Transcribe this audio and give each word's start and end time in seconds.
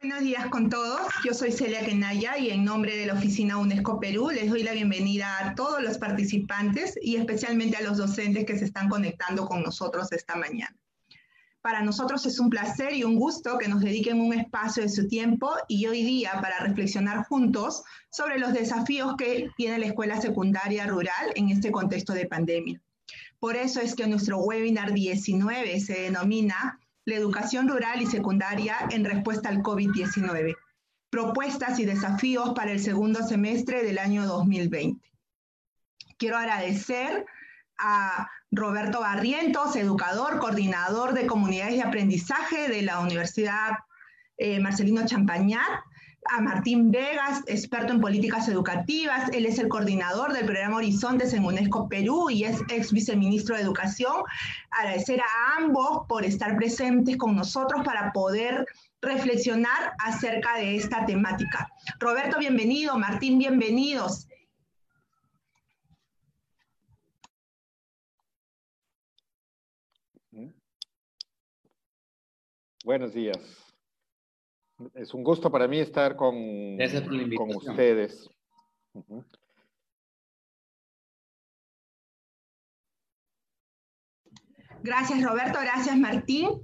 Buenos 0.00 0.20
días 0.20 0.46
con 0.46 0.70
todos. 0.70 1.00
Yo 1.24 1.34
soy 1.34 1.50
Celia 1.50 1.84
Kenaya 1.84 2.38
y 2.38 2.50
en 2.50 2.64
nombre 2.64 2.96
de 2.96 3.06
la 3.06 3.14
Oficina 3.14 3.58
UNESCO 3.58 3.98
Perú 3.98 4.30
les 4.30 4.48
doy 4.48 4.62
la 4.62 4.70
bienvenida 4.70 5.36
a 5.40 5.56
todos 5.56 5.82
los 5.82 5.98
participantes 5.98 6.96
y 7.02 7.16
especialmente 7.16 7.76
a 7.76 7.82
los 7.82 7.98
docentes 7.98 8.46
que 8.46 8.56
se 8.56 8.66
están 8.66 8.88
conectando 8.88 9.46
con 9.46 9.60
nosotros 9.60 10.12
esta 10.12 10.36
mañana. 10.36 10.76
Para 11.62 11.82
nosotros 11.82 12.24
es 12.26 12.38
un 12.38 12.48
placer 12.48 12.92
y 12.92 13.02
un 13.02 13.16
gusto 13.16 13.58
que 13.58 13.66
nos 13.66 13.80
dediquen 13.80 14.20
un 14.20 14.32
espacio 14.34 14.84
de 14.84 14.88
su 14.88 15.08
tiempo 15.08 15.50
y 15.66 15.86
hoy 15.86 16.04
día 16.04 16.38
para 16.40 16.60
reflexionar 16.60 17.24
juntos 17.24 17.82
sobre 18.08 18.38
los 18.38 18.52
desafíos 18.52 19.16
que 19.18 19.50
tiene 19.56 19.80
la 19.80 19.86
escuela 19.86 20.20
secundaria 20.20 20.86
rural 20.86 21.32
en 21.34 21.48
este 21.48 21.72
contexto 21.72 22.12
de 22.12 22.26
pandemia. 22.26 22.80
Por 23.40 23.56
eso 23.56 23.80
es 23.80 23.96
que 23.96 24.06
nuestro 24.06 24.38
webinar 24.38 24.92
19 24.92 25.80
se 25.80 26.02
denomina 26.02 26.78
la 27.08 27.16
educación 27.16 27.68
rural 27.68 28.02
y 28.02 28.06
secundaria 28.06 28.76
en 28.90 29.02
respuesta 29.02 29.48
al 29.48 29.62
COVID-19, 29.62 30.54
propuestas 31.08 31.78
y 31.78 31.86
desafíos 31.86 32.52
para 32.54 32.70
el 32.70 32.80
segundo 32.80 33.26
semestre 33.26 33.82
del 33.82 33.98
año 33.98 34.26
2020. 34.26 35.10
Quiero 36.18 36.36
agradecer 36.36 37.24
a 37.78 38.28
Roberto 38.50 39.00
Barrientos, 39.00 39.74
educador, 39.76 40.38
coordinador 40.38 41.14
de 41.14 41.26
comunidades 41.26 41.76
de 41.76 41.82
aprendizaje 41.82 42.68
de 42.68 42.82
la 42.82 43.00
Universidad 43.00 43.70
eh, 44.36 44.60
Marcelino 44.60 45.06
Champañat, 45.06 45.80
a 46.30 46.40
Martín 46.40 46.90
Vegas, 46.90 47.42
experto 47.46 47.92
en 47.92 48.00
políticas 48.00 48.48
educativas. 48.48 49.30
Él 49.32 49.46
es 49.46 49.58
el 49.58 49.68
coordinador 49.68 50.32
del 50.32 50.46
programa 50.46 50.76
Horizontes 50.76 51.32
en 51.32 51.44
UNESCO 51.44 51.88
Perú 51.88 52.30
y 52.30 52.44
es 52.44 52.60
ex 52.68 52.92
viceministro 52.92 53.56
de 53.56 53.62
Educación. 53.62 54.22
Agradecer 54.70 55.20
a 55.20 55.56
ambos 55.56 56.06
por 56.08 56.24
estar 56.24 56.56
presentes 56.56 57.16
con 57.16 57.36
nosotros 57.36 57.82
para 57.84 58.12
poder 58.12 58.66
reflexionar 59.00 59.92
acerca 60.04 60.56
de 60.56 60.76
esta 60.76 61.06
temática. 61.06 61.68
Roberto, 61.98 62.38
bienvenido. 62.38 62.98
Martín, 62.98 63.38
bienvenidos. 63.38 64.28
Buenos 72.84 73.12
días. 73.12 73.67
Es 74.94 75.12
un 75.12 75.24
gusto 75.24 75.50
para 75.50 75.66
mí 75.66 75.78
estar 75.80 76.14
con, 76.14 76.34
con 77.36 77.56
ustedes. 77.56 78.30
Gracias 84.82 85.22
Roberto, 85.22 85.58
gracias 85.60 85.96
Martín. 85.96 86.62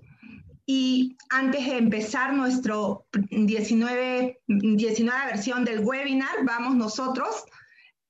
Y 0.66 1.16
antes 1.28 1.66
de 1.66 1.76
empezar 1.76 2.32
nuestro 2.32 3.06
19, 3.30 4.40
19 4.46 5.26
versión 5.26 5.64
del 5.64 5.80
webinar, 5.80 6.44
vamos 6.44 6.74
nosotros 6.74 7.44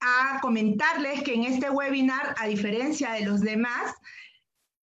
a 0.01 0.39
comentarles 0.41 1.23
que 1.23 1.35
en 1.35 1.45
este 1.45 1.71
webinar, 1.71 2.35
a 2.39 2.47
diferencia 2.47 3.13
de 3.13 3.25
los 3.25 3.41
demás, 3.41 3.95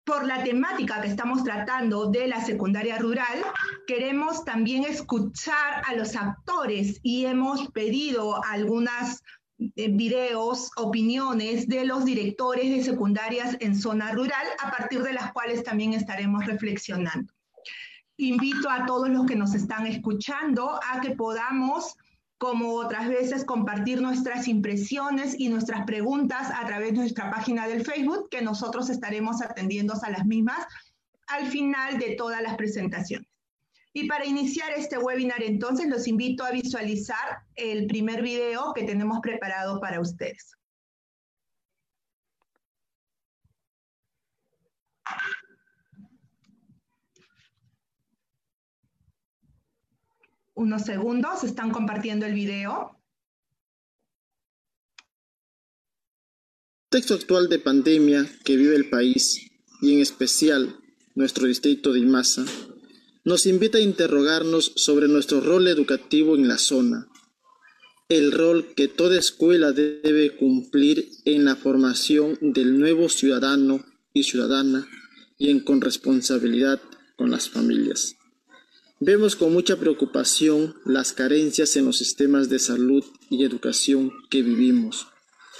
por 0.03 0.25
la 0.25 0.43
temática 0.43 1.01
que 1.01 1.07
estamos 1.07 1.43
tratando 1.43 2.09
de 2.09 2.27
la 2.27 2.43
secundaria 2.43 2.97
rural, 2.97 3.43
queremos 3.85 4.43
también 4.43 4.83
escuchar 4.83 5.83
a 5.87 5.93
los 5.93 6.15
actores 6.15 6.99
y 7.03 7.25
hemos 7.25 7.69
pedido 7.71 8.43
algunas 8.43 9.21
eh, 9.75 9.89
videos, 9.91 10.71
opiniones 10.75 11.67
de 11.67 11.85
los 11.85 12.03
directores 12.03 12.71
de 12.71 12.83
secundarias 12.83 13.57
en 13.59 13.75
zona 13.75 14.11
rural, 14.11 14.45
a 14.63 14.71
partir 14.71 15.03
de 15.03 15.13
las 15.13 15.31
cuales 15.33 15.63
también 15.63 15.93
estaremos 15.93 16.45
reflexionando. 16.45 17.31
Invito 18.17 18.69
a 18.69 18.85
todos 18.85 19.09
los 19.09 19.25
que 19.25 19.35
nos 19.35 19.53
están 19.53 19.85
escuchando 19.85 20.79
a 20.89 20.99
que 20.99 21.11
podamos 21.11 21.95
como 22.41 22.73
otras 22.73 23.07
veces, 23.07 23.45
compartir 23.45 24.01
nuestras 24.01 24.47
impresiones 24.47 25.39
y 25.39 25.49
nuestras 25.49 25.85
preguntas 25.85 26.49
a 26.51 26.65
través 26.65 26.93
de 26.93 26.97
nuestra 26.97 27.29
página 27.29 27.67
del 27.67 27.85
Facebook, 27.85 28.29
que 28.31 28.41
nosotros 28.41 28.89
estaremos 28.89 29.43
atendiendo 29.43 29.93
a 30.01 30.09
las 30.09 30.25
mismas 30.25 30.65
al 31.27 31.45
final 31.45 31.99
de 31.99 32.15
todas 32.15 32.41
las 32.41 32.55
presentaciones. 32.55 33.27
Y 33.93 34.07
para 34.07 34.25
iniciar 34.25 34.71
este 34.71 34.97
webinar, 34.97 35.43
entonces, 35.43 35.87
los 35.87 36.07
invito 36.07 36.43
a 36.43 36.49
visualizar 36.49 37.43
el 37.53 37.85
primer 37.85 38.23
video 38.23 38.73
que 38.73 38.85
tenemos 38.85 39.19
preparado 39.19 39.79
para 39.79 40.01
ustedes. 40.01 40.55
Unos 50.61 50.83
segundos, 50.83 51.43
están 51.43 51.71
compartiendo 51.71 52.25
el 52.25 52.33
video. 52.33 52.97
Texto 56.89 57.15
actual 57.15 57.49
de 57.49 57.59
pandemia 57.59 58.29
que 58.43 58.57
vive 58.57 58.75
el 58.75 58.89
país, 58.89 59.49
y 59.81 59.93
en 59.93 60.01
especial 60.01 60.77
nuestro 61.15 61.47
distrito 61.47 61.93
de 61.93 61.99
Imasa, 61.99 62.45
nos 63.23 63.45
invita 63.45 63.77
a 63.77 63.81
interrogarnos 63.81 64.73
sobre 64.75 65.07
nuestro 65.07 65.41
rol 65.41 65.67
educativo 65.67 66.35
en 66.35 66.47
la 66.47 66.57
zona, 66.57 67.07
el 68.09 68.31
rol 68.31 68.73
que 68.75 68.87
toda 68.87 69.17
escuela 69.17 69.71
debe 69.71 70.35
cumplir 70.35 71.09
en 71.25 71.45
la 71.45 71.55
formación 71.55 72.37
del 72.41 72.77
nuevo 72.77 73.09
ciudadano 73.09 73.85
y 74.13 74.23
ciudadana 74.23 74.87
y 75.37 75.49
en 75.49 75.61
corresponsabilidad 75.61 76.81
con 77.15 77.31
las 77.31 77.49
familias. 77.49 78.17
Vemos 79.03 79.35
con 79.35 79.51
mucha 79.51 79.77
preocupación 79.77 80.75
las 80.85 81.11
carencias 81.11 81.75
en 81.75 81.85
los 81.85 81.97
sistemas 81.97 82.49
de 82.49 82.59
salud 82.59 83.03
y 83.31 83.43
educación 83.43 84.11
que 84.29 84.43
vivimos, 84.43 85.07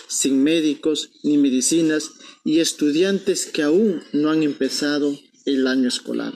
sin 0.07 0.43
médicos 0.43 1.09
ni 1.23 1.39
medicinas 1.39 2.11
y 2.45 2.59
estudiantes 2.59 3.47
que 3.47 3.63
aún 3.63 4.03
no 4.13 4.29
han 4.29 4.43
empezado 4.43 5.17
el 5.45 5.65
año 5.65 5.87
escolar. 5.87 6.35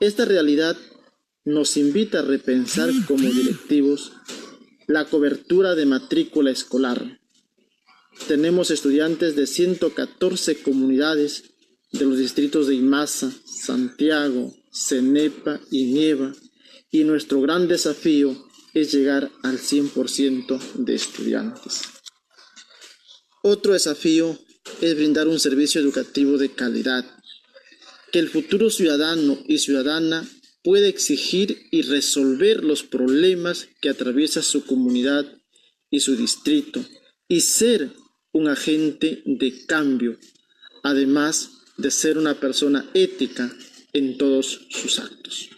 Esta 0.00 0.24
realidad 0.24 0.78
nos 1.44 1.76
invita 1.76 2.20
a 2.20 2.22
repensar 2.22 2.88
como 3.06 3.28
directivos 3.28 4.12
la 4.86 5.04
cobertura 5.04 5.74
de 5.74 5.84
matrícula 5.84 6.50
escolar. 6.50 7.20
Tenemos 8.28 8.70
estudiantes 8.70 9.36
de 9.36 9.46
114 9.46 10.62
comunidades 10.62 11.50
de 11.92 12.06
los 12.06 12.16
distritos 12.16 12.66
de 12.66 12.76
Imasa, 12.76 13.30
Santiago, 13.44 14.54
Cenepa 14.76 15.60
y 15.70 15.84
Nieva, 15.86 16.34
y 16.90 17.04
nuestro 17.04 17.40
gran 17.40 17.66
desafío 17.66 18.46
es 18.74 18.92
llegar 18.92 19.30
al 19.42 19.58
100% 19.58 20.60
de 20.74 20.94
estudiantes. 20.94 21.82
Otro 23.42 23.72
desafío 23.72 24.38
es 24.82 24.94
brindar 24.94 25.28
un 25.28 25.40
servicio 25.40 25.80
educativo 25.80 26.36
de 26.36 26.50
calidad, 26.50 27.04
que 28.12 28.18
el 28.18 28.28
futuro 28.28 28.68
ciudadano 28.68 29.38
y 29.48 29.58
ciudadana 29.58 30.28
pueda 30.62 30.88
exigir 30.88 31.68
y 31.70 31.82
resolver 31.82 32.62
los 32.62 32.82
problemas 32.82 33.68
que 33.80 33.88
atraviesa 33.88 34.42
su 34.42 34.64
comunidad 34.66 35.24
y 35.90 36.00
su 36.00 36.16
distrito, 36.16 36.84
y 37.28 37.40
ser 37.40 37.92
un 38.32 38.48
agente 38.48 39.22
de 39.24 39.64
cambio, 39.64 40.18
además 40.82 41.50
de 41.78 41.90
ser 41.90 42.18
una 42.18 42.38
persona 42.38 42.88
ética 42.94 43.56
en 43.96 44.18
todos 44.18 44.66
sus 44.68 44.98
actos. 44.98 45.48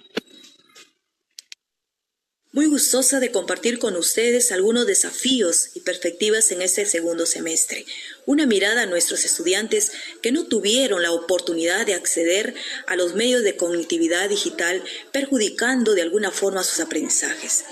Muy 2.52 2.66
gustosa 2.66 3.20
de 3.20 3.30
compartir 3.30 3.78
con 3.78 3.94
ustedes 3.96 4.52
algunos 4.52 4.86
desafíos 4.86 5.70
y 5.74 5.80
perspectivas 5.80 6.50
en 6.50 6.62
este 6.62 6.86
segundo 6.86 7.26
semestre. 7.26 7.84
Una 8.26 8.46
mirada 8.46 8.82
a 8.82 8.86
nuestros 8.86 9.24
estudiantes 9.24 9.92
que 10.22 10.32
no 10.32 10.46
tuvieron 10.46 11.02
la 11.02 11.12
oportunidad 11.12 11.84
de 11.84 11.94
acceder 11.94 12.54
a 12.86 12.96
los 12.96 13.14
medios 13.14 13.42
de 13.42 13.56
cognitividad 13.56 14.28
digital, 14.28 14.82
perjudicando 15.12 15.94
de 15.94 16.02
alguna 16.02 16.30
forma 16.30 16.64
sus 16.64 16.80
aprendizajes 16.80 17.64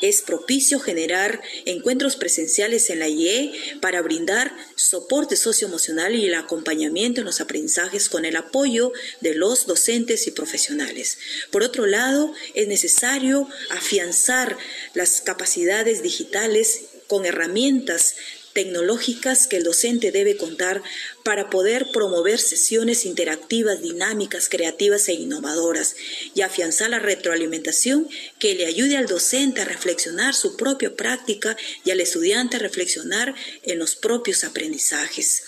es 0.00 0.22
propicio 0.22 0.80
generar 0.80 1.40
encuentros 1.64 2.16
presenciales 2.16 2.90
en 2.90 3.00
la 3.00 3.08
IE 3.08 3.52
para 3.80 4.02
brindar 4.02 4.54
soporte 4.76 5.36
socioemocional 5.36 6.14
y 6.14 6.26
el 6.26 6.34
acompañamiento 6.34 7.20
en 7.20 7.26
los 7.26 7.40
aprendizajes 7.40 8.08
con 8.08 8.24
el 8.24 8.36
apoyo 8.36 8.92
de 9.20 9.34
los 9.34 9.66
docentes 9.66 10.26
y 10.26 10.30
profesionales. 10.30 11.18
Por 11.50 11.62
otro 11.62 11.86
lado, 11.86 12.32
es 12.54 12.68
necesario 12.68 13.48
afianzar 13.70 14.56
las 14.94 15.20
capacidades 15.20 16.02
digitales 16.02 16.82
con 17.06 17.24
herramientas 17.24 18.14
tecnológicas 18.58 19.46
que 19.46 19.58
el 19.58 19.62
docente 19.62 20.10
debe 20.10 20.36
contar 20.36 20.82
para 21.22 21.48
poder 21.48 21.92
promover 21.92 22.40
sesiones 22.40 23.06
interactivas, 23.06 23.82
dinámicas, 23.82 24.48
creativas 24.48 25.08
e 25.08 25.12
innovadoras 25.12 25.94
y 26.34 26.40
afianzar 26.40 26.90
la 26.90 26.98
retroalimentación 26.98 28.08
que 28.40 28.56
le 28.56 28.66
ayude 28.66 28.96
al 28.96 29.06
docente 29.06 29.60
a 29.60 29.64
reflexionar 29.64 30.34
su 30.34 30.56
propia 30.56 30.96
práctica 30.96 31.56
y 31.84 31.92
al 31.92 32.00
estudiante 32.00 32.56
a 32.56 32.58
reflexionar 32.58 33.32
en 33.62 33.78
los 33.78 33.94
propios 33.94 34.42
aprendizajes. 34.42 35.44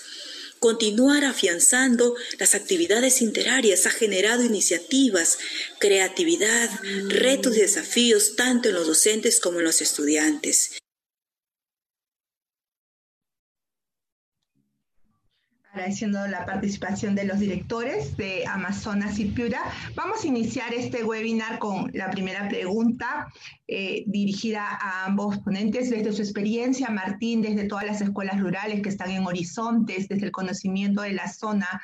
continuar 0.59 1.25
afianzando 1.25 2.15
las 2.37 2.53
actividades 2.53 3.23
interarias, 3.23 3.87
ha 3.87 3.89
generado 3.89 4.43
iniciativas, 4.43 5.39
creatividad, 5.79 6.69
retos 7.07 7.57
y 7.57 7.61
desafíos 7.61 8.35
tanto 8.35 8.69
en 8.69 8.75
los 8.75 8.85
docentes 8.85 9.39
como 9.39 9.57
en 9.57 9.65
los 9.65 9.81
estudiantes. 9.81 10.80
Agradeciendo 15.73 16.27
la 16.27 16.45
participación 16.45 17.15
de 17.15 17.23
los 17.23 17.39
directores 17.39 18.17
de 18.17 18.45
Amazonas 18.45 19.17
y 19.19 19.25
Piura. 19.25 19.61
Vamos 19.95 20.23
a 20.23 20.27
iniciar 20.27 20.73
este 20.73 21.03
webinar 21.03 21.59
con 21.59 21.89
la 21.93 22.09
primera 22.11 22.49
pregunta 22.49 23.27
eh, 23.67 24.03
dirigida 24.07 24.67
a 24.67 25.05
ambos 25.05 25.37
ponentes 25.39 25.89
desde 25.89 26.11
su 26.11 26.21
experiencia, 26.21 26.89
Martín, 26.89 27.41
desde 27.41 27.69
todas 27.69 27.85
las 27.85 28.01
escuelas 28.01 28.41
rurales 28.41 28.81
que 28.81 28.89
están 28.89 29.11
en 29.11 29.25
Horizontes, 29.25 30.09
desde 30.09 30.25
el 30.25 30.31
conocimiento 30.31 31.03
de 31.03 31.13
la 31.13 31.31
zona, 31.31 31.81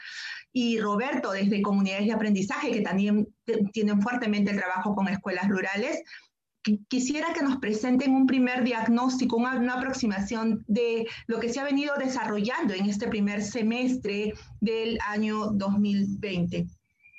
y 0.52 0.80
Roberto 0.80 1.32
desde 1.32 1.62
comunidades 1.62 2.08
de 2.08 2.14
aprendizaje 2.14 2.72
que 2.72 2.82
también 2.82 3.28
tienen 3.72 4.02
fuertemente 4.02 4.52
el 4.52 4.58
trabajo 4.58 4.96
con 4.96 5.08
escuelas 5.08 5.48
rurales 5.48 6.02
quisiera 6.88 7.34
que 7.34 7.44
nos 7.44 7.58
presenten 7.58 8.14
un 8.14 8.28
primer 8.28 8.64
diagnóstico, 8.64 9.38
una, 9.38 9.74
aproximación 9.74 10.64
de 10.68 11.08
lo 11.28 11.40
que 11.40 11.50
se 11.50 11.60
ha 11.60 11.64
venido 11.64 11.94
desarrollando 11.98 12.74
en 12.74 12.86
este 12.86 13.08
primer 13.08 13.42
semestre 13.42 14.34
del 14.60 14.98
año 15.08 15.52
2020. 15.52 16.68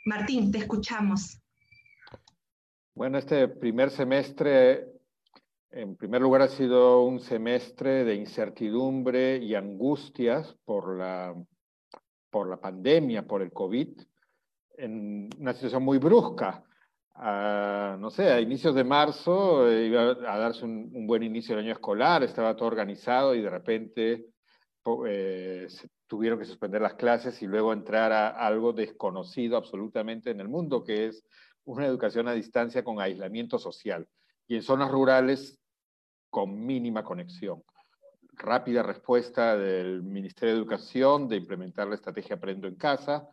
Martín, 0.06 0.50
te 0.50 0.58
escuchamos. 0.58 1.40
Bueno, 2.94 3.18
este 3.18 3.48
primer 3.48 3.90
semestre, 3.90 4.86
en 5.70 5.96
primer 5.96 6.20
lugar, 6.20 6.42
ha 6.42 6.48
sido 6.48 7.04
un 7.04 7.20
semestre 7.20 8.04
de 8.04 8.14
incertidumbre 8.14 9.38
y 9.38 9.54
angustias 9.54 10.56
por 10.64 10.98
la, 10.98 11.34
por 12.30 12.48
la 12.48 12.60
pandemia, 12.60 13.26
por 13.26 13.42
el 13.42 13.52
COVID, 13.52 13.88
en 14.78 15.30
una 15.38 15.52
situación 15.52 15.84
muy 15.84 15.98
brusca 15.98 16.64
no 17.20 18.10
sé, 18.10 18.30
a 18.30 18.40
inicios 18.40 18.74
de 18.74 18.84
marzo 18.84 19.68
eh, 19.68 19.86
iba 19.86 20.02
a 20.02 20.38
darse 20.38 20.64
un, 20.64 21.06
buen 21.06 21.22
inicio 21.22 21.56
del 21.56 21.64
año 21.64 21.74
escolar, 21.74 22.22
estaba 22.22 22.54
todo 22.54 22.68
organizado 22.68 23.34
y 23.34 23.42
de 23.42 23.50
repente 23.50 24.26
eh, 25.06 25.66
se 25.68 25.88
tuvieron 26.06 26.38
que 26.38 26.44
suspender 26.44 26.80
las 26.80 26.94
clases 26.94 27.42
y 27.42 27.46
luego 27.46 27.72
entrar 27.72 28.12
a 28.12 28.28
algo 28.28 28.72
desconocido 28.72 29.56
absolutamente 29.56 30.30
en 30.30 30.40
el 30.40 30.48
mundo, 30.48 30.84
que 30.84 31.06
es 31.06 31.24
una 31.64 31.86
educación 31.86 32.28
a 32.28 32.32
distancia 32.32 32.84
con 32.84 33.00
aislamiento 33.00 33.58
social 33.58 34.06
y 34.46 34.56
en 34.56 34.62
zonas 34.62 34.90
rurales 34.90 35.58
con 36.30 36.64
mínima 36.64 37.02
conexión. 37.02 37.62
Rápida 38.34 38.84
respuesta 38.84 39.56
del 39.56 40.02
Ministerio 40.04 40.54
de 40.54 40.60
Educación 40.60 41.28
de 41.28 41.36
implementar 41.36 41.88
la 41.88 41.96
estrategia 41.96 42.36
Aprendo 42.36 42.68
en 42.68 42.76
Casa, 42.76 43.28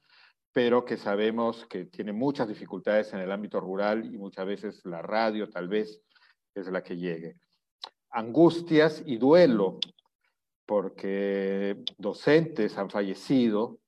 pero 0.55 0.85
que 0.85 0.95
sabemos 0.95 1.65
que 1.65 1.83
tiene 1.83 2.13
muchas 2.13 2.47
dificultades 2.47 3.11
en 3.11 3.19
el 3.19 3.29
ámbito 3.29 3.59
rural 3.59 4.05
y 4.05 4.17
muchas 4.17 4.45
veces 4.45 4.85
la 4.85 5.01
radio 5.01 5.49
tal 5.49 5.67
vez 5.67 6.01
es 6.53 6.67
la 6.67 6.81
que 6.81 6.95
llegue. 6.95 7.35
Angustias 8.11 9.03
y 9.05 9.17
duelo, 9.17 9.79
porque 10.65 11.83
docentes 11.97 12.77
han 12.77 12.89
fallecido 12.89 13.79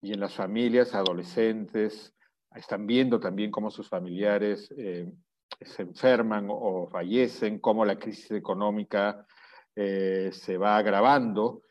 y 0.00 0.12
en 0.12 0.20
las 0.20 0.34
familias 0.34 0.94
adolescentes 0.94 2.14
están 2.54 2.86
viendo 2.86 3.18
también 3.18 3.50
cómo 3.50 3.68
sus 3.68 3.88
familiares 3.88 4.72
eh, 4.78 5.10
se 5.60 5.82
enferman 5.82 6.46
o 6.48 6.86
fallecen, 6.86 7.58
cómo 7.58 7.84
la 7.84 7.98
crisis 7.98 8.30
económica 8.30 9.26
eh, 9.74 10.30
se 10.32 10.58
va 10.58 10.76
agravando 10.76 11.62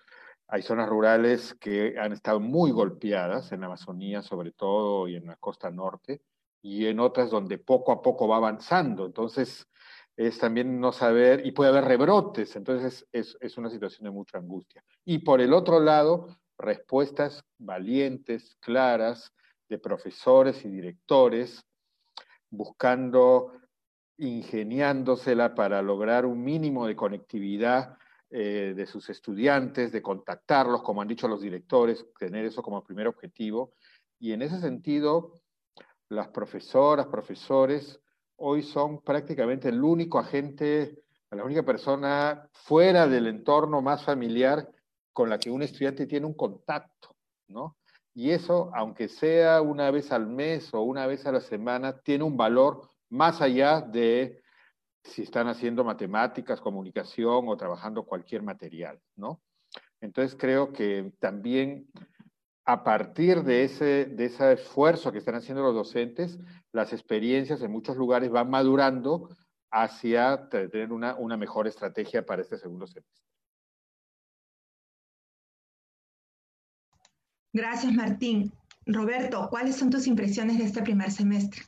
hay 0.47 0.61
zonas 0.61 0.87
rurales 0.87 1.53
que 1.55 1.99
han 1.99 2.13
estado 2.13 2.39
muy 2.39 2.71
golpeadas, 2.71 3.51
en 3.51 3.61
la 3.61 3.65
Amazonía 3.67 4.21
sobre 4.21 4.51
todo 4.51 5.07
y 5.07 5.15
en 5.15 5.27
la 5.27 5.35
costa 5.35 5.69
norte, 5.69 6.21
y 6.61 6.87
en 6.87 6.99
otras 6.99 7.29
donde 7.29 7.57
poco 7.57 7.91
a 7.91 8.01
poco 8.01 8.27
va 8.27 8.37
avanzando. 8.37 9.05
Entonces, 9.05 9.67
es 10.15 10.39
también 10.39 10.79
no 10.79 10.91
saber, 10.91 11.45
y 11.45 11.51
puede 11.51 11.69
haber 11.69 11.85
rebrotes, 11.85 12.55
entonces 12.55 13.07
es, 13.11 13.37
es 13.39 13.57
una 13.57 13.69
situación 13.69 14.05
de 14.05 14.11
mucha 14.11 14.37
angustia. 14.37 14.83
Y 15.05 15.19
por 15.19 15.41
el 15.41 15.53
otro 15.53 15.79
lado, 15.79 16.27
respuestas 16.57 17.43
valientes, 17.57 18.55
claras, 18.59 19.33
de 19.69 19.77
profesores 19.77 20.63
y 20.65 20.69
directores, 20.69 21.65
buscando, 22.49 23.51
ingeniándosela 24.17 25.53
para 25.53 25.81
lograr 25.81 26.25
un 26.25 26.43
mínimo 26.43 26.87
de 26.87 26.95
conectividad 26.95 27.97
eh, 28.29 28.73
de 28.75 28.85
sus 28.85 29.09
estudiantes, 29.09 29.91
de 29.91 30.01
contactarlos, 30.01 30.81
como 30.83 31.01
han 31.01 31.07
dicho 31.07 31.27
los 31.27 31.41
directores, 31.41 32.05
tener 32.19 32.45
eso 32.45 32.61
como 32.61 32.83
primer 32.83 33.07
objetivo. 33.07 33.73
Y 34.19 34.33
en 34.33 34.41
ese 34.41 34.59
sentido, 34.59 35.33
las 36.09 36.27
profesoras, 36.29 37.07
profesores, 37.07 38.01
hoy 38.37 38.63
son 38.63 39.01
prácticamente 39.01 39.69
el 39.69 39.81
único 39.81 40.19
agente, 40.19 41.03
la 41.31 41.43
única 41.43 41.63
persona 41.63 42.49
fuera 42.51 43.07
del 43.07 43.27
entorno 43.27 43.81
más 43.81 44.03
familiar 44.03 44.69
con 45.13 45.29
la 45.29 45.39
que 45.39 45.49
un 45.49 45.63
estudiante 45.63 46.05
tiene 46.05 46.25
un 46.25 46.35
contacto, 46.35 47.15
¿no? 47.47 47.77
Y 48.13 48.31
eso, 48.31 48.71
aunque 48.73 49.09
sea 49.09 49.61
una 49.61 49.91
vez 49.91 50.11
al 50.11 50.27
mes 50.27 50.73
o 50.73 50.81
una 50.81 51.07
vez 51.07 51.25
a 51.25 51.31
la 51.31 51.39
semana, 51.39 51.99
tiene 51.99 52.23
un 52.23 52.35
valor 52.35 52.89
más 53.09 53.41
allá 53.41 53.79
de 53.79 54.41
si 55.07 55.23
están 55.23 55.47
haciendo 55.47 55.83
matemáticas, 55.83 56.61
comunicación 56.61 57.47
o 57.47 57.57
trabajando 57.57 58.03
cualquier 58.03 58.43
material, 58.43 58.99
¿no? 59.15 59.41
Entonces 60.01 60.37
creo 60.39 60.71
que 60.71 61.11
también 61.19 61.87
a 62.65 62.83
partir 62.83 63.43
de 63.43 63.63
ese, 63.63 64.05
de 64.05 64.25
ese 64.25 64.53
esfuerzo 64.53 65.11
que 65.11 65.19
están 65.19 65.35
haciendo 65.35 65.63
los 65.63 65.73
docentes, 65.73 66.37
las 66.73 66.91
experiencias 66.91 67.61
en 67.61 67.71
muchos 67.71 67.95
lugares 67.95 68.29
van 68.29 68.49
madurando 68.49 69.29
hacia 69.71 70.49
tener 70.49 70.91
una, 70.91 71.15
una 71.15 71.37
mejor 71.37 71.67
estrategia 71.67 72.25
para 72.25 72.41
este 72.41 72.57
segundo 72.57 72.85
semestre. 72.85 73.25
Gracias, 77.53 77.93
Martín. 77.93 78.51
Roberto, 78.85 79.47
¿cuáles 79.49 79.75
son 79.75 79.89
tus 79.89 80.05
impresiones 80.07 80.57
de 80.57 80.65
este 80.65 80.81
primer 80.81 81.11
semestre? 81.11 81.61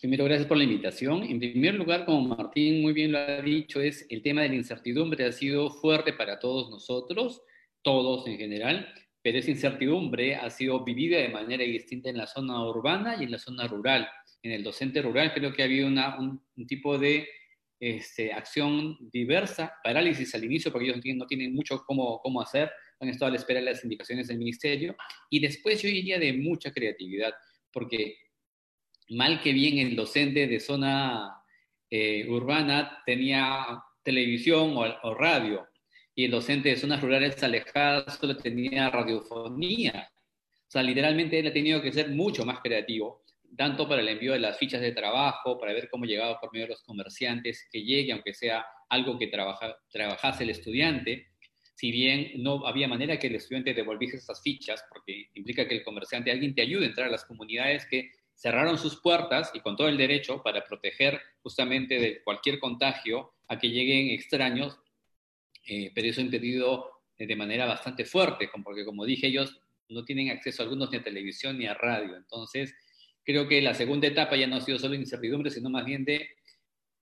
Primero, 0.00 0.24
gracias 0.24 0.48
por 0.48 0.56
la 0.56 0.64
invitación. 0.64 1.22
En 1.22 1.38
primer 1.38 1.74
lugar, 1.74 2.04
como 2.04 2.36
Martín 2.36 2.82
muy 2.82 2.92
bien 2.92 3.12
lo 3.12 3.18
ha 3.18 3.40
dicho, 3.40 3.80
es 3.80 4.06
el 4.10 4.22
tema 4.22 4.42
de 4.42 4.48
la 4.48 4.56
incertidumbre 4.56 5.24
ha 5.24 5.32
sido 5.32 5.70
fuerte 5.70 6.12
para 6.12 6.38
todos 6.38 6.68
nosotros, 6.68 7.42
todos 7.82 8.26
en 8.26 8.36
general, 8.36 8.92
pero 9.22 9.38
esa 9.38 9.52
incertidumbre 9.52 10.34
ha 10.34 10.50
sido 10.50 10.84
vivida 10.84 11.18
de 11.18 11.28
manera 11.28 11.64
distinta 11.64 12.10
en 12.10 12.18
la 12.18 12.26
zona 12.26 12.68
urbana 12.68 13.16
y 13.18 13.24
en 13.24 13.30
la 13.30 13.38
zona 13.38 13.68
rural. 13.68 14.06
En 14.42 14.50
el 14.50 14.64
docente 14.64 15.00
rural 15.00 15.32
creo 15.32 15.52
que 15.52 15.62
ha 15.62 15.66
habido 15.66 15.86
una, 15.86 16.18
un, 16.18 16.66
tipo 16.66 16.98
de 16.98 17.28
este, 17.78 18.32
acción 18.32 18.98
diversa, 19.12 19.74
parálisis 19.82 20.34
al 20.34 20.44
inicio, 20.44 20.72
porque 20.72 20.88
ellos 20.88 21.00
no 21.16 21.26
tienen, 21.26 21.54
mucho 21.54 21.84
cómo, 21.86 22.20
cómo 22.20 22.42
hacer, 22.42 22.70
han 22.98 23.08
estado 23.08 23.28
a 23.28 23.30
la 23.30 23.38
espera 23.38 23.60
de 23.60 23.66
las 23.66 23.84
indicaciones 23.84 24.26
del 24.26 24.38
ministerio, 24.38 24.96
y 25.30 25.38
después 25.38 25.80
yo 25.80 25.88
diría 25.88 26.18
de 26.18 26.32
mucha 26.32 26.72
creatividad, 26.72 27.32
porque 27.72 28.16
mal 29.10 29.40
que 29.40 29.52
bien 29.52 29.78
el 29.78 29.96
docente 29.96 30.46
de 30.46 30.60
zona 30.60 31.42
eh, 31.90 32.26
urbana 32.28 33.02
tenía 33.04 33.82
televisión 34.02 34.74
o, 34.76 35.14
radio, 35.14 35.66
y 36.14 36.26
el 36.26 36.30
docente 36.30 36.68
de 36.68 36.76
zonas 36.76 37.00
rurales 37.00 37.42
alejadas 37.42 38.18
solo 38.18 38.36
tenía 38.36 38.90
radiofonía. 38.90 40.10
O 40.60 40.70
sea, 40.70 40.82
literalmente 40.82 41.38
él 41.38 41.48
ha 41.48 41.52
tenido 41.52 41.82
que 41.82 41.92
ser 41.92 42.10
mucho 42.10 42.44
más 42.44 42.60
creativo, 42.60 43.24
tanto 43.56 43.88
para 43.88 44.02
el 44.02 44.08
envío 44.08 44.32
de 44.32 44.40
las 44.40 44.58
fichas 44.58 44.80
de 44.80 44.92
trabajo, 44.92 45.58
para 45.58 45.72
ver 45.72 45.88
cómo 45.88 46.04
llegaba 46.04 46.40
por 46.40 46.52
medio 46.52 46.66
de 46.66 46.72
los 46.72 46.82
comerciantes, 46.82 47.68
que 47.70 47.82
llegue, 47.82 48.12
aunque 48.12 48.34
sea 48.34 48.64
algo 48.88 49.18
que 49.18 49.28
trabaja, 49.28 49.76
trabajase 49.90 50.44
el 50.44 50.50
estudiante, 50.50 51.28
si 51.74 51.90
bien 51.90 52.32
no 52.36 52.66
había 52.66 52.86
manera 52.86 53.18
que 53.18 53.26
el 53.26 53.34
estudiante 53.34 53.74
devolviese 53.74 54.18
esas 54.18 54.40
fichas, 54.42 54.84
porque 54.88 55.28
implica 55.34 55.66
que 55.66 55.76
el 55.76 55.84
comerciante, 55.84 56.30
alguien 56.30 56.54
te 56.54 56.62
ayude 56.62 56.84
a 56.84 56.88
entrar 56.88 57.08
a 57.08 57.12
las 57.12 57.24
comunidades 57.24 57.86
que 57.86 58.12
cerraron 58.34 58.78
sus 58.78 59.00
puertas 59.00 59.50
y 59.54 59.60
con 59.60 59.76
todo 59.76 59.88
el 59.88 59.96
derecho 59.96 60.42
para 60.42 60.64
proteger 60.64 61.20
justamente 61.42 61.98
de 61.98 62.22
cualquier 62.22 62.58
contagio 62.58 63.32
a 63.48 63.58
que 63.58 63.70
lleguen 63.70 64.10
extraños, 64.10 64.78
eh, 65.66 65.90
pero 65.94 66.08
eso 66.08 66.20
ha 66.20 66.24
impedido 66.24 66.90
eh, 67.16 67.26
de 67.26 67.36
manera 67.36 67.66
bastante 67.66 68.04
fuerte, 68.04 68.50
porque 68.62 68.84
como 68.84 69.04
dije, 69.04 69.28
ellos 69.28 69.60
no 69.88 70.04
tienen 70.04 70.30
acceso 70.30 70.62
algunos 70.62 70.90
ni 70.90 70.98
a 70.98 71.02
televisión 71.02 71.58
ni 71.58 71.66
a 71.66 71.74
radio. 71.74 72.16
Entonces, 72.16 72.74
creo 73.24 73.46
que 73.48 73.62
la 73.62 73.74
segunda 73.74 74.08
etapa 74.08 74.36
ya 74.36 74.46
no 74.46 74.56
ha 74.56 74.60
sido 74.60 74.78
solo 74.78 74.94
incertidumbre, 74.94 75.50
sino 75.50 75.70
más 75.70 75.84
bien 75.84 76.04
de 76.04 76.28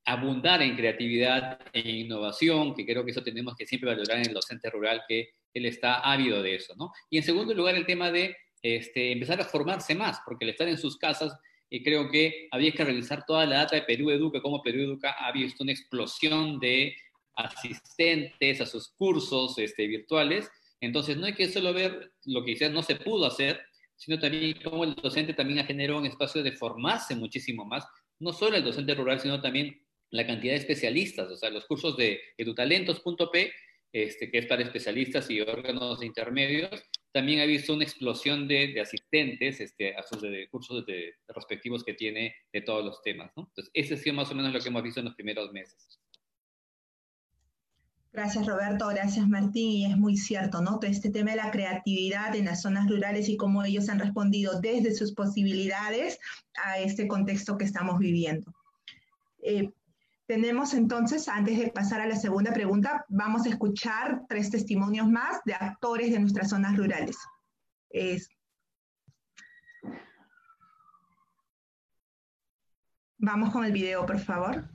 abundar 0.04 0.62
en 0.62 0.76
creatividad 0.76 1.60
e 1.72 1.88
innovación, 1.88 2.74
que 2.74 2.84
creo 2.84 3.04
que 3.04 3.12
eso 3.12 3.22
tenemos 3.22 3.56
que 3.56 3.66
siempre 3.66 3.90
valorar 3.90 4.18
en 4.18 4.26
el 4.26 4.34
docente 4.34 4.68
rural, 4.68 5.02
que 5.06 5.30
él 5.54 5.66
está 5.66 6.00
ávido 6.00 6.42
de 6.42 6.56
eso, 6.56 6.74
¿no? 6.76 6.92
Y 7.08 7.18
en 7.18 7.22
segundo 7.22 7.54
lugar, 7.54 7.76
el 7.76 7.86
tema 7.86 8.10
de 8.10 8.36
este, 8.62 9.12
empezar 9.12 9.40
a 9.40 9.44
formarse 9.44 9.94
más, 9.94 10.20
porque 10.24 10.44
al 10.44 10.50
estar 10.50 10.68
en 10.68 10.78
sus 10.78 10.96
casas, 10.96 11.36
y 11.68 11.82
creo 11.82 12.10
que 12.10 12.48
había 12.50 12.72
que 12.72 12.84
revisar 12.84 13.24
toda 13.26 13.46
la 13.46 13.56
data 13.56 13.76
de 13.76 13.82
Perú 13.82 14.10
Educa, 14.10 14.42
cómo 14.42 14.62
Perú 14.62 14.82
Educa 14.82 15.12
ha 15.18 15.32
visto 15.32 15.62
una 15.62 15.72
explosión 15.72 16.60
de 16.60 16.94
asistentes 17.34 18.60
a 18.60 18.66
sus 18.66 18.90
cursos 18.90 19.58
este, 19.58 19.86
virtuales. 19.86 20.50
Entonces, 20.80 21.16
no 21.16 21.26
hay 21.26 21.34
que 21.34 21.48
solo 21.48 21.72
ver 21.72 22.12
lo 22.24 22.44
que 22.44 22.52
quizás 22.52 22.72
no 22.72 22.82
se 22.82 22.96
pudo 22.96 23.26
hacer, 23.26 23.60
sino 23.96 24.18
también 24.18 24.58
cómo 24.62 24.84
el 24.84 24.94
docente 24.94 25.32
también 25.32 25.60
ha 25.60 25.64
generado 25.64 25.98
un 25.98 26.06
espacio 26.06 26.42
de 26.42 26.52
formarse 26.52 27.14
muchísimo 27.14 27.64
más, 27.64 27.86
no 28.18 28.32
solo 28.32 28.56
el 28.56 28.64
docente 28.64 28.94
rural, 28.94 29.20
sino 29.20 29.40
también 29.40 29.80
la 30.10 30.26
cantidad 30.26 30.52
de 30.52 30.58
especialistas, 30.58 31.30
o 31.30 31.36
sea, 31.36 31.50
los 31.50 31.64
cursos 31.64 31.96
de 31.96 32.20
edutalentos.p, 32.36 33.52
este, 33.92 34.30
que 34.30 34.38
es 34.38 34.46
para 34.46 34.62
especialistas 34.62 35.30
y 35.30 35.40
órganos 35.40 36.02
intermedios, 36.02 36.82
también 37.12 37.40
ha 37.40 37.44
visto 37.44 37.74
una 37.74 37.84
explosión 37.84 38.48
de, 38.48 38.80
asistentes 38.80 39.60
este, 39.60 39.94
a 39.94 40.02
sus 40.02 40.22
de, 40.22 40.48
cursos 40.50 40.84
de, 40.86 41.14
respectivos 41.28 41.84
que 41.84 41.94
tiene 41.94 42.34
de 42.52 42.62
todos 42.62 42.84
los 42.84 43.02
temas. 43.02 43.30
¿no? 43.36 43.44
Entonces, 43.48 43.70
ese 43.74 43.94
ha 43.94 43.96
sido 43.98 44.16
más 44.16 44.30
o 44.30 44.34
menos 44.34 44.52
lo 44.52 44.60
que 44.60 44.68
hemos 44.68 44.82
visto 44.82 45.00
en 45.00 45.06
los 45.06 45.14
primeros 45.14 45.52
meses. 45.52 46.00
Gracias 48.12 48.46
Roberto, 48.46 48.88
gracias 48.88 49.26
Martín, 49.26 49.70
y 49.70 49.86
es 49.86 49.96
muy 49.96 50.18
cierto, 50.18 50.60
¿no? 50.60 50.78
Todo 50.78 50.90
este 50.90 51.08
tema 51.08 51.30
de 51.30 51.38
la 51.38 51.50
creatividad 51.50 52.36
en 52.36 52.44
las 52.44 52.60
zonas 52.60 52.86
rurales 52.86 53.26
y 53.30 53.38
cómo 53.38 53.64
ellos 53.64 53.88
han 53.88 54.00
respondido 54.00 54.60
desde 54.60 54.94
sus 54.94 55.14
posibilidades 55.14 56.18
a 56.62 56.78
este 56.78 57.08
contexto 57.08 57.56
que 57.56 57.64
estamos 57.64 57.98
viviendo. 57.98 58.52
Eh, 59.42 59.70
tenemos 60.32 60.72
entonces, 60.72 61.28
antes 61.28 61.58
de 61.58 61.68
pasar 61.68 62.00
a 62.00 62.06
la 62.06 62.16
segunda 62.16 62.54
pregunta, 62.54 63.04
vamos 63.10 63.44
a 63.44 63.50
escuchar 63.50 64.22
tres 64.30 64.48
testimonios 64.48 65.06
más 65.06 65.42
de 65.44 65.52
actores 65.52 66.10
de 66.10 66.20
nuestras 66.20 66.48
zonas 66.48 66.74
rurales. 66.74 67.18
Vamos 73.18 73.50
con 73.50 73.62
el 73.66 73.72
video, 73.72 74.06
por 74.06 74.18
favor. 74.18 74.70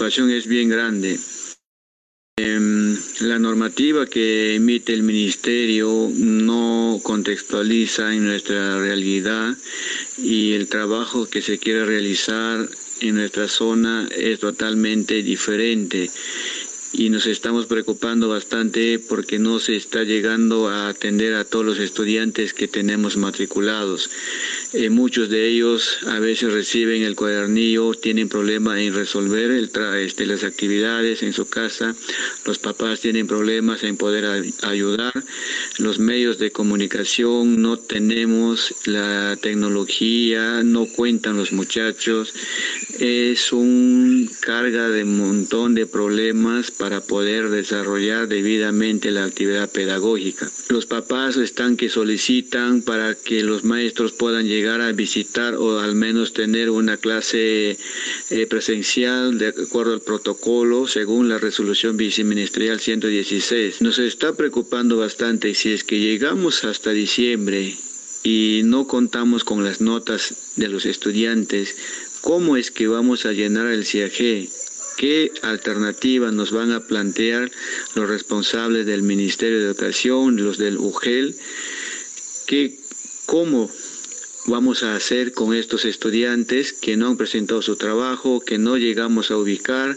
es 0.00 0.48
bien 0.48 0.68
grande. 0.68 1.16
Em, 2.38 2.96
la 3.20 3.38
normativa 3.38 4.06
que 4.06 4.54
emite 4.54 4.94
el 4.94 5.02
ministerio 5.02 6.08
no 6.14 6.98
contextualiza 7.02 8.14
en 8.14 8.24
nuestra 8.24 8.80
realidad 8.80 9.54
y 10.16 10.54
el 10.54 10.66
trabajo 10.66 11.28
que 11.28 11.42
se 11.42 11.58
quiere 11.58 11.84
realizar 11.84 12.66
en 13.02 13.16
nuestra 13.16 13.48
zona 13.48 14.08
es 14.16 14.40
totalmente 14.40 15.22
diferente 15.22 16.10
y 16.94 17.08
nos 17.08 17.26
estamos 17.26 17.66
preocupando 17.66 18.28
bastante 18.28 18.98
porque 18.98 19.38
no 19.38 19.58
se 19.58 19.76
está 19.76 20.02
llegando 20.04 20.68
a 20.68 20.88
atender 20.88 21.34
a 21.34 21.44
todos 21.44 21.64
los 21.64 21.78
estudiantes 21.78 22.52
que 22.52 22.68
tenemos 22.68 23.16
matriculados. 23.16 24.10
Eh, 24.74 24.88
muchos 24.88 25.28
de 25.28 25.48
ellos 25.48 25.98
a 26.06 26.18
veces 26.18 26.50
reciben 26.50 27.02
el 27.02 27.14
cuadernillo, 27.14 27.92
tienen 27.92 28.30
problemas 28.30 28.78
en 28.78 28.94
resolver 28.94 29.50
el 29.50 29.70
este, 29.98 30.24
las 30.24 30.44
actividades 30.44 31.22
en 31.22 31.34
su 31.34 31.46
casa, 31.46 31.94
los 32.46 32.58
papás 32.58 33.00
tienen 33.00 33.26
problemas 33.26 33.82
en 33.82 33.98
poder 33.98 34.24
ayudar, 34.62 35.12
los 35.76 35.98
medios 35.98 36.38
de 36.38 36.52
comunicación 36.52 37.60
no 37.60 37.76
tenemos 37.76 38.74
la 38.86 39.36
tecnología, 39.42 40.62
no 40.62 40.86
cuentan 40.86 41.36
los 41.36 41.52
muchachos, 41.52 42.32
es 42.98 43.52
un 43.52 44.30
carga 44.40 44.88
de 44.88 45.04
montón 45.04 45.74
de 45.74 45.84
problemas 45.84 46.70
para 46.70 47.02
poder 47.02 47.50
desarrollar 47.50 48.26
debidamente 48.26 49.10
la 49.10 49.24
actividad 49.24 49.70
pedagógica. 49.70 50.50
Los 50.70 50.86
papás 50.86 51.36
están 51.36 51.76
que 51.76 51.90
solicitan 51.90 52.80
para 52.80 53.14
que 53.14 53.42
los 53.42 53.64
maestros 53.64 54.12
puedan 54.12 54.46
llegar 54.46 54.61
llegar 54.62 54.80
a 54.80 54.92
visitar 54.92 55.56
o 55.56 55.80
al 55.80 55.96
menos 55.96 56.32
tener 56.32 56.70
una 56.70 56.96
clase 56.96 57.76
eh, 58.30 58.46
presencial 58.46 59.36
de 59.36 59.48
acuerdo 59.48 59.92
al 59.92 60.00
protocolo 60.00 60.86
según 60.86 61.28
la 61.28 61.38
resolución 61.38 61.96
viceministerial 61.96 62.78
116. 62.78 63.82
Nos 63.82 63.98
está 63.98 64.34
preocupando 64.34 64.96
bastante 64.96 65.54
si 65.56 65.72
es 65.72 65.82
que 65.82 65.98
llegamos 65.98 66.62
hasta 66.62 66.90
diciembre 66.92 67.76
y 68.22 68.60
no 68.64 68.86
contamos 68.86 69.42
con 69.42 69.64
las 69.64 69.80
notas 69.80 70.52
de 70.54 70.68
los 70.68 70.86
estudiantes, 70.86 71.74
¿cómo 72.20 72.56
es 72.56 72.70
que 72.70 72.86
vamos 72.86 73.26
a 73.26 73.32
llenar 73.32 73.66
el 73.66 73.84
CIAG? 73.84 74.48
¿Qué 74.96 75.32
alternativa 75.42 76.30
nos 76.30 76.52
van 76.52 76.70
a 76.70 76.86
plantear 76.86 77.50
los 77.96 78.08
responsables 78.08 78.86
del 78.86 79.02
Ministerio 79.02 79.58
de 79.58 79.64
Educación, 79.64 80.36
los 80.36 80.56
del 80.56 80.78
UGEL? 80.78 81.34
¿Qué, 82.46 82.78
¿Cómo 83.26 83.70
vamos 84.46 84.82
a 84.82 84.94
hacer 84.94 85.32
con 85.32 85.54
estos 85.54 85.84
estudiantes 85.84 86.72
que 86.72 86.96
no 86.96 87.08
han 87.08 87.16
presentado 87.16 87.62
su 87.62 87.76
trabajo, 87.76 88.40
que 88.40 88.58
no 88.58 88.76
llegamos 88.76 89.30
a 89.30 89.36
ubicar 89.36 89.96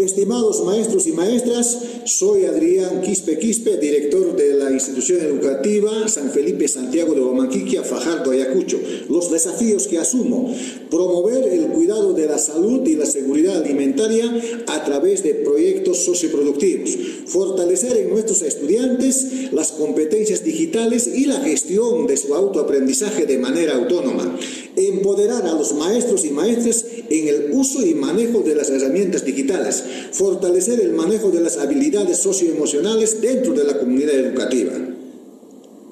Estimados 0.00 0.64
maestros 0.64 1.06
y 1.06 1.12
maestras, 1.12 1.78
soy 2.06 2.46
Adrián 2.46 3.02
Quispe 3.02 3.38
Quispe, 3.38 3.76
director 3.76 4.34
de 4.34 4.54
la 4.54 4.70
institución 4.70 5.20
educativa 5.20 6.08
San 6.08 6.30
Felipe 6.30 6.66
Santiago 6.68 7.12
de 7.14 7.20
Huamanquiquia, 7.20 7.82
Fajardo, 7.82 8.30
Ayacucho. 8.30 8.80
Los 9.10 9.30
desafíos 9.30 9.86
que 9.88 9.98
asumo, 9.98 10.54
promover 10.90 11.46
el 11.52 11.66
cuidado 11.66 12.14
de 12.14 12.26
la 12.26 12.38
salud 12.38 12.86
y 12.86 12.96
la 12.96 13.04
seguridad 13.04 13.58
alimentaria 13.62 14.24
a 14.68 14.84
través 14.84 15.22
de 15.22 15.34
proyectos 15.34 15.98
socioproductivos, 15.98 16.96
fortalecer 17.26 17.98
en 17.98 18.08
nuestros 18.08 18.40
estudiantes 18.40 19.52
las 19.52 19.72
competencias 19.72 20.42
digitales 20.42 21.10
y 21.14 21.26
la 21.26 21.40
gestión 21.40 22.06
de 22.06 22.16
su 22.16 22.34
autoaprendizaje 22.34 23.26
de 23.26 23.36
manera 23.36 23.74
autónoma, 23.74 24.38
empoderar 24.76 25.46
a 25.46 25.52
los 25.52 25.74
maestros 25.74 26.24
y 26.24 26.30
maestras 26.30 26.86
en 27.10 27.28
el 27.28 27.50
uso 27.52 27.84
y 27.84 27.94
manejo 27.94 28.40
de 28.40 28.54
las 28.54 28.70
herramientas 28.70 29.24
digitales, 29.24 29.84
fortalecer 30.12 30.80
el 30.80 30.92
manejo 30.92 31.30
de 31.30 31.40
las 31.40 31.58
habilidades 31.58 32.18
socioemocionales 32.18 33.20
dentro 33.20 33.52
de 33.52 33.64
la 33.64 33.78
comunidad 33.78 34.14
educativa. 34.14 34.72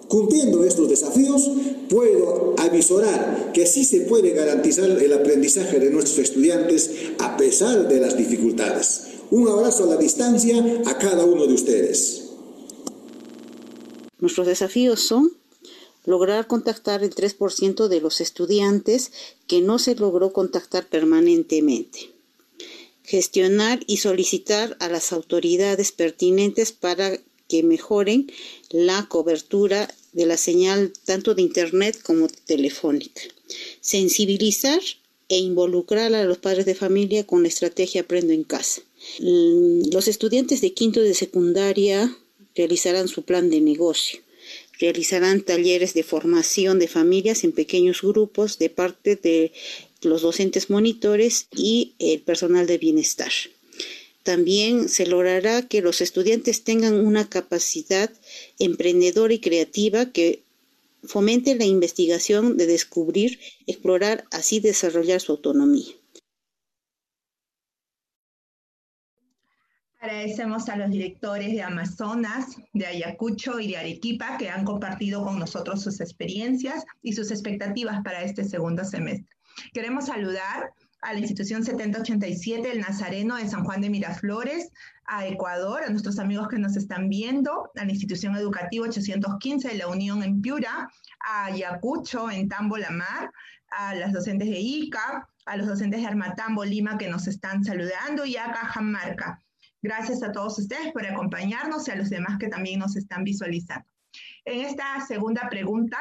Cumpliendo 0.09 0.64
estos 0.64 0.88
desafíos, 0.88 1.50
puedo 1.90 2.55
avisorar 2.59 3.52
que 3.52 3.67
sí 3.67 3.85
se 3.85 4.02
puede 4.02 4.31
garantizar 4.31 4.88
el 4.88 5.12
aprendizaje 5.12 5.78
de 5.78 5.90
nuestros 5.90 6.19
estudiantes 6.19 6.90
a 7.19 7.37
pesar 7.37 7.88
de 7.88 8.00
las 8.00 8.17
dificultades. 8.17 9.02
Un 9.31 9.49
abrazo 9.49 9.85
a 9.85 9.88
la 9.88 9.97
distancia 9.97 10.83
a 10.87 10.97
cada 10.97 11.26
uno 11.26 11.47
de 11.47 11.52
ustedes. 11.52 12.25
Nuestros 14.19 14.47
desafíos 14.47 15.00
son 15.00 15.31
lograr 16.07 16.47
contactar 16.47 17.05
el 17.05 17.14
3% 17.14 17.88
de 17.88 18.00
los 18.00 18.23
estudiantes 18.23 19.12
que 19.47 19.61
no 19.61 19.78
se 19.78 19.95
logró 19.95 20.33
contactar 20.33 20.88
permanentemente. 20.88 22.17
Gestionar 23.09 23.81
y 23.87 23.97
solicitar 23.97 24.77
a 24.81 24.91
las 24.91 25.15
autoridades 25.15 25.93
pertinentes 25.93 26.73
para 26.73 27.19
que 27.49 27.62
mejoren 27.62 28.31
la 28.71 29.07
cobertura 29.09 29.88
de 30.12 30.27
la 30.27 30.37
señal 30.37 30.93
tanto 31.07 31.35
de 31.35 31.41
Internet 31.41 31.99
como 32.03 32.29
telefónica. 32.29 33.23
Sensibilizar 33.81 34.81
e 35.31 35.38
involucrar 35.38 36.12
a 36.12 36.25
los 36.25 36.37
padres 36.37 36.67
de 36.67 36.75
familia 36.75 37.27
con 37.27 37.43
la 37.43 37.49
estrategia 37.49 38.03
Aprendo 38.03 38.35
en 38.35 38.45
casa. 38.45 38.83
Los 39.21 40.07
estudiantes 40.07 40.61
de 40.61 40.75
quinto 40.75 41.00
de 41.00 41.15
secundaria 41.15 42.15
realizarán 42.55 43.09
su 43.09 43.23
plan 43.23 43.49
de 43.49 43.62
negocio 43.62 44.21
realizarán 44.79 45.43
talleres 45.43 45.95
de 45.95 46.03
formación 46.03 46.79
de 46.79 46.88
familias 46.88 47.45
en 47.45 47.53
pequeños 47.53 48.03
grupos 48.03 48.59
de 48.59 48.71
parte 48.71 49.17
de 49.17 49.53
los 50.02 50.23
docentes 50.23 50.71
monitores 50.71 51.49
y 51.55 51.95
el 51.99 52.21
personal 52.21 52.67
de 52.67 52.78
bienestar. 52.78 53.33
También 54.23 54.88
se 54.88 55.07
logrará 55.07 55.62
que 55.62 55.81
los 55.81 56.00
estudiantes 56.00 56.62
tengan 56.62 56.95
una 56.95 57.28
capacidad 57.28 58.11
emprendedora 58.59 59.33
y 59.33 59.38
creativa 59.38 60.12
que 60.12 60.43
fomente 61.02 61.55
la 61.55 61.64
investigación 61.64 62.57
de 62.57 62.67
descubrir, 62.67 63.38
explorar, 63.67 64.25
así 64.31 64.61
desarrollar 64.61 65.21
su 65.21 65.33
autonomía. 65.33 65.95
Agradecemos 70.00 70.69
a 70.69 70.76
los 70.76 70.90
directores 70.90 71.52
de 71.52 71.62
Amazonas, 71.62 72.57
de 72.73 72.87
Ayacucho 72.87 73.59
y 73.59 73.69
de 73.69 73.78
Arequipa 73.78 74.38
que 74.38 74.49
han 74.49 74.64
compartido 74.64 75.25
con 75.25 75.38
nosotros 75.38 75.83
sus 75.83 76.00
experiencias 76.00 76.85
y 77.02 77.14
sus 77.14 77.31
expectativas 77.33 78.02
para 78.05 78.23
este 78.23 78.45
segundo 78.45 78.85
semestre. 78.85 79.38
Queremos 79.73 80.07
saludar 80.07 80.73
a 81.00 81.12
la 81.12 81.21
institución 81.21 81.65
7087 81.65 82.71
El 82.71 82.81
Nazareno 82.81 83.37
de 83.37 83.49
San 83.49 83.65
Juan 83.65 83.81
de 83.81 83.91
Miraflores, 83.91 84.71
a 85.07 85.27
Ecuador, 85.27 85.85
a 85.85 85.91
nuestros 85.91 86.19
amigos 86.19 86.49
que 86.49 86.59
nos 86.59 86.77
están 86.77 87.09
viendo, 87.09 87.71
a 87.77 87.85
la 87.85 87.91
institución 87.91 88.37
educativa 88.37 88.87
815 88.87 89.69
de 89.69 89.75
la 89.75 89.88
Unión 89.88 90.23
en 90.23 90.41
Piura, 90.43 90.91
a 91.21 91.45
Ayacucho 91.47 92.31
en 92.31 92.49
Tambo 92.49 92.77
la 92.77 92.91
Mar, 92.91 93.31
a 93.71 93.95
las 93.95 94.12
docentes 94.12 94.49
de 94.49 94.59
ICA, 94.59 95.29
a 95.47 95.57
los 95.57 95.67
docentes 95.67 96.00
de 96.00 96.07
Armatambo 96.07 96.65
Lima 96.65 96.99
que 96.99 97.09
nos 97.09 97.27
están 97.27 97.65
saludando 97.65 98.25
y 98.25 98.37
a 98.37 98.53
Cajamarca. 98.53 99.41
Gracias 99.81 100.23
a 100.23 100.33
todos 100.33 100.59
ustedes 100.59 100.93
por 100.93 101.07
acompañarnos 101.07 101.87
y 101.87 101.93
a 101.93 101.97
los 101.97 102.11
demás 102.11 102.38
que 102.38 102.49
también 102.49 102.81
nos 102.81 102.97
están 102.97 103.25
visualizando. 103.25 103.88
En 104.45 104.65
esta 104.65 105.00
segunda 105.07 105.49
pregunta, 105.49 105.99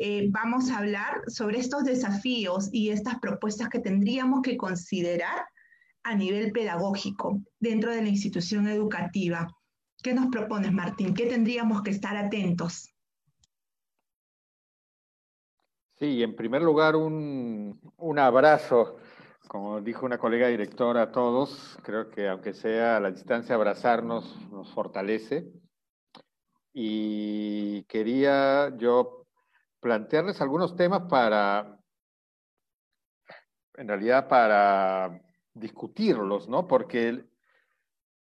eh, 0.00 0.28
vamos 0.30 0.70
a 0.70 0.78
hablar 0.78 1.22
sobre 1.28 1.58
estos 1.58 1.84
desafíos 1.84 2.70
y 2.72 2.88
estas 2.88 3.20
propuestas 3.20 3.68
que 3.68 3.80
tendríamos 3.80 4.40
que 4.40 4.56
considerar 4.56 5.46
a 6.02 6.14
nivel 6.14 6.52
pedagógico 6.52 7.42
dentro 7.58 7.92
de 7.92 8.00
la 8.00 8.08
institución 8.08 8.66
educativa. 8.66 9.46
¿Qué 10.02 10.14
nos 10.14 10.28
propones, 10.28 10.72
Martín? 10.72 11.12
¿Qué 11.12 11.26
tendríamos 11.26 11.82
que 11.82 11.90
estar 11.90 12.16
atentos? 12.16 12.88
Sí, 15.98 16.22
en 16.22 16.34
primer 16.34 16.62
lugar, 16.62 16.96
un, 16.96 17.78
un 17.98 18.18
abrazo 18.18 18.96
como 19.48 19.80
dijo 19.80 20.06
una 20.06 20.16
colega 20.16 20.46
directora 20.46 21.02
a 21.02 21.12
todos, 21.12 21.76
creo 21.82 22.08
que 22.08 22.28
aunque 22.28 22.54
sea 22.54 22.96
a 22.96 23.00
la 23.00 23.10
distancia, 23.10 23.56
abrazarnos 23.56 24.38
nos 24.50 24.72
fortalece. 24.72 25.50
Y 26.72 27.82
quería 27.88 28.72
yo 28.76 29.19
plantearles 29.80 30.40
algunos 30.40 30.76
temas 30.76 31.02
para, 31.08 31.78
en 33.74 33.88
realidad, 33.88 34.28
para 34.28 35.20
discutirlos, 35.54 36.48
¿no? 36.48 36.66
Porque 36.66 37.24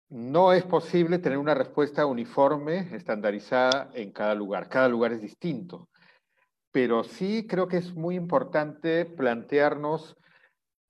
no 0.09 0.53
es 0.53 0.65
posible 0.65 1.19
tener 1.19 1.39
una 1.39 1.55
respuesta 1.55 2.07
uniforme, 2.07 2.95
estandarizada 2.95 3.91
en 3.95 4.13
cada 4.13 4.35
lugar. 4.35 4.69
Cada 4.69 4.89
lugar 4.89 5.13
es 5.13 5.21
distinto. 5.21 5.89
Pero 6.71 7.05
sí 7.05 7.47
creo 7.47 7.69
que 7.69 7.79
es 7.79 7.95
muy 7.95 8.17
importante 8.17 9.05
plantearnos 9.07 10.17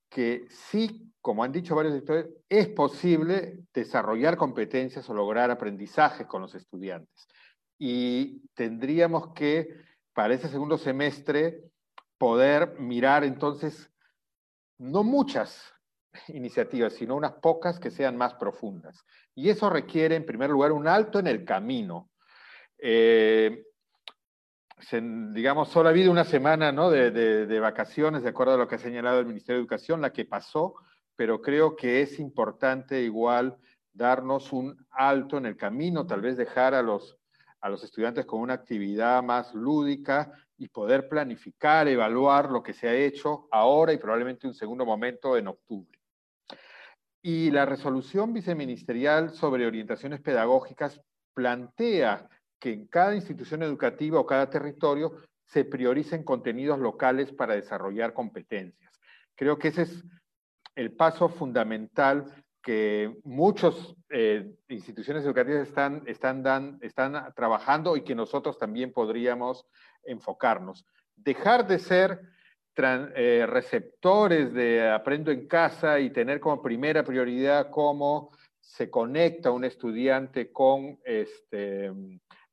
que 0.09 0.45
sí, 0.49 1.11
como 1.21 1.43
han 1.43 1.51
dicho 1.51 1.75
varios 1.75 1.93
directores, 1.93 2.27
es 2.49 2.67
posible 2.69 3.59
desarrollar 3.73 4.37
competencias 4.37 5.09
o 5.09 5.13
lograr 5.13 5.51
aprendizajes 5.51 6.25
con 6.27 6.41
los 6.41 6.55
estudiantes. 6.55 7.27
Y 7.77 8.47
tendríamos 8.53 9.33
que, 9.33 9.67
para 10.15 10.33
ese 10.33 10.47
segundo 10.47 10.77
semestre, 10.77 11.61
poder 12.17 12.79
mirar 12.79 13.25
entonces 13.25 13.91
no 14.77 15.03
muchas 15.03 15.73
iniciativas, 16.29 16.93
sino 16.93 17.15
unas 17.15 17.33
pocas 17.33 17.79
que 17.79 17.91
sean 17.91 18.15
más 18.15 18.35
profundas. 18.35 19.03
Y 19.35 19.49
eso 19.49 19.69
requiere, 19.69 20.15
en 20.15 20.25
primer 20.25 20.49
lugar, 20.49 20.71
un 20.71 20.87
alto 20.87 21.19
en 21.19 21.27
el 21.27 21.43
camino. 21.43 22.09
Eh, 22.77 23.65
digamos, 25.33 25.67
solo 25.67 25.89
ha 25.89 25.91
habido 25.91 26.11
una 26.11 26.23
semana 26.23 26.71
¿no? 26.71 26.89
de, 26.89 27.59
vacaciones, 27.59 28.23
de 28.23 28.29
acuerdo 28.29 28.53
a 28.53 28.57
lo 28.57 28.69
que 28.69 28.75
ha 28.75 28.79
señalado 28.79 29.19
el 29.19 29.25
Ministerio 29.25 29.57
de 29.57 29.63
Educación, 29.63 29.99
la 29.99 30.13
que 30.13 30.23
pasó, 30.23 30.75
pero 31.17 31.41
creo 31.41 31.75
que 31.75 32.01
es 32.01 32.19
importante 32.19 33.01
igual 33.01 33.57
darnos 33.91 34.53
un 34.53 34.77
alto 34.91 35.37
en 35.37 35.45
el 35.45 35.57
camino, 35.57 36.07
tal 36.07 36.21
vez 36.21 36.37
dejar 36.37 36.73
a 36.73 36.81
los, 36.81 37.17
a 37.61 37.69
los 37.69 37.83
estudiantes 37.83 38.25
con 38.25 38.41
una 38.41 38.53
actividad 38.53 39.23
más 39.23 39.53
lúdica 39.53 40.31
y 40.57 40.69
poder 40.69 41.09
planificar, 41.09 41.87
evaluar 41.87 42.49
lo 42.51 42.63
que 42.63 42.73
se 42.73 42.87
ha 42.87 42.93
hecho 42.93 43.47
ahora 43.51 43.93
y 43.93 43.97
probablemente 43.97 44.47
un 44.47 44.53
segundo 44.53 44.85
momento 44.85 45.37
en 45.37 45.47
octubre. 45.47 45.99
Y 47.21 47.49
la 47.51 47.65
resolución 47.65 48.33
viceministerial 48.33 49.31
sobre 49.31 49.65
orientaciones 49.65 50.21
pedagógicas 50.21 51.01
plantea 51.33 52.29
que 52.59 52.71
en 52.71 52.87
cada 52.87 53.15
institución 53.15 53.63
educativa 53.63 54.19
o 54.19 54.25
cada 54.25 54.49
territorio 54.49 55.15
se 55.45 55.65
prioricen 55.65 56.23
contenidos 56.23 56.79
locales 56.79 57.31
para 57.31 57.55
desarrollar 57.55 58.13
competencias. 58.13 58.93
Creo 59.35 59.57
que 59.57 59.69
ese 59.69 59.83
es 59.83 60.03
el 60.75 60.93
paso 60.93 61.29
fundamental 61.29 62.44
que 62.65 63.15
muchas 63.23 63.75
eh, 64.09 64.55
instituciones 64.69 65.23
educativas 65.23 65.67
están, 65.67 66.01
están, 66.07 66.79
están 66.81 67.31
trabajando 67.35 67.95
y 67.95 68.01
que 68.01 68.15
nosotros 68.15 68.57
también 68.57 68.91
podríamos 68.91 69.67
enfocarnos. 70.03 70.83
Dejar 71.15 71.67
de 71.67 71.77
ser 71.77 72.21
eh, 72.75 73.45
receptores 73.47 74.51
de 74.51 74.89
aprendo 74.89 75.29
en 75.29 75.47
casa 75.47 75.99
y 75.99 76.09
tener 76.09 76.39
como 76.39 76.59
primera 76.63 77.03
prioridad 77.03 77.69
cómo 77.69 78.31
se 78.59 78.89
conecta 78.89 79.51
un 79.51 79.63
estudiante 79.63 80.51
con 80.51 80.99
este, 81.05 81.91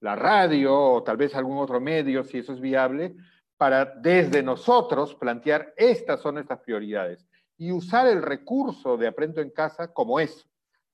la 0.00 0.14
radio 0.14 0.78
o 0.78 1.02
tal 1.02 1.16
vez 1.16 1.34
algún 1.34 1.56
otro 1.56 1.80
medio, 1.80 2.22
si 2.22 2.36
eso 2.36 2.52
es 2.52 2.60
viable, 2.60 3.14
para 3.56 3.86
desde 3.86 4.42
nosotros 4.42 5.14
plantear 5.14 5.72
estas 5.74 6.20
son 6.20 6.34
nuestras 6.34 6.60
prioridades 6.60 7.26
y 7.62 7.70
usar 7.70 8.08
el 8.08 8.22
recurso 8.22 8.96
de 8.96 9.06
Aprendo 9.06 9.40
en 9.40 9.50
Casa 9.50 9.92
como 9.92 10.18
es, 10.18 10.48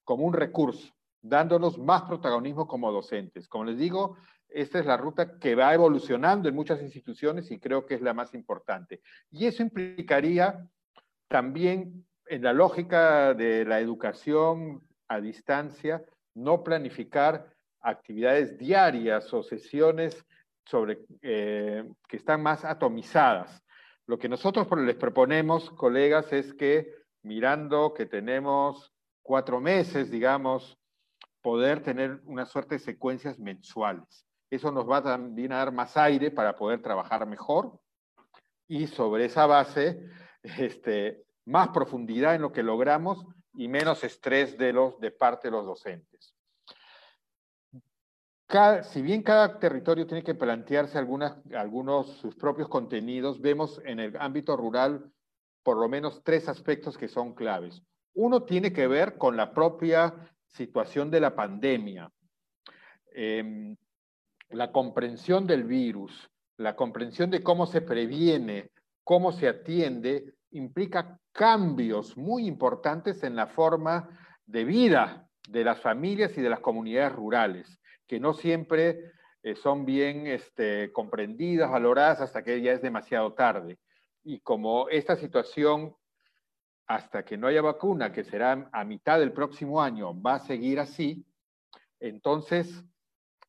como 0.04 0.26
un 0.26 0.34
recurso, 0.34 0.92
dándonos 1.22 1.78
más 1.78 2.02
protagonismo 2.02 2.68
como 2.68 2.92
docentes. 2.92 3.48
Como 3.48 3.64
les 3.64 3.78
digo, 3.78 4.18
esta 4.50 4.78
es 4.78 4.84
la 4.84 4.98
ruta 4.98 5.38
que 5.38 5.54
va 5.54 5.72
evolucionando 5.72 6.46
en 6.46 6.54
muchas 6.54 6.82
instituciones 6.82 7.50
y 7.50 7.58
creo 7.58 7.86
que 7.86 7.94
es 7.94 8.02
la 8.02 8.12
más 8.12 8.34
importante. 8.34 9.00
Y 9.30 9.46
eso 9.46 9.62
implicaría 9.62 10.68
también 11.26 12.06
en 12.26 12.42
la 12.42 12.52
lógica 12.52 13.32
de 13.32 13.64
la 13.64 13.80
educación 13.80 14.86
a 15.08 15.22
distancia, 15.22 16.04
no 16.34 16.62
planificar 16.62 17.48
actividades 17.80 18.58
diarias 18.58 19.32
o 19.32 19.42
sesiones 19.42 20.22
sobre, 20.66 20.98
eh, 21.22 21.88
que 22.06 22.18
están 22.18 22.42
más 22.42 22.62
atomizadas. 22.66 23.64
Lo 24.08 24.18
que 24.18 24.30
nosotros 24.30 24.66
les 24.78 24.96
proponemos, 24.96 25.68
colegas, 25.72 26.32
es 26.32 26.54
que 26.54 26.94
mirando 27.22 27.92
que 27.92 28.06
tenemos 28.06 28.90
cuatro 29.22 29.60
meses, 29.60 30.10
digamos, 30.10 30.78
poder 31.42 31.82
tener 31.82 32.22
una 32.24 32.46
suerte 32.46 32.76
de 32.76 32.78
secuencias 32.78 33.38
mensuales. 33.38 34.26
Eso 34.48 34.72
nos 34.72 34.88
va 34.88 35.02
también 35.02 35.52
a 35.52 35.58
dar 35.58 35.72
más 35.72 35.94
aire 35.98 36.30
para 36.30 36.56
poder 36.56 36.80
trabajar 36.80 37.26
mejor 37.26 37.78
y 38.66 38.86
sobre 38.86 39.26
esa 39.26 39.44
base, 39.44 40.00
este, 40.42 41.22
más 41.44 41.68
profundidad 41.68 42.34
en 42.34 42.40
lo 42.40 42.50
que 42.50 42.62
logramos 42.62 43.26
y 43.52 43.68
menos 43.68 44.04
estrés 44.04 44.56
de, 44.56 44.72
los, 44.72 44.98
de 45.00 45.10
parte 45.10 45.48
de 45.48 45.52
los 45.52 45.66
docentes 45.66 46.37
si 48.82 49.02
bien 49.02 49.22
cada 49.22 49.58
territorio 49.58 50.06
tiene 50.06 50.24
que 50.24 50.34
plantearse 50.34 50.96
algunas, 50.96 51.36
algunos 51.54 52.06
sus 52.16 52.34
propios 52.34 52.68
contenidos, 52.68 53.42
vemos 53.42 53.80
en 53.84 54.00
el 54.00 54.16
ámbito 54.16 54.56
rural 54.56 55.12
por 55.62 55.76
lo 55.76 55.88
menos 55.88 56.22
tres 56.24 56.48
aspectos 56.48 56.96
que 56.96 57.08
son 57.08 57.34
claves. 57.34 57.82
Uno 58.14 58.44
tiene 58.44 58.72
que 58.72 58.86
ver 58.86 59.18
con 59.18 59.36
la 59.36 59.52
propia 59.52 60.14
situación 60.46 61.10
de 61.10 61.20
la 61.20 61.34
pandemia, 61.34 62.10
em, 63.12 63.76
la 64.48 64.72
comprensión 64.72 65.46
del 65.46 65.64
virus, 65.64 66.30
la 66.56 66.74
comprensión 66.74 67.30
de 67.30 67.42
cómo 67.42 67.66
se 67.66 67.82
previene, 67.82 68.70
cómo 69.04 69.30
se 69.30 69.46
atiende, 69.46 70.36
implica 70.52 71.20
cambios 71.32 72.16
muy 72.16 72.46
importantes 72.46 73.22
en 73.22 73.36
la 73.36 73.46
forma 73.46 74.08
de 74.46 74.64
vida 74.64 75.28
de 75.46 75.64
las 75.64 75.80
familias 75.80 76.36
y 76.38 76.40
de 76.40 76.48
las 76.48 76.60
comunidades 76.60 77.12
rurales 77.12 77.77
que 78.08 78.18
no 78.18 78.34
siempre 78.34 79.12
eh, 79.42 79.54
son 79.54 79.84
bien 79.84 80.26
este, 80.26 80.90
comprendidas, 80.92 81.70
valoradas 81.70 82.20
hasta 82.20 82.42
que 82.42 82.60
ya 82.60 82.72
es 82.72 82.82
demasiado 82.82 83.34
tarde. 83.34 83.78
Y 84.24 84.40
como 84.40 84.88
esta 84.88 85.14
situación, 85.14 85.94
hasta 86.86 87.24
que 87.24 87.36
no 87.36 87.46
haya 87.46 87.62
vacuna, 87.62 88.10
que 88.10 88.24
será 88.24 88.68
a 88.72 88.84
mitad 88.84 89.20
del 89.20 89.32
próximo 89.32 89.80
año, 89.80 90.20
va 90.20 90.34
a 90.36 90.40
seguir 90.40 90.80
así, 90.80 91.24
entonces 92.00 92.82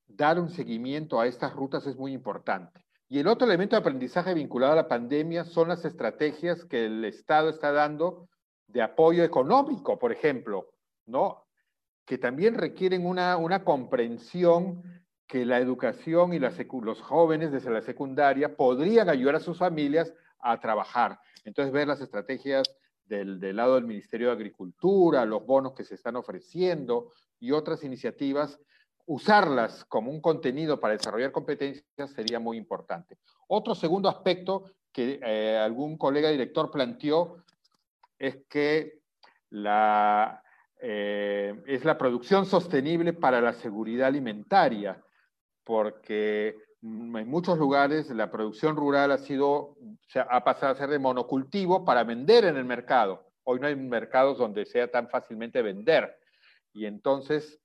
dar 0.05 0.39
un 0.39 0.49
seguimiento 0.49 1.19
a 1.19 1.27
estas 1.27 1.53
rutas 1.53 1.87
es 1.87 1.95
muy 1.95 2.13
importante. 2.13 2.85
Y 3.07 3.19
el 3.19 3.27
otro 3.27 3.47
elemento 3.47 3.75
de 3.75 3.79
aprendizaje 3.79 4.33
vinculado 4.33 4.73
a 4.73 4.77
la 4.77 4.87
pandemia 4.87 5.45
son 5.45 5.69
las 5.69 5.83
estrategias 5.85 6.65
que 6.65 6.85
el 6.85 7.05
Estado 7.05 7.49
está 7.49 7.71
dando 7.71 8.29
de 8.67 8.83
apoyo 8.83 9.23
económico, 9.23 9.97
por 9.97 10.11
ejemplo, 10.11 10.69
¿no? 11.07 11.48
Que 12.09 12.17
también 12.17 12.55
requieren 12.55 13.05
una, 13.05 13.37
una 13.37 13.63
comprensión 13.63 14.81
que 15.27 15.45
la 15.45 15.59
educación 15.59 16.33
y 16.33 16.39
los 16.39 17.01
jóvenes 17.01 17.51
desde 17.51 17.69
la 17.69 17.83
secundaria 17.83 18.57
podrían 18.57 19.09
ayudar 19.09 19.35
a 19.35 19.39
sus 19.39 19.59
familias 19.59 20.11
a 20.39 20.59
trabajar. 20.59 21.19
Entonces, 21.45 21.71
ver 21.71 21.87
las 21.87 22.01
estrategias 22.01 22.63
del, 23.05 23.39
del, 23.39 23.55
lado 23.55 23.75
del 23.75 23.85
Ministerio 23.85 24.29
de 24.29 24.33
Agricultura, 24.33 25.23
los 25.23 25.45
bonos 25.45 25.73
que 25.73 25.83
se 25.83 25.93
están 25.93 26.15
ofreciendo 26.15 27.11
y 27.39 27.51
otras 27.51 27.83
iniciativas, 27.83 28.59
usarlas 29.05 29.85
como 29.85 30.09
un 30.09 30.19
contenido 30.19 30.79
para 30.79 30.95
desarrollar 30.95 31.31
competencias 31.31 32.09
sería 32.15 32.39
muy 32.39 32.57
importante. 32.57 33.19
Otro 33.49 33.75
segundo 33.75 34.09
aspecto 34.09 34.63
que 34.91 35.19
eh, 35.23 35.59
algún 35.59 35.95
colega 35.95 36.31
director 36.31 36.71
planteó 36.71 37.43
es 38.17 38.47
que 38.49 39.03
la, 39.51 40.41
eh, 40.79 41.61
es 41.67 41.83
la 41.83 41.97
producción 41.97 42.45
sostenible 42.45 43.13
para 43.13 43.41
la 43.41 43.53
seguridad 43.53 44.07
alimentaria, 44.07 45.03
porque 45.63 46.55
en 46.81 47.29
muchos 47.29 47.57
lugares 47.57 48.09
la 48.09 48.31
producción 48.31 48.75
rural 48.75 49.11
ha, 49.11 49.17
sido, 49.17 49.75
ha 50.29 50.43
pasado 50.43 50.71
a 50.71 50.75
ser 50.75 50.89
de 50.89 50.99
monocultivo 50.99 51.83
para 51.83 52.03
vender 52.03 52.45
en 52.45 52.55
el 52.55 52.65
mercado. 52.65 53.29
Hoy 53.43 53.59
no 53.59 53.67
hay 53.67 53.75
mercados 53.75 54.37
donde 54.37 54.65
sea 54.65 54.89
tan 54.89 55.09
fácilmente 55.09 55.61
vender. 55.61 56.15
y 56.71 56.85
entonces, 56.85 57.59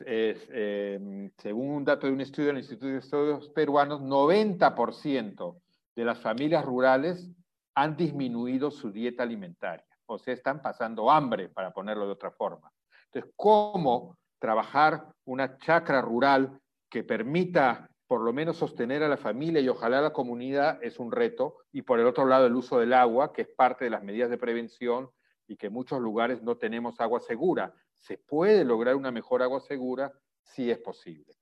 em, 0.00 1.30
según 1.38 1.70
un 1.70 1.84
dato 1.84 2.06
de 2.06 2.12
un 2.12 2.20
estudio 2.20 2.48
del 2.48 2.58
Instituto 2.58 2.88
de 2.88 2.98
Estudios 2.98 3.48
Peruanos, 3.50 4.00
90% 4.02 5.62
de 5.94 6.04
las 6.04 6.18
familias 6.18 6.64
rurales 6.64 7.30
han 7.74 7.96
disminuido 7.96 8.70
su 8.70 8.90
dieta 8.90 9.22
alimentaria, 9.22 9.86
o 10.06 10.18
sea, 10.18 10.34
están 10.34 10.62
pasando 10.62 11.10
hambre, 11.10 11.48
para 11.48 11.72
ponerlo 11.72 12.06
de 12.06 12.12
otra 12.12 12.30
forma. 12.30 12.72
Entonces, 13.06 13.32
¿cómo 13.36 14.16
trabajar 14.38 15.06
una 15.24 15.56
chacra 15.58 16.00
rural 16.00 16.60
que 16.90 17.04
permita 17.04 17.88
por 18.12 18.20
lo 18.20 18.34
menos 18.34 18.58
sostener 18.58 19.02
a 19.02 19.08
la 19.08 19.16
familia 19.16 19.62
y 19.62 19.70
ojalá 19.70 20.00
a 20.00 20.02
la 20.02 20.12
comunidad 20.12 20.78
es 20.82 20.98
un 20.98 21.10
reto. 21.10 21.56
Y 21.72 21.80
por 21.80 21.98
el 21.98 22.06
otro 22.06 22.26
lado, 22.26 22.44
el 22.44 22.54
uso 22.54 22.78
del 22.78 22.92
agua, 22.92 23.32
que 23.32 23.40
es 23.40 23.48
parte 23.48 23.84
de 23.84 23.90
las 23.90 24.02
medidas 24.02 24.28
de 24.28 24.36
prevención 24.36 25.08
y 25.46 25.56
que 25.56 25.68
en 25.68 25.72
muchos 25.72 25.98
lugares 25.98 26.42
no 26.42 26.58
tenemos 26.58 27.00
agua 27.00 27.20
segura. 27.20 27.72
¿Se 27.96 28.18
puede 28.18 28.66
lograr 28.66 28.96
una 28.96 29.10
mejor 29.10 29.42
agua 29.42 29.60
segura? 29.60 30.12
Sí 30.42 30.70
es 30.70 30.76
posible. 30.76 31.38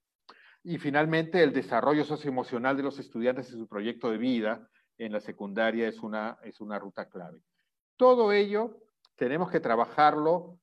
Y 0.62 0.78
finalmente, 0.78 1.42
el 1.42 1.52
desarrollo 1.52 2.04
socioemocional 2.04 2.76
de 2.76 2.84
los 2.84 3.00
estudiantes 3.00 3.48
y 3.48 3.58
su 3.58 3.66
proyecto 3.66 4.08
de 4.08 4.18
vida 4.18 4.68
en 4.96 5.10
la 5.12 5.18
secundaria 5.18 5.88
es 5.88 5.98
una, 5.98 6.38
es 6.44 6.60
una 6.60 6.78
ruta 6.78 7.08
clave. 7.08 7.42
Todo 8.00 8.32
ello 8.32 8.78
tenemos 9.14 9.50
que 9.50 9.60
trabajarlo 9.60 10.58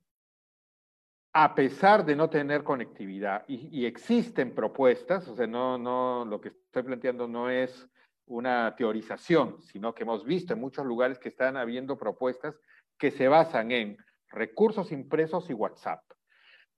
a 1.34 1.54
pesar 1.54 2.04
de 2.04 2.15
no 2.15 2.32
tener 2.32 2.63
conectividad. 2.63 3.45
Y, 3.47 3.86
existen 3.86 4.56
propuestas, 4.56 5.28
o 5.28 5.36
sea, 5.36 5.45
no, 5.45 5.78
no, 5.78 6.26
lo 6.26 6.41
que 6.41 6.47
estoy 6.47 6.82
planteando 6.82 7.28
no 7.28 7.52
es 7.52 7.88
una 8.26 8.76
teorización, 8.76 9.62
sino 9.62 9.93
que 9.93 10.02
hemos 10.02 10.26
visto 10.26 10.54
en 10.54 10.62
muchos 10.62 10.84
lugares 10.84 11.19
que 11.19 11.30
están 11.30 11.58
habiendo 11.58 11.95
propuestas 11.95 12.60
que 12.97 13.12
se 13.12 13.28
basan 13.28 13.71
en 13.71 13.97
recursos 14.32 14.91
impresos 14.91 15.47
y 15.52 15.54
WhatsApp. 15.54 16.02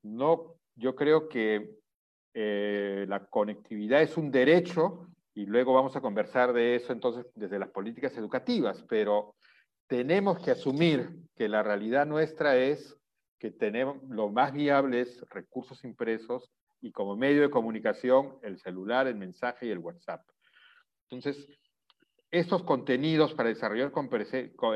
No, 0.03 0.55
yo 0.75 0.93
creo 0.93 1.29
que 1.29 1.77
eh, 2.33 3.05
la 3.07 3.25
conectividad 3.27 4.01
es 4.01 4.17
un 4.17 4.29
derecho 4.29 5.07
y 5.33 5.45
luego 5.45 5.73
vamos 5.73 5.95
a 5.95 6.01
conversar 6.01 6.51
de 6.51 6.75
eso 6.75 6.91
entonces 6.91 7.25
desde 7.33 7.59
las 7.59 7.69
políticas 7.69 8.17
educativas, 8.17 8.83
pero 8.89 9.35
tenemos 9.89 10.39
que 10.39 10.51
asumir 10.51 11.09
que 11.35 11.49
la 11.49 11.63
realidad 11.63 12.05
nuestra 12.05 12.55
es 12.55 12.95
que 13.39 13.49
tenemos 13.49 13.97
lo 14.07 14.29
más 14.29 14.53
viable 14.53 15.01
es 15.01 15.19
recursos 15.31 15.83
impresos 15.83 16.51
y 16.79 16.91
como 16.91 17.17
medio 17.17 17.41
de 17.41 17.49
comunicación 17.49 18.37
el 18.43 18.59
celular, 18.59 19.07
el 19.07 19.15
mensaje 19.15 19.65
y 19.65 19.71
el 19.71 19.79
WhatsApp. 19.79 20.21
Entonces, 21.09 21.47
estos 22.29 22.63
contenidos 22.63 23.33
para 23.33 23.49
desarrollar 23.49 23.91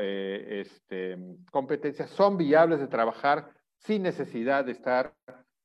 eh, 0.00 0.62
este, 0.66 1.16
competencias 1.52 2.10
son 2.10 2.36
viables 2.36 2.80
de 2.80 2.88
trabajar 2.88 3.52
sin 3.78 4.02
necesidad 4.02 4.64
de 4.64 4.72
estar 4.72 5.14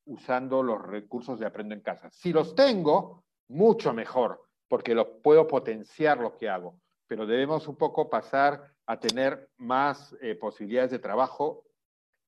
usando 0.05 0.61
los 0.61 0.79
recursos 0.83 1.39
de 1.39 1.47
Aprendo 1.47 1.73
en 1.73 1.81
Casa. 1.81 2.09
Si 2.11 2.31
los 2.31 2.53
tengo, 2.53 3.23
mucho 3.47 3.93
mejor, 3.93 4.43
porque 4.67 4.93
lo 4.93 5.21
puedo 5.21 5.47
potenciar 5.47 6.19
lo 6.19 6.37
que 6.37 6.49
hago, 6.49 6.79
pero 7.07 7.25
debemos 7.25 7.67
un 7.67 7.77
poco 7.77 8.11
pasar 8.11 8.61
a 8.89 8.99
tener 8.99 9.47
más 9.57 10.15
eh, 10.19 10.33
posibilidades 10.33 10.89
de 10.89 10.97
trabajo 10.97 11.63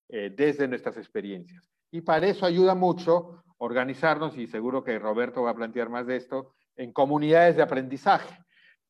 eh, 0.08 0.30
desde 0.30 0.67
nuestras 0.67 0.95
experiencias. 0.95 1.67
Y 1.89 2.02
para 2.02 2.28
eso 2.28 2.45
ayuda 2.45 2.76
mucho 2.76 3.43
organizarnos, 3.58 4.38
y 4.38 4.45
seguro 4.45 4.84
que 4.84 5.00
Roberto 5.00 5.41
va 5.41 5.50
a 5.50 5.56
plantear 5.56 5.89
más 5.89 6.06
de 6.06 6.17
esto, 6.17 6.54
en 6.76 6.93
comunidades 6.93 7.56
de 7.56 7.63
aprendizaje. 7.63 8.38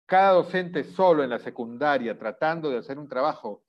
Cada 0.05 0.33
docente 0.33 0.83
solo 0.83 1.23
en 1.23 1.29
la 1.29 1.39
secundaria 1.39 2.19
tratando 2.19 2.69
de 2.69 2.79
hacer 2.79 2.99
un 2.99 3.07
trabajo 3.07 3.63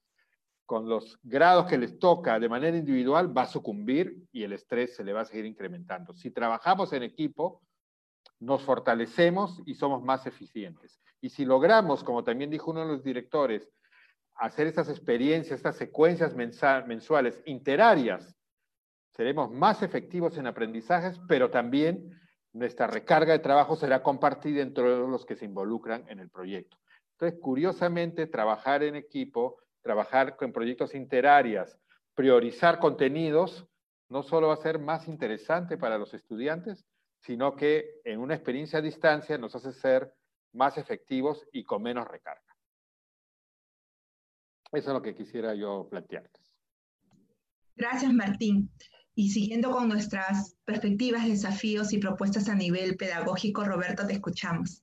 con 0.67 0.88
los 0.88 1.21
grados 1.23 1.67
que 1.67 1.79
les 1.79 2.01
toca 2.01 2.41
de 2.41 2.49
manera 2.49 2.77
individual 2.77 3.37
va 3.37 3.43
a 3.43 3.47
sucumbir 3.47 4.27
y 4.33 4.43
el 4.43 4.53
estrés 4.53 4.97
se 4.97 5.05
le 5.05 5.12
va 5.12 5.21
a 5.21 5.27
seguir 5.27 5.47
incrementando. 5.47 6.12
Si 6.12 6.33
trabajamos 6.33 6.93
en 6.93 7.05
equipo, 7.05 7.62
nos 8.41 8.62
fortalecemos 8.62 9.62
y 9.65 9.77
somos 9.77 10.03
más 10.03 10.27
eficientes. 10.27 11.01
Y 11.21 11.29
si 11.29 11.45
logramos, 11.45 12.03
como 12.03 12.25
también 12.25 12.51
dijo 12.51 12.73
uno 12.73 12.81
de 12.81 12.88
los 12.88 13.05
directores, 13.05 13.71
hacer 14.37 14.66
estas 14.66 14.88
experiencias, 14.88 15.59
estas 15.59 15.77
secuencias 15.77 16.35
mensuales 16.35 17.40
interarias, 17.47 18.37
seremos 19.11 19.51
más 19.51 19.83
efectivos 19.83 20.38
en 20.38 20.47
aprendizajes, 20.47 21.21
pero 21.29 21.51
también 21.51 22.18
nuestra 22.53 22.87
recarga 22.87 23.33
de 23.33 23.38
trabajo 23.38 23.77
será 23.77 24.03
compartida 24.03 24.62
entre 24.62 24.85
los 24.85 25.25
que 25.25 25.37
se 25.37 25.45
involucran 25.45 26.05
en 26.09 26.18
el 26.18 26.31
proyecto. 26.31 26.79
Entonces, 27.12 27.40
curiosamente, 27.40 28.27
trabajar 28.27 28.83
en 28.83 28.97
equipo, 28.97 29.59
trabajar 29.83 30.37
con 30.37 30.53
proyectos 30.53 30.95
interarias, 30.95 31.79
priorizar 32.14 32.79
contenidos, 32.79 33.66
no 34.09 34.23
solo 34.23 34.49
va 34.49 34.55
a 34.55 34.59
ser 34.59 34.79
más 34.79 35.09
interesante 35.09 35.79
para 35.79 35.99
los 35.99 36.12
estudiantes, 36.14 36.85
sino 37.21 37.55
que 37.55 38.01
en 38.05 38.21
una 38.21 38.35
experiencia 38.35 38.81
a 38.81 38.83
distancia 38.83 39.38
nos 39.38 39.55
hace 39.55 39.73
ser 39.73 40.12
más 40.53 40.77
efectivos 40.77 41.47
y 41.53 41.64
con 41.64 41.83
menos 41.83 42.07
recarga. 42.07 42.52
Eso 44.72 44.90
es 44.90 44.94
lo 44.94 45.02
que 45.02 45.14
quisiera 45.14 45.54
yo 45.54 45.87
plantearles. 45.90 46.32
Gracias, 47.76 48.12
Martín. 48.12 48.70
Y 49.14 49.28
siguiendo 49.30 49.70
con 49.70 49.88
nuestras 49.88 50.56
perspectivas, 50.64 51.26
desafíos 51.26 51.92
y 51.92 51.98
propuestas 51.98 52.48
a 52.48 52.54
nivel 52.54 52.96
pedagógico, 52.96 53.64
Roberto, 53.64 54.06
te 54.06 54.14
escuchamos. 54.14 54.82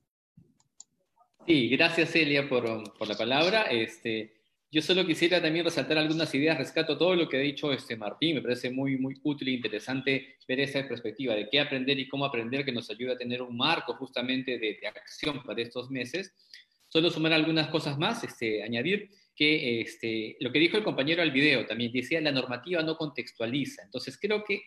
Sí, 1.46 1.68
gracias 1.70 2.10
Celia 2.10 2.48
por, 2.48 2.64
la 3.08 3.16
palabra. 3.16 3.62
Este, 3.62 4.34
yo 4.70 4.82
solo 4.82 5.04
quisiera 5.04 5.42
también 5.42 5.64
resaltar 5.64 5.98
algunas 5.98 6.32
ideas, 6.32 6.58
rescato 6.58 6.96
todo 6.96 7.16
lo 7.16 7.28
que 7.28 7.38
ha 7.38 7.40
dicho 7.40 7.72
este 7.72 7.96
Martín, 7.96 8.36
me 8.36 8.42
parece 8.42 8.70
muy, 8.70 8.96
muy 8.98 9.18
útil 9.24 9.48
e 9.48 9.52
interesante 9.52 10.36
ver 10.46 10.60
esa 10.60 10.86
perspectiva 10.86 11.34
de 11.34 11.48
qué 11.50 11.58
aprender 11.58 11.98
y 11.98 12.06
cómo 12.06 12.24
aprender 12.24 12.64
que 12.64 12.70
nos 12.70 12.88
ayuda 12.90 13.14
a 13.14 13.18
tener 13.18 13.42
un 13.42 13.56
marco 13.56 13.94
justamente 13.94 14.52
de, 14.52 14.78
de 14.80 14.86
acción 14.86 15.42
para 15.42 15.60
estos 15.60 15.90
meses. 15.90 16.32
Solo 16.86 17.10
sumar 17.10 17.32
algunas 17.32 17.68
cosas 17.68 17.98
más, 17.98 18.22
este, 18.22 18.62
añadir 18.62 19.10
que 19.40 19.80
este, 19.80 20.36
lo 20.40 20.52
que 20.52 20.58
dijo 20.58 20.76
el 20.76 20.84
compañero 20.84 21.22
al 21.22 21.30
video 21.30 21.64
también 21.64 21.90
decía, 21.92 22.20
la 22.20 22.30
normativa 22.30 22.82
no 22.82 22.98
contextualiza. 22.98 23.82
Entonces 23.82 24.18
creo 24.20 24.44
que 24.44 24.60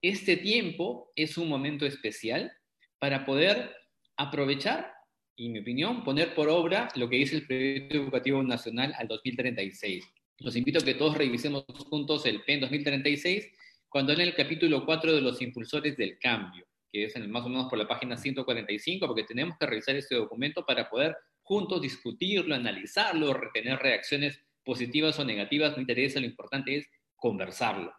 este 0.00 0.36
tiempo 0.36 1.10
es 1.16 1.36
un 1.38 1.48
momento 1.48 1.86
especial 1.86 2.52
para 3.00 3.26
poder 3.26 3.74
aprovechar, 4.16 4.92
y 5.34 5.46
en 5.46 5.52
mi 5.54 5.58
opinión, 5.58 6.04
poner 6.04 6.36
por 6.36 6.48
obra 6.48 6.86
lo 6.94 7.08
que 7.08 7.16
dice 7.16 7.34
el 7.34 7.48
Proyecto 7.48 7.96
Educativo 7.96 8.40
Nacional 8.44 8.94
al 8.96 9.08
2036. 9.08 10.04
Los 10.38 10.54
invito 10.54 10.78
a 10.78 10.84
que 10.84 10.94
todos 10.94 11.18
revisemos 11.18 11.64
juntos 11.90 12.24
el 12.24 12.44
PEN 12.44 12.60
2036 12.60 13.50
cuando 13.88 14.12
en 14.12 14.20
el 14.20 14.36
capítulo 14.36 14.86
4 14.86 15.16
de 15.16 15.20
los 15.20 15.42
impulsores 15.42 15.96
del 15.96 16.16
cambio, 16.20 16.64
que 16.92 17.06
es 17.06 17.16
en 17.16 17.28
más 17.28 17.44
o 17.44 17.48
menos 17.48 17.68
por 17.68 17.76
la 17.76 17.88
página 17.88 18.16
145, 18.16 19.04
porque 19.04 19.24
tenemos 19.24 19.58
que 19.58 19.66
revisar 19.66 19.96
este 19.96 20.14
documento 20.14 20.64
para 20.64 20.88
poder 20.88 21.16
juntos 21.42 21.82
discutirlo, 21.82 22.54
analizarlo, 22.54 23.34
retener 23.34 23.78
reacciones 23.78 24.40
positivas 24.64 25.18
o 25.18 25.24
negativas, 25.24 25.74
no 25.74 25.80
interesa, 25.80 26.20
lo 26.20 26.26
importante 26.26 26.76
es 26.76 26.88
conversarlo 27.16 27.92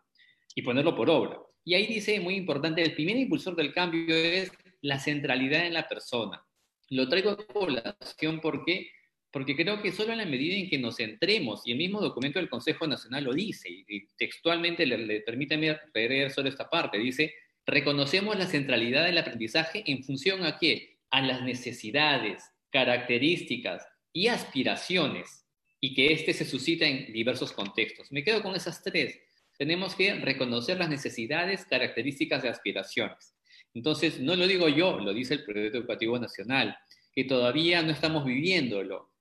y 0.56 0.62
ponerlo 0.62 0.96
por 0.96 1.10
obra. 1.10 1.38
Y 1.66 1.76
ahí 1.76 1.88
dice, 1.88 2.20
muy 2.20 2.36
importante, 2.36 2.82
el 2.82 2.94
primer 2.94 3.18
impulsor 3.18 3.56
del 3.56 3.74
cambio 3.74 4.16
es 4.16 4.52
la 4.82 5.00
centralidad 5.00 5.66
en 5.66 5.74
la 5.74 5.88
persona. 5.88 6.46
Lo 6.90 7.08
traigo 7.08 7.32
a 7.32 7.38
población 7.38 8.40
porque 8.42 8.90
porque 9.34 9.56
creo 9.56 9.82
que 9.82 9.92
solo 9.92 10.12
en 10.12 10.20
la 10.20 10.26
medida 10.28 10.56
en 10.56 10.70
que 10.70 10.78
nos 10.78 10.98
centremos, 10.98 11.66
y 11.66 11.72
el 11.72 11.80
mismo 11.80 12.00
documento 12.00 12.38
del 12.38 12.52
Consejo 12.52 12.86
Nacional 12.86 13.24
lo 13.24 13.34
dice, 13.34 13.68
y 13.68 14.06
textualmente 14.16 14.86
le, 14.86 15.00
le 15.00 15.22
permítame 15.22 15.76
leer 15.92 16.30
sobre 16.30 16.50
esta 16.50 16.70
parte, 16.70 17.00
dice, 17.00 17.34
reconocemos 17.66 18.38
la 18.38 18.46
centralidad 18.46 19.04
del 19.06 19.18
aprendizaje 19.18 19.84
en 19.88 20.04
función 20.04 20.46
a 20.46 20.60
qué? 20.60 21.00
A 21.10 21.22
las 21.22 21.42
necesidades, 21.42 22.53
características 22.74 23.88
y 24.12 24.28
aspiraciones 24.28 25.46
y 25.80 25.94
que 25.94 26.12
éste 26.12 26.34
se 26.34 26.44
suscita 26.44 26.88
en 26.88 27.14
diversos 27.14 27.52
contextos. 27.52 28.12
Me 28.12 28.24
quedo 28.24 28.42
con 28.42 28.56
esas 28.56 28.82
tres. 28.82 29.20
Tenemos 29.58 29.96
que 29.96 30.16
reconocer 30.16 30.80
las 30.80 30.90
necesidades, 30.90 31.66
características 31.66 32.44
y 32.44 32.48
aspiraciones. 32.48 33.36
Entonces, 33.76 34.20
no 34.20 34.36
lo 34.36 34.48
digo 34.48 34.68
yo, 34.70 35.00
lo 35.00 35.14
dice 35.14 35.36
el 35.36 35.46
Proyecto 35.46 35.78
Educativo 35.78 36.18
Nacional, 36.18 36.76
que 37.14 37.26
todavía 37.26 37.82
no 37.84 37.92
estamos 37.92 38.26
viviéndolo. 38.26 39.12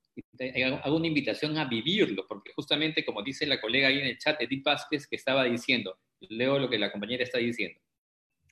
Hago 0.83 0.97
una 0.97 1.07
invitación 1.07 1.57
a 1.57 1.65
vivirlo, 1.65 2.25
porque 2.27 2.51
justamente 2.55 3.05
como 3.05 3.21
dice 3.23 3.45
la 3.45 3.61
colega 3.61 3.89
ahí 3.89 3.99
en 3.99 4.07
el 4.07 4.17
chat, 4.17 4.41
Edith 4.41 4.63
Vázquez, 4.63 5.07
que 5.07 5.15
estaba 5.15 5.43
diciendo, 5.43 5.99
leo 6.21 6.57
lo 6.57 6.69
que 6.69 6.79
la 6.79 6.91
compañera 6.91 7.23
está 7.23 7.37
diciendo, 7.37 7.79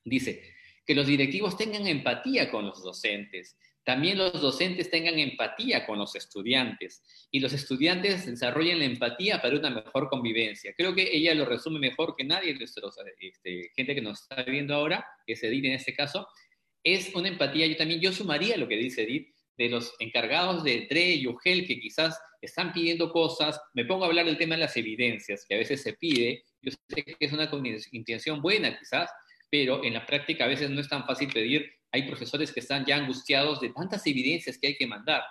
dice, 0.04 0.44
que 0.86 0.96
los 0.96 1.08
directivos 1.08 1.58
tengan 1.58 1.88
empatía 1.88 2.50
con 2.50 2.66
los 2.66 2.84
docentes, 2.84 3.58
también 3.84 4.18
los 4.18 4.40
docentes 4.42 4.90
tengan 4.92 5.18
empatía 5.18 5.86
con 5.86 5.98
los 5.98 6.16
estudiantes 6.16 7.04
y 7.32 7.40
los 7.40 7.52
estudiantes 7.54 8.26
desarrollen 8.26 8.80
la 8.80 8.86
empatía 8.86 9.42
para 9.42 9.58
una 9.58 9.70
mejor 9.70 10.08
convivencia. 10.10 10.74
Creo 10.78 10.94
que 10.94 11.10
ella 11.16 11.34
lo 11.34 11.46
resume 11.46 11.80
mejor 11.80 12.16
que 12.16 12.24
nadie, 12.24 12.56
este, 13.20 13.72
gente 13.76 13.96
que 13.96 14.02
nos 14.02 14.22
está 14.22 14.44
viendo 14.44 14.76
ahora, 14.76 15.06
que 15.26 15.34
es 15.34 15.44
Edith 15.44 15.66
en 15.66 15.74
este 15.74 15.96
caso, 15.96 16.28
es 16.84 17.14
una 17.16 17.28
empatía, 17.28 17.68
yo 17.68 17.76
también, 17.76 18.02
yo 18.02 18.12
sumaría 18.12 18.58
lo 18.58 18.68
que 18.68 18.78
dice 18.78 19.04
Edith, 19.04 19.34
de 19.58 19.70
los 19.70 19.94
encargados 20.00 20.64
de 20.64 20.88
DRE 20.90 21.16
y 21.16 21.28
UGEL 21.28 21.68
que 21.68 21.80
quizás 21.80 22.20
están 22.42 22.74
pidiendo 22.74 23.12
cosas, 23.12 23.60
me 23.74 23.86
pongo 23.86 24.06
a 24.06 24.08
hablar 24.08 24.26
del 24.26 24.38
tema 24.38 24.56
de 24.56 24.62
las 24.62 24.76
evidencias, 24.78 25.46
que 25.48 25.56
a 25.56 25.60
veces 25.60 25.82
se 25.82 25.94
pide, 25.94 26.44
Yo 26.62 26.72
sé 26.90 27.04
que 27.04 27.16
es 27.20 27.34
una 27.34 27.50
intención 27.92 28.42
buena 28.42 28.78
quizás, 28.78 29.10
pero 29.50 29.84
en 29.84 29.94
la 29.94 30.06
práctica 30.06 30.46
a 30.46 30.48
veces 30.48 30.70
no 30.70 30.80
es 30.80 30.90
tan 30.90 31.06
fácil 31.06 31.30
pedir. 31.32 31.70
Hay 31.92 32.04
profesores 32.04 32.52
que 32.52 32.62
están 32.62 32.86
ya 32.86 32.98
angustiados 32.98 33.60
de 33.60 33.70
tantas 33.70 34.06
evidencias 34.08 34.58
que 34.58 34.68
hay 34.68 34.76
que 34.78 34.88
mandar. 34.88 35.24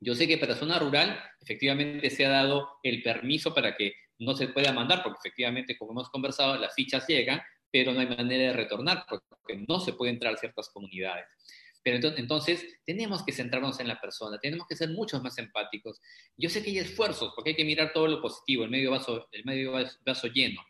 Yo 0.00 0.14
sé 0.14 0.26
que 0.26 0.38
para 0.38 0.54
zona 0.54 0.78
rural 0.78 1.22
efectivamente 1.40 2.08
se 2.10 2.24
ha 2.24 2.30
dado 2.30 2.68
el 2.82 3.02
permiso 3.02 3.54
para 3.54 3.76
que 3.76 3.94
no 4.18 4.34
se 4.34 4.48
pueda 4.48 4.72
mandar, 4.72 5.02
porque 5.02 5.18
efectivamente, 5.20 5.76
como 5.76 5.92
hemos 5.92 6.10
conversado, 6.10 6.56
las 6.56 6.74
fichas 6.74 7.06
llegan, 7.06 7.40
pero 7.70 7.92
no 7.92 8.00
hay 8.00 8.06
manera 8.06 8.44
de 8.44 8.52
retornar, 8.52 9.04
porque 9.08 9.64
no 9.68 9.80
se 9.80 9.92
puede 9.92 10.12
entrar 10.12 10.34
a 10.34 10.36
ciertas 10.36 10.68
comunidades. 10.70 11.26
Pero 11.82 12.08
entonces, 12.16 12.66
tenemos 12.84 13.24
que 13.24 13.32
centrarnos 13.32 13.80
en 13.80 13.88
la 13.88 13.98
persona, 13.98 14.38
tenemos 14.38 14.66
que 14.66 14.76
ser 14.76 14.90
mucho 14.90 15.20
más 15.22 15.38
empáticos. 15.38 16.00
Yo 16.36 16.50
sé 16.50 16.62
que 16.62 16.70
hay 16.70 16.78
esfuerzos, 16.78 17.32
porque 17.34 17.50
hay 17.50 17.56
que 17.56 17.64
mirar 17.64 17.92
todo 17.94 18.06
lo 18.06 18.20
positivo, 18.20 18.64
el 18.64 18.70
medio 18.70 18.90
vaso, 18.90 19.28
el 19.32 19.44
medio 19.44 19.72
vaso 20.04 20.26
lleno, 20.28 20.60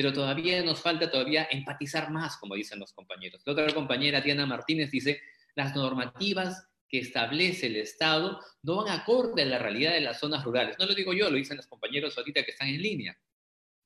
pero 0.00 0.14
todavía 0.14 0.62
nos 0.62 0.80
falta 0.80 1.10
todavía 1.10 1.46
empatizar 1.50 2.10
más, 2.10 2.38
como 2.38 2.54
dicen 2.54 2.78
los 2.78 2.94
compañeros. 2.94 3.42
La 3.44 3.52
otra 3.52 3.66
compañera, 3.74 4.22
Diana 4.22 4.46
Martínez, 4.46 4.90
dice, 4.90 5.20
las 5.54 5.76
normativas 5.76 6.70
que 6.88 7.00
establece 7.00 7.66
el 7.66 7.76
Estado 7.76 8.40
no 8.62 8.76
van 8.76 8.98
acorde 8.98 9.42
a 9.42 9.44
la 9.44 9.58
realidad 9.58 9.92
de 9.92 10.00
las 10.00 10.18
zonas 10.18 10.42
rurales. 10.42 10.76
No 10.78 10.86
lo 10.86 10.94
digo 10.94 11.12
yo, 11.12 11.28
lo 11.28 11.36
dicen 11.36 11.58
los 11.58 11.66
compañeros 11.66 12.16
ahorita 12.16 12.42
que 12.44 12.52
están 12.52 12.68
en 12.68 12.80
línea. 12.80 13.18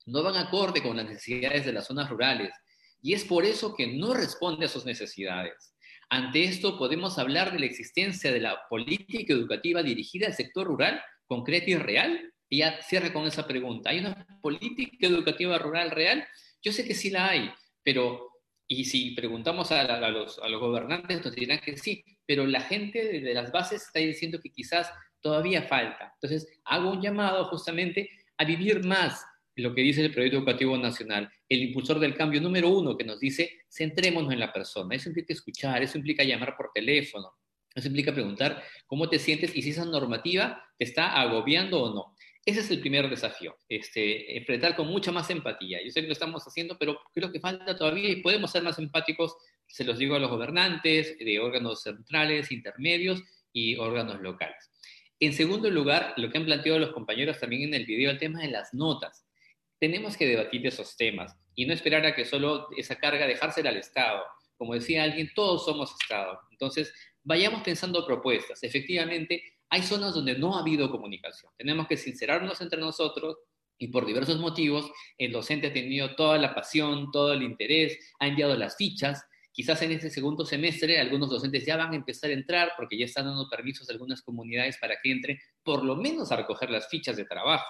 No 0.07 0.23
van 0.23 0.37
acorde 0.37 0.85
con 0.85 0.97
las 0.97 1.07
necesidades 1.07 1.67
de 1.67 1.73
las 1.73 1.89
zonas 1.89 2.09
rurales. 2.09 2.53
Y 3.03 3.15
es 3.15 3.25
por 3.25 3.45
eso 3.45 3.75
que 3.75 3.89
no 3.89 4.15
responde 4.15 4.67
a 4.67 4.69
sus 4.69 4.85
necesidades. 4.85 5.75
Ante 6.11 6.45
esto 6.45 6.79
podemos 6.79 7.19
hablar 7.19 7.51
de 7.51 7.59
la 7.59 7.67
existencia 7.67 8.31
de 8.31 8.39
la 8.39 8.61
política 8.71 9.33
educativa 9.33 9.83
dirigida 9.83 10.29
al 10.29 10.35
sector 10.35 10.69
rural, 10.69 11.03
concreta 11.27 11.73
y 11.73 11.75
real. 11.75 12.33
Y 12.49 12.59
ya 12.59 12.83
cierra 12.83 13.13
con 13.13 13.27
esa 13.27 13.47
pregunta. 13.47 13.91
¿Hay 13.91 14.01
una 14.01 14.27
política 14.41 15.07
educativa 15.07 15.59
rural 15.59 15.91
real? 15.91 16.27
Yo 16.63 16.73
sé 16.73 16.87
que 16.87 16.95
sí 16.95 17.11
la 17.11 17.29
hay, 17.29 17.51
pero 17.83 18.31
y 18.67 18.85
si 18.87 19.11
preguntamos 19.11 19.71
a, 19.73 19.85
los, 20.11 20.39
a, 20.39 20.49
los, 20.49 20.61
gobernantes, 20.61 21.25
nos 21.25 21.35
dirán 21.35 21.61
que 21.61 21.77
sí, 21.77 22.03
pero 22.27 22.47
la 22.47 22.63
gente 22.63 23.21
de 23.21 23.35
las 23.35 23.53
bases 23.53 23.83
está 23.83 23.99
diciendo 23.99 24.41
que 24.41 24.51
quizás 24.51 24.91
todavía 25.21 25.63
falta. 25.63 26.15
Entonces, 26.15 26.61
hago 26.65 26.91
un 26.91 27.03
llamado 27.03 27.45
justamente 27.47 28.09
a 28.39 28.45
vivir 28.45 28.85
más 28.85 29.25
lo 29.57 29.75
que 29.75 29.83
dice 29.83 30.05
el 30.05 30.13
Proyecto 30.13 30.39
Educativo 30.39 30.77
Nacional, 30.77 31.31
el 31.49 31.63
impulsor 31.63 32.01
del 32.01 32.15
cambio 32.15 32.41
número 32.41 32.69
uno 32.71 32.97
que 32.97 33.05
nos 33.05 33.21
dice, 33.21 33.63
centrémonos 33.71 34.33
en 34.33 34.41
la 34.41 34.53
persona. 34.53 34.95
Eso 34.95 35.11
implica 35.11 35.33
escuchar, 35.33 35.83
eso 35.83 35.99
implica 35.99 36.25
llamar 36.25 36.57
por 36.57 36.71
teléfono, 36.75 37.35
eso 37.75 37.87
implica 37.87 38.13
preguntar 38.13 38.63
cómo 38.87 39.09
te 39.09 39.19
sientes 39.19 39.55
y 39.55 39.63
si 39.63 39.71
esa 39.71 39.85
normativa 39.85 40.63
te 40.77 40.85
está 40.85 41.21
agobiando 41.21 41.83
o 41.83 41.95
no. 41.95 42.14
Ese 42.47 42.61
es 42.61 42.71
el 42.71 42.81
primer 42.81 43.09
desafío, 43.09 43.57
este, 43.69 44.37
enfrentar 44.37 44.77
con 44.77 44.87
mucha 44.87 45.11
más 45.11 45.31
empatía. 45.31 45.83
Yo 45.83 45.91
sé 45.91 46.03
que 46.03 46.09
lo 46.09 46.13
estamos 46.13 46.45
haciendo, 46.45 46.77
pero 46.79 47.01
creo 47.15 47.33
que 47.33 47.41
falta 47.41 47.75
todavía 47.75 48.11
y 48.11 48.17
podemos 48.17 48.51
ser 48.51 48.63
más 48.63 48.79
empáticos, 48.79 49.35
se 49.67 49.83
los 49.83 49.97
digo 49.97 50.15
a 50.15 50.19
los 50.19 50.31
gobernantes, 50.31 51.17
de 51.19 51.41
órganos 51.41 51.83
centrales, 51.83 52.53
intermedios 52.53 53.23
y 53.51 53.77
órganos 53.77 54.21
locales. 54.21 54.71
En 55.21 55.33
segundo 55.33 55.71
lugar, 55.71 56.13
lo 56.19 56.31
que 56.31 56.37
han 56.37 56.45
planteado 56.45 56.79
los 56.79 56.93
compañeros 56.93 57.41
también 57.41 57.63
en 57.63 57.75
el 57.75 57.87
video, 57.87 58.11
el 58.11 58.19
tema 58.19 58.41
de 58.43 58.49
las 58.49 58.75
notas. 58.75 59.25
Tenemos 59.79 60.17
que 60.17 60.27
debatir 60.27 60.67
esos 60.67 60.99
temas 60.99 61.35
y 61.55 61.65
no 61.65 61.73
esperar 61.73 62.05
a 62.05 62.15
que 62.15 62.27
solo 62.27 62.69
esa 62.77 62.97
carga 62.97 63.27
dejársela 63.27 63.71
al 63.71 63.79
Estado. 63.79 64.23
Como 64.59 64.75
decía 64.75 65.03
alguien, 65.03 65.31
todos 65.35 65.65
somos 65.65 65.95
Estado. 65.99 66.41
Entonces, 66.51 66.93
vayamos 67.23 67.63
pensando 67.63 68.05
propuestas. 68.05 68.63
Efectivamente, 68.63 69.43
hay 69.75 69.83
zonas 69.83 70.15
donde 70.15 70.39
no 70.39 70.55
ha 70.55 70.61
habido 70.61 70.89
comunicación. 70.89 71.53
Tenemos 71.57 71.89
que 71.89 71.97
sincerarnos 71.97 72.61
entre 72.61 72.79
nosotros 72.79 73.39
y 73.77 73.89
por 73.89 74.07
diversos 74.07 74.39
motivos 74.39 74.89
el 75.19 75.33
docente 75.33 75.67
ha 75.67 75.73
tenido 75.73 76.15
toda 76.15 76.39
la 76.39 76.55
pasión, 76.55 77.11
todo 77.11 77.33
el 77.33 77.43
interés, 77.43 77.99
ha 78.21 78.29
enviado 78.29 78.57
las 78.57 78.77
fichas. 78.77 79.25
Quizás 79.51 79.83
en 79.83 79.91
este 79.91 80.11
segundo 80.11 80.47
semestre 80.47 81.01
algunos 81.01 81.29
docentes 81.29 81.67
ya 81.67 81.77
van 81.77 81.93
a 81.93 81.97
empezar 81.97 82.31
a 82.31 82.35
entrar 82.35 82.71
porque 82.77 82.97
ya 82.97 83.07
están 83.07 83.25
dando 83.25 83.49
permisos 83.49 83.89
a 83.89 83.93
algunas 83.95 84.23
comunidades 84.23 84.79
para 84.79 84.95
que 85.03 85.11
entre 85.11 85.41
por 85.65 85.85
lo 85.85 85.97
menos 85.97 86.31
a 86.31 86.37
recoger 86.37 86.71
las 86.71 86.89
fichas 86.89 87.17
de 87.17 87.25
trabajo. 87.25 87.67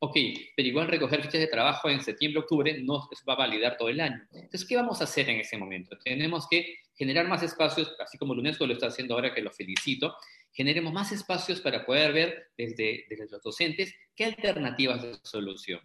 Ok, 0.00 0.16
pero 0.56 0.68
igual 0.68 0.88
recoger 0.88 1.20
fichas 1.20 1.40
de 1.40 1.48
trabajo 1.48 1.90
en 1.90 2.00
septiembre, 2.00 2.40
octubre 2.40 2.82
no 2.82 3.08
va 3.28 3.34
a 3.34 3.36
validar 3.36 3.76
todo 3.76 3.90
el 3.90 4.00
año. 4.00 4.26
Entonces, 4.32 4.66
¿qué 4.66 4.76
vamos 4.76 5.02
a 5.02 5.04
hacer 5.04 5.28
en 5.28 5.40
ese 5.40 5.58
momento? 5.58 5.98
Tenemos 6.02 6.46
que 6.48 6.76
generar 6.94 7.28
más 7.28 7.42
espacios, 7.42 7.94
así 7.98 8.16
como 8.16 8.34
la 8.34 8.40
UNESCO 8.40 8.66
lo 8.66 8.72
está 8.72 8.86
haciendo 8.86 9.14
ahora, 9.14 9.34
que 9.34 9.42
lo 9.42 9.50
felicito, 9.50 10.14
generemos 10.56 10.90
más 10.90 11.12
espacios 11.12 11.60
para 11.60 11.84
poder 11.84 12.14
ver 12.14 12.50
desde, 12.56 13.04
los 13.30 13.42
docentes 13.42 13.94
qué 14.14 14.24
alternativas 14.24 15.02
de 15.02 15.18
solución. 15.22 15.80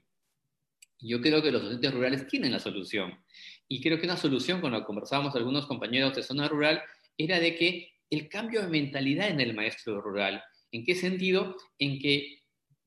Yo 0.98 1.20
creo 1.20 1.42
que 1.44 1.52
los 1.52 1.62
docentes 1.62 1.94
rurales 1.94 2.28
tienen 2.28 2.54
la 2.54 2.60
solución. 2.60 3.22
Y 3.68 3.82
creo 3.82 4.00
que 4.00 4.06
una 4.06 4.16
solución, 4.16 4.62
cuando 4.62 4.86
conversábamos 4.86 5.36
algunos 5.36 5.66
compañeros 5.66 6.16
de 6.16 6.24
zona 6.24 6.48
rural, 6.48 6.82
era 7.18 7.40
de 7.40 7.56
que 7.58 7.92
el 8.10 8.30
cambio 8.30 8.62
de 8.62 8.70
mentalidad 8.70 9.30
en 9.30 9.42
el 9.42 9.54
maestro 9.54 10.00
rural. 10.00 10.42
¿En 10.72 10.86
qué 10.86 10.96
sentido? 10.96 11.58
En 11.78 12.00
que, 12.00 12.40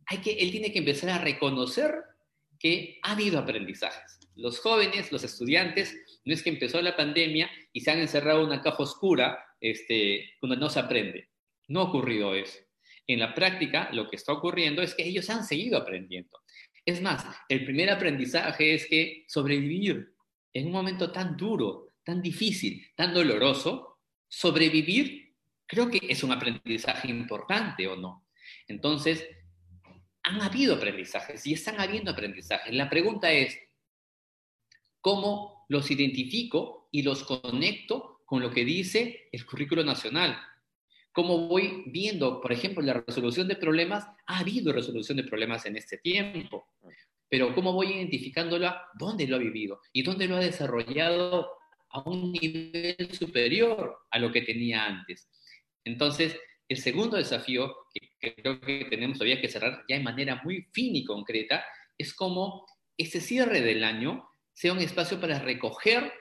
hay 0.07 0.19
que 0.19 0.33
él 0.33 0.51
tiene 0.53 0.73
que 0.73 0.79
empezar 0.79 1.11
a 1.11 1.19
reconocer 1.19 1.93
que 2.59 2.99
ha 3.03 3.13
habido 3.13 3.39
aprendizajes. 3.39 4.21
Los 4.37 4.59
jóvenes, 4.61 5.13
los 5.13 5.23
estudiantes, 5.23 5.95
no 6.25 6.33
es 6.33 6.43
que 6.43 6.51
empezó 6.51 6.81
la 6.81 6.97
pandemia 6.97 7.51
y 7.75 7.81
se 7.81 7.91
han 7.91 7.99
encerrado 7.99 8.41
en 8.41 8.47
una 8.47 8.63
caja 8.63 8.83
oscura 8.83 9.39
este, 9.61 10.31
donde 10.41 10.57
no 10.57 10.71
se 10.71 10.81
aprende. 10.81 11.29
No 11.69 11.81
ha 11.81 11.85
ocurrido 11.85 12.35
eso. 12.35 12.59
En 13.07 13.21
la 13.21 13.35
práctica, 13.35 13.91
lo 13.93 14.09
que 14.09 14.17
está 14.17 14.33
ocurriendo 14.33 14.83
es 14.83 14.95
que 14.95 15.07
ellos 15.07 15.29
han 15.31 15.45
seguido 15.45 15.79
aprendiendo. 15.79 16.41
Es 16.85 17.01
más, 17.01 17.25
el 17.49 17.65
primer 17.65 17.91
aprendizaje 17.91 18.75
es 18.75 18.87
que 18.87 19.25
sobrevivir 19.29 20.15
en 20.53 20.67
un 20.67 20.73
momento 20.73 21.11
tan 21.11 21.37
duro, 21.37 21.89
tan 22.03 22.23
difícil, 22.23 22.87
tan 22.95 23.13
doloroso, 23.13 23.99
sobrevivir 24.29 25.25
creo 25.67 25.91
que 25.91 26.01
es 26.09 26.23
un 26.23 26.33
aprendizaje 26.33 27.09
importante 27.09 27.87
o 27.89 27.97
no. 27.97 28.27
Entonces, 28.69 29.27
han 30.23 30.41
habido 30.41 30.77
aprendizajes 30.77 31.47
y 31.47 31.55
están 31.55 31.81
habiendo 31.81 32.11
aprendizajes. 32.11 32.73
La 32.73 32.89
pregunta 32.89 33.33
es, 33.33 33.59
¿cómo 35.01 35.67
los 35.69 35.91
identifico 35.91 36.89
y 36.91 37.03
los 37.03 37.25
conecto 37.25 38.23
con 38.25 38.41
lo 38.41 38.51
que 38.51 38.65
dice 38.65 39.29
el 39.33 39.45
currículo 39.45 39.85
nacional? 39.85 40.39
Cómo 41.15 41.47
voy 41.47 41.85
viendo, 41.87 42.41
por 42.41 42.53
ejemplo, 42.53 42.83
la 42.83 43.05
resolución 43.07 43.47
de 43.47 43.55
problemas, 43.55 44.05
ha 44.27 44.41
habido 44.41 44.73
resolución 44.73 45.17
de 45.17 45.23
problemas 45.23 45.65
en 45.65 45.77
este 45.77 45.99
tiempo, 45.99 46.67
pero 47.29 47.55
cómo 47.55 47.73
voy 47.73 47.93
identificándola, 47.93 48.89
dónde 48.99 49.29
lo 49.29 49.37
ha 49.37 49.39
vivido 49.39 49.81
y 49.93 50.03
dónde 50.03 50.27
lo 50.27 50.37
ha 50.37 50.41
desarrollado 50.41 51.53
a 51.91 52.01
un 52.01 52.33
nivel 52.33 53.09
superior 53.13 53.97
a 54.11 54.19
lo 54.19 54.33
que 54.33 54.43
tenía 54.43 54.85
antes. 54.85 55.29
Entonces, 55.85 56.37
el 56.69 56.79
segundo 56.79 57.17
desafío 57.17 57.73
que 58.21 58.35
creo 58.35 58.61
que 58.61 58.87
tenemos 58.91 59.17
todavía 59.17 59.41
que 59.41 59.49
cerrar 59.49 59.85
ya 59.89 59.97
de 59.97 60.03
manera 60.03 60.41
muy 60.43 60.67
fina 60.73 60.99
y 60.99 61.05
concreta 61.05 61.65
es 61.97 62.13
cómo 62.13 62.67
este 62.99 63.21
cierre 63.21 63.61
del 63.61 63.85
año 63.85 64.29
sea 64.53 64.73
un 64.73 64.81
espacio 64.81 65.21
para 65.21 65.39
recoger 65.39 66.13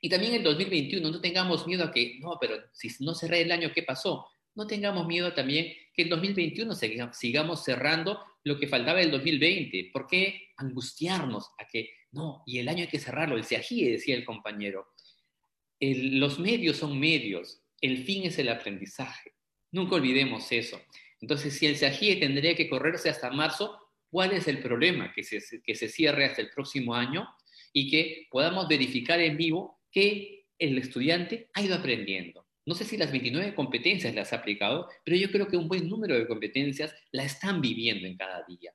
y 0.00 0.08
también 0.08 0.34
el 0.34 0.42
2021 0.42 1.10
no 1.10 1.20
tengamos 1.20 1.64
miedo 1.64 1.84
a 1.84 1.92
que, 1.92 2.18
no, 2.18 2.36
pero 2.40 2.56
si 2.72 2.88
no 3.04 3.14
cerré 3.14 3.42
el 3.42 3.52
año, 3.52 3.70
¿qué 3.72 3.84
pasó? 3.84 4.26
No 4.54 4.66
tengamos 4.66 5.06
miedo 5.06 5.32
también 5.32 5.72
que 5.94 6.02
el 6.02 6.08
2021 6.08 6.74
sigamos 7.12 7.64
cerrando 7.64 8.20
lo 8.44 8.58
que 8.58 8.66
faltaba 8.66 8.98
del 8.98 9.10
2020. 9.10 9.90
¿Por 9.92 10.06
qué 10.06 10.48
angustiarnos 10.56 11.50
a 11.58 11.66
que 11.66 11.90
no, 12.12 12.42
y 12.46 12.58
el 12.58 12.68
año 12.68 12.82
hay 12.82 12.88
que 12.88 12.98
cerrarlo? 12.98 13.36
El 13.36 13.44
SEAGIE, 13.44 13.92
decía 13.92 14.14
el 14.14 14.24
compañero. 14.24 14.88
los 15.80 16.38
medios 16.38 16.76
son 16.76 16.98
medios, 16.98 17.62
el 17.80 18.04
fin 18.04 18.24
es 18.24 18.38
el 18.38 18.48
aprendizaje. 18.48 19.32
Nunca 19.70 19.96
olvidemos 19.96 20.50
eso. 20.52 20.80
Entonces, 21.20 21.56
si 21.56 21.66
el 21.66 21.76
SEAGIE 21.76 22.16
tendría 22.16 22.54
que 22.54 22.68
correrse 22.68 23.08
hasta 23.08 23.30
marzo, 23.30 23.78
¿cuál 24.10 24.32
es 24.32 24.48
el 24.48 24.58
problema? 24.58 25.12
Que 25.12 25.22
se, 25.22 25.40
que 25.62 25.74
se 25.74 25.88
cierre 25.88 26.26
hasta 26.26 26.42
el 26.42 26.50
próximo 26.50 26.94
año 26.94 27.28
y 27.72 27.90
que 27.90 28.26
podamos 28.30 28.68
verificar 28.68 29.20
en 29.20 29.36
vivo 29.36 29.80
que 29.90 30.46
el 30.58 30.78
estudiante 30.78 31.48
ha 31.54 31.62
ido 31.62 31.74
aprendiendo. 31.74 32.41
No 32.64 32.74
sé 32.74 32.84
si 32.84 32.96
las 32.96 33.10
29 33.10 33.54
competencias 33.54 34.14
las 34.14 34.32
ha 34.32 34.36
aplicado, 34.36 34.88
pero 35.04 35.16
yo 35.16 35.30
creo 35.30 35.48
que 35.48 35.56
un 35.56 35.68
buen 35.68 35.88
número 35.88 36.16
de 36.16 36.26
competencias 36.26 36.94
la 37.10 37.24
están 37.24 37.60
viviendo 37.60 38.06
en 38.06 38.16
cada 38.16 38.44
día. 38.44 38.72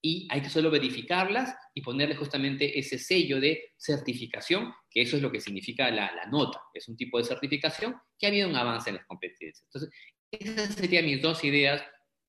Y 0.00 0.28
hay 0.30 0.40
que 0.42 0.50
solo 0.50 0.70
verificarlas 0.70 1.56
y 1.74 1.82
ponerle 1.82 2.14
justamente 2.14 2.78
ese 2.78 2.98
sello 2.98 3.40
de 3.40 3.72
certificación, 3.76 4.72
que 4.90 5.02
eso 5.02 5.16
es 5.16 5.22
lo 5.22 5.30
que 5.30 5.40
significa 5.40 5.90
la, 5.90 6.12
la 6.14 6.26
nota. 6.26 6.60
Es 6.72 6.88
un 6.88 6.96
tipo 6.96 7.18
de 7.18 7.24
certificación 7.24 7.96
que 8.18 8.26
ha 8.26 8.28
habido 8.28 8.48
un 8.48 8.56
avance 8.56 8.90
en 8.90 8.96
las 8.96 9.06
competencias. 9.06 9.64
Entonces, 9.64 9.90
esas 10.30 10.74
serían 10.74 11.06
mis 11.06 11.22
dos 11.22 11.42
ideas. 11.44 11.82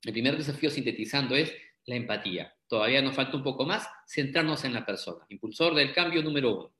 El 0.03 0.13
primer 0.13 0.37
desafío 0.37 0.69
sintetizando 0.69 1.35
es 1.35 1.53
la 1.85 1.95
empatía. 1.95 2.53
Todavía 2.67 3.01
nos 3.01 3.15
falta 3.15 3.35
un 3.35 3.43
poco 3.43 3.65
más 3.65 3.87
centrarnos 4.07 4.63
en 4.63 4.73
la 4.73 4.85
persona, 4.85 5.25
impulsor 5.29 5.73
del 5.73 5.93
cambio 5.93 6.21
número 6.21 6.55
uno. 6.55 6.75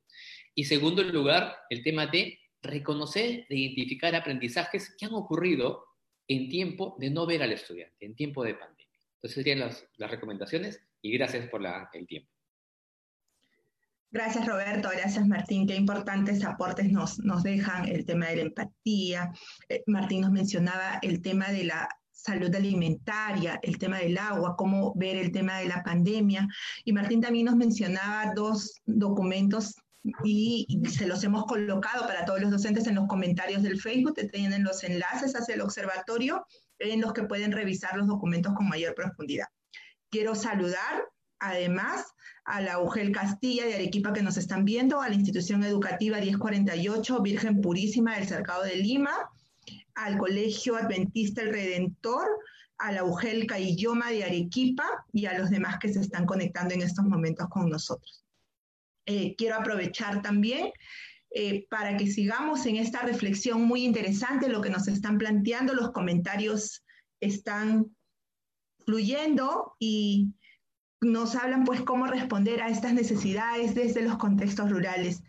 Y 0.56 0.66
segundo 0.66 1.04
lugar, 1.04 1.56
el 1.70 1.84
tema 1.84 2.08
de 2.08 2.40
reconocer 2.62 3.46
e 3.50 3.56
identificar 3.56 4.16
aprendizajes 4.16 4.96
que 4.98 5.06
han 5.06 5.14
ocurrido 5.14 5.86
en 6.28 6.50
tiempo 6.50 6.96
de 7.00 7.10
no 7.10 7.26
ver 7.26 7.42
al 7.42 7.52
estudiante, 7.52 8.06
en 8.06 8.16
tiempo 8.16 8.44
de 8.44 8.56
pandemia. 8.56 8.86
Entonces 9.16 9.36
serían 9.36 9.60
las, 9.60 9.86
las 9.98 10.12
recomendaciones 10.12 10.82
y 11.02 11.12
gracias 11.12 11.50
por 11.50 11.62
la, 11.62 11.90
el 11.94 12.08
tiempo. 12.08 12.32
Gracias 14.12 14.48
Roberto, 14.48 14.90
gracias 14.92 15.28
Martín. 15.28 15.68
Qué 15.68 15.76
importantes 15.76 16.44
aportes 16.44 16.92
nos, 16.92 17.20
nos 17.20 17.44
dejan 17.44 17.88
el 17.88 18.06
tema 18.06 18.28
de 18.28 18.38
la 18.38 18.42
empatía. 18.44 19.32
Eh, 19.68 19.84
Martín 19.86 20.22
nos 20.22 20.32
mencionaba 20.32 21.00
el 21.04 21.22
tema 21.22 21.50
de 21.50 21.66
la 21.66 21.88
salud 22.12 22.54
alimentaria, 22.54 23.60
el 23.62 23.78
tema 23.78 24.00
del 24.00 24.18
agua, 24.18 24.56
cómo 24.58 24.94
ver 24.96 25.16
el 25.16 25.32
tema 25.32 25.60
de 25.60 25.68
la 25.68 25.84
pandemia. 25.84 26.48
Y 26.84 26.92
Martín 26.92 27.22
también 27.22 27.46
nos 27.46 27.56
mencionaba 27.56 28.34
dos 28.36 28.82
documentos 28.86 29.76
y 30.24 30.68
se 30.90 31.08
los 31.08 31.24
hemos 31.24 31.46
colocado 31.46 32.06
para 32.08 32.26
todos 32.26 32.42
los 32.42 32.52
docentes 32.52 32.88
en 32.88 32.96
los 32.96 33.08
comentarios 33.08 33.64
del 33.64 33.80
Facebook, 33.80 34.16
te 34.16 34.28
tienen 34.28 34.64
los 34.64 34.84
enlaces 34.84 35.34
hacia 35.36 35.56
el 35.56 35.62
observatorio 35.62 36.46
en 36.80 37.02
los 37.02 37.14
que 37.14 37.24
pueden 37.24 37.52
revisar 37.52 37.98
los 37.98 38.08
documentos 38.08 38.54
con 38.54 38.70
mayor 38.70 38.96
profundidad. 38.96 39.48
Quiero 40.10 40.36
saludar 40.36 41.06
además 41.40 42.06
a 42.46 42.62
la 42.62 42.80
UGEL 42.80 43.12
Castilla 43.12 43.66
de 43.66 43.76
Arequipa 43.76 44.14
que 44.14 44.22
nos 44.22 44.38
están 44.38 44.66
viendo, 44.66 45.02
a 45.02 45.10
la 45.10 45.16
institución 45.16 45.64
educativa 45.64 46.20
1048 46.20 47.22
Virgen 47.22 47.62
Purísima 47.62 48.16
del 48.16 48.28
Cercado 48.28 48.64
de 48.64 48.76
Lima, 48.76 49.12
al 49.96 50.18
Colegio 50.18 50.76
Adventista 50.76 51.42
El 51.42 51.54
Redentor, 51.54 52.28
a 52.78 52.92
la 52.92 53.04
UGEL 53.04 53.46
Cailloma 53.46 54.10
de 54.10 54.24
Arequipa 54.24 54.86
y 55.12 55.26
a 55.26 55.38
los 55.38 55.50
demás 55.50 55.78
que 55.80 55.94
se 55.94 56.00
están 56.00 56.26
conectando 56.26 56.74
en 56.74 56.82
estos 56.82 57.06
momentos 57.06 57.48
con 57.50 57.70
nosotros. 57.70 58.24
Eh, 59.12 59.34
quiero 59.36 59.56
aprovechar 59.56 60.22
también 60.22 60.72
eh, 61.32 61.66
para 61.72 61.98
que 61.98 62.06
sigamos 62.06 62.68
en 62.68 62.76
esta 62.76 63.02
reflexión 63.02 63.64
muy 63.64 63.84
interesante, 63.84 64.50
lo 64.50 64.62
que 64.62 64.70
nos 64.70 64.88
están 64.88 65.18
planteando, 65.18 65.74
los 65.74 65.94
comentarios 65.94 66.86
están 67.20 67.88
fluyendo 68.86 69.76
y 69.80 70.28
nos 71.02 71.36
hablan 71.36 71.64
pues 71.64 71.82
cómo 71.82 72.06
responder 72.06 72.62
a 72.62 72.70
estas 72.70 72.94
necesidades 72.94 73.74
desde 73.74 74.04
los 74.04 74.18
contextos 74.18 74.70
rurales. 74.70 75.24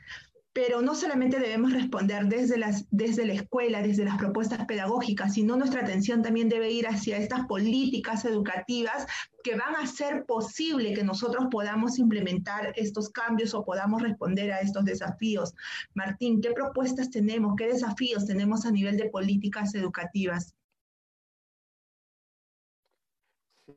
Pero 0.53 0.83
no 0.83 0.97
solamente 0.97 1.39
debemos 1.39 1.73
responder 1.73 2.27
desde, 2.27 2.59
las, 2.59 2.87
desde 2.91 3.25
la 3.25 3.35
escuela, 3.35 3.83
desde 3.83 4.05
las 4.05 4.19
propuestas 4.19 4.67
pedagógicas, 4.67 5.35
sino 5.35 5.57
nuestra 5.57 5.83
atención 5.83 6.23
también 6.23 6.49
debe 6.49 6.71
ir 6.71 6.89
hacia 6.89 7.19
estas 7.19 7.47
políticas 7.47 8.25
educativas 8.25 9.07
que 9.45 9.55
van 9.55 9.77
a 9.77 9.83
hacer 9.83 10.25
posible 10.27 10.93
que 10.93 11.05
nosotros 11.05 11.47
podamos 11.51 11.99
implementar 11.99 12.73
estos 12.77 13.11
cambios 13.11 13.55
o 13.55 13.65
podamos 13.65 14.03
responder 14.03 14.53
a 14.53 14.61
estos 14.61 14.85
desafíos. 14.85 15.55
Martín, 15.95 16.41
¿qué 16.41 16.51
propuestas 16.51 17.11
tenemos? 17.11 17.55
¿Qué 17.57 17.67
desafíos 17.67 18.27
tenemos 18.27 18.67
a 18.67 18.73
nivel 18.73 18.97
de 18.97 19.09
políticas 19.09 19.75
educativas? 19.75 20.55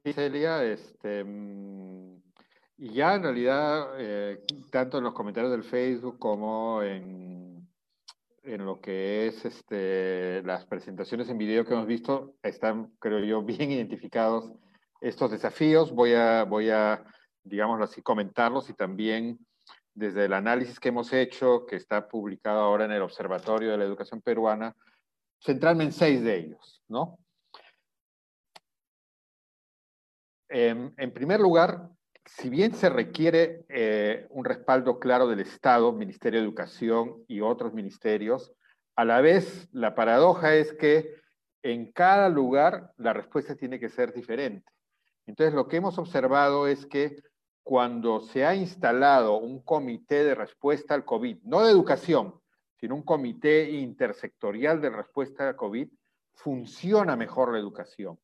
Sí, 0.03 0.11
Celia, 0.11 0.63
este, 0.65 1.23
mm, 1.23 2.21
y 2.83 2.89
ya 2.95 3.15
en 3.15 3.23
realidad, 3.23 3.93
eh, 3.97 4.43
tanto 4.69 4.97
en 4.97 5.05
los 5.05 5.13
comentarios 5.13 5.53
del 5.53 5.63
Facebook 5.63 6.19
como 6.19 6.83
en, 6.83 7.65
en 8.43 8.65
lo 8.65 8.81
que 8.81 9.27
es 9.27 9.45
este, 9.45 10.43
las 10.43 10.65
presentaciones 10.65 11.29
en 11.29 11.37
video 11.37 11.63
que 11.63 11.75
hemos 11.75 11.87
visto, 11.87 12.35
están, 12.43 12.91
creo 12.99 13.19
yo, 13.19 13.41
bien 13.41 13.71
identificados 13.71 14.51
estos 14.99 15.31
desafíos. 15.31 15.93
Voy 15.93 16.13
a, 16.13 16.43
voy 16.43 16.71
a 16.71 17.05
digámoslo 17.45 17.85
así, 17.85 18.01
comentarlos 18.01 18.69
y 18.69 18.73
también 18.73 19.39
desde 19.93 20.25
el 20.25 20.33
análisis 20.33 20.77
que 20.77 20.89
hemos 20.89 21.13
hecho, 21.13 21.65
que 21.65 21.77
está 21.77 22.09
publicado 22.09 22.59
ahora 22.59 22.83
en 22.83 22.91
el 22.91 23.01
Observatorio 23.01 23.71
de 23.71 23.77
la 23.77 23.85
Educación 23.85 24.21
Peruana, 24.21 24.75
centrarme 25.39 25.85
en 25.85 25.93
seis 25.93 26.21
de 26.21 26.37
ellos, 26.37 26.83
¿no? 26.89 27.17
en 30.49 31.11
primer 31.11 31.39
lugar, 31.39 31.89
si 32.25 32.49
bien 32.49 32.73
se 32.73 32.89
requiere 32.89 33.65
eh, 33.69 34.27
un 34.29 34.45
respaldo 34.45 34.99
claro 34.99 35.27
del 35.27 35.41
Estado, 35.41 35.91
Ministerio 35.91 36.39
de 36.39 36.45
Educación 36.45 37.23
y 37.27 37.41
otros 37.41 37.73
ministerios, 37.73 38.53
a 38.95 39.05
la 39.05 39.21
vez 39.21 39.67
la 39.71 39.95
paradoja 39.95 40.55
es 40.55 40.73
que 40.73 41.15
en 41.63 41.91
cada 41.91 42.29
lugar 42.29 42.91
la 42.97 43.13
respuesta 43.13 43.55
tiene 43.55 43.79
que 43.79 43.89
ser 43.89 44.13
diferente. 44.13 44.71
Entonces 45.25 45.53
lo 45.53 45.67
que 45.67 45.77
hemos 45.77 45.97
observado 45.97 46.67
es 46.67 46.85
que 46.85 47.21
cuando 47.63 48.19
se 48.19 48.45
ha 48.45 48.55
instalado 48.55 49.37
un 49.37 49.61
comité 49.61 50.23
de 50.23 50.35
respuesta 50.35 50.93
al 50.93 51.05
COVID, 51.05 51.43
no 51.43 51.63
de 51.63 51.71
educación, 51.71 52.35
sino 52.75 52.95
un 52.95 53.03
comité 53.03 53.71
intersectorial 53.71 54.81
de 54.81 54.89
respuesta 54.89 55.47
al 55.47 55.55
COVID, 55.55 55.87
funciona 56.33 57.15
mejor 57.15 57.53
la 57.53 57.59
educación. 57.59 58.19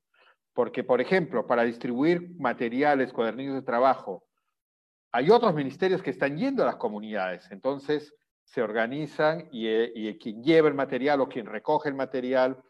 Porque, 0.60 0.84
por 0.84 1.00
ejemplo, 1.00 1.48
para 1.48 1.64
distribuir 1.64 2.36
materiales, 2.38 3.14
cuadernillos 3.14 3.54
de 3.54 3.62
trabajo, 3.62 4.26
hay 5.10 5.30
otros 5.30 5.56
ministerios 5.56 6.02
que 6.02 6.10
están 6.10 6.38
yendo 6.38 6.64
a 6.64 6.66
las 6.66 6.76
comunidades. 6.76 7.50
Entonces, 7.50 8.14
se 8.44 8.62
organizan 8.62 9.48
y, 9.54 9.68
eh, 9.68 10.18
quien 10.22 10.44
lleva 10.44 10.68
el 10.68 10.74
material 10.74 11.22
o 11.22 11.30
quien 11.30 11.46
recoge 11.46 11.88
el 11.88 11.96
material 11.96 12.62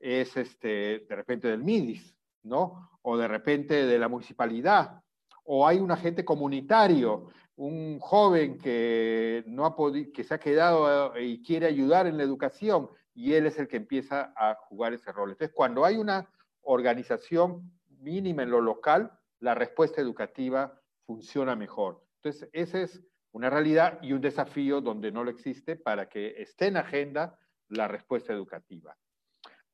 es 0.00 0.34
este, 0.38 1.04
de 1.06 1.14
repente 1.14 1.48
del 1.48 1.62
MIDIS, 1.62 2.16
¿no? 2.44 2.88
O 3.02 3.18
de 3.18 3.28
repente 3.28 3.84
de 3.84 3.98
la 3.98 4.08
municipalidad. 4.08 5.02
O 5.44 5.68
hay 5.68 5.80
un 5.80 5.90
agente 5.90 6.24
comunitario, 6.24 7.26
un 7.56 7.98
joven 7.98 8.56
que, 8.56 9.44
no 9.46 9.66
ha 9.66 9.76
que 10.14 10.24
se 10.24 10.32
ha 10.32 10.40
quedado 10.40 11.14
eh, 11.14 11.26
y 11.26 11.42
quiere 11.42 11.66
ayudar 11.66 12.06
en 12.06 12.16
la 12.16 12.22
educación 12.22 12.88
y 13.12 13.34
él 13.34 13.44
es 13.44 13.58
el 13.58 13.68
que 13.68 13.76
empieza 13.76 14.32
a 14.34 14.54
jugar 14.54 14.94
ese 14.94 15.12
rol. 15.12 15.32
Entonces, 15.32 15.54
cuando 15.54 15.84
hay 15.84 15.96
una 15.96 16.26
organización 16.64 17.72
mínima 18.00 18.42
en 18.42 18.50
lo 18.50 18.60
local, 18.60 19.12
la 19.40 19.54
respuesta 19.54 20.00
educativa 20.00 20.80
funciona 21.06 21.56
mejor. 21.56 22.04
Entonces, 22.16 22.48
esa 22.52 22.80
es 22.80 23.02
una 23.32 23.50
realidad 23.50 23.98
y 24.02 24.12
un 24.12 24.20
desafío 24.20 24.80
donde 24.80 25.10
no 25.10 25.24
lo 25.24 25.30
existe 25.30 25.76
para 25.76 26.08
que 26.08 26.40
esté 26.40 26.68
en 26.68 26.76
agenda 26.76 27.38
la 27.68 27.88
respuesta 27.88 28.32
educativa. 28.32 28.96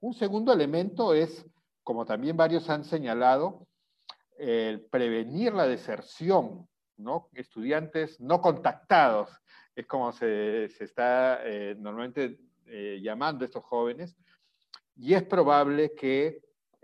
Un 0.00 0.14
segundo 0.14 0.52
elemento 0.52 1.12
es, 1.12 1.46
como 1.82 2.06
también 2.06 2.36
varios 2.36 2.70
han 2.70 2.84
señalado, 2.84 3.66
el 4.38 4.80
prevenir 4.86 5.52
la 5.52 5.66
deserción, 5.66 6.66
¿no? 6.96 7.28
Estudiantes 7.34 8.18
no 8.20 8.40
contactados, 8.40 9.30
es 9.74 9.86
como 9.86 10.10
se, 10.12 10.64
está 10.64 11.40
eh, 11.44 11.76
normalmente 11.78 12.40
eh, 12.66 12.98
llamando 13.02 13.44
a 13.44 13.46
estos 13.46 13.64
jóvenes, 13.64 14.16
y 14.96 15.14
es 15.14 15.22
probable 15.22 15.94
que 15.94 16.40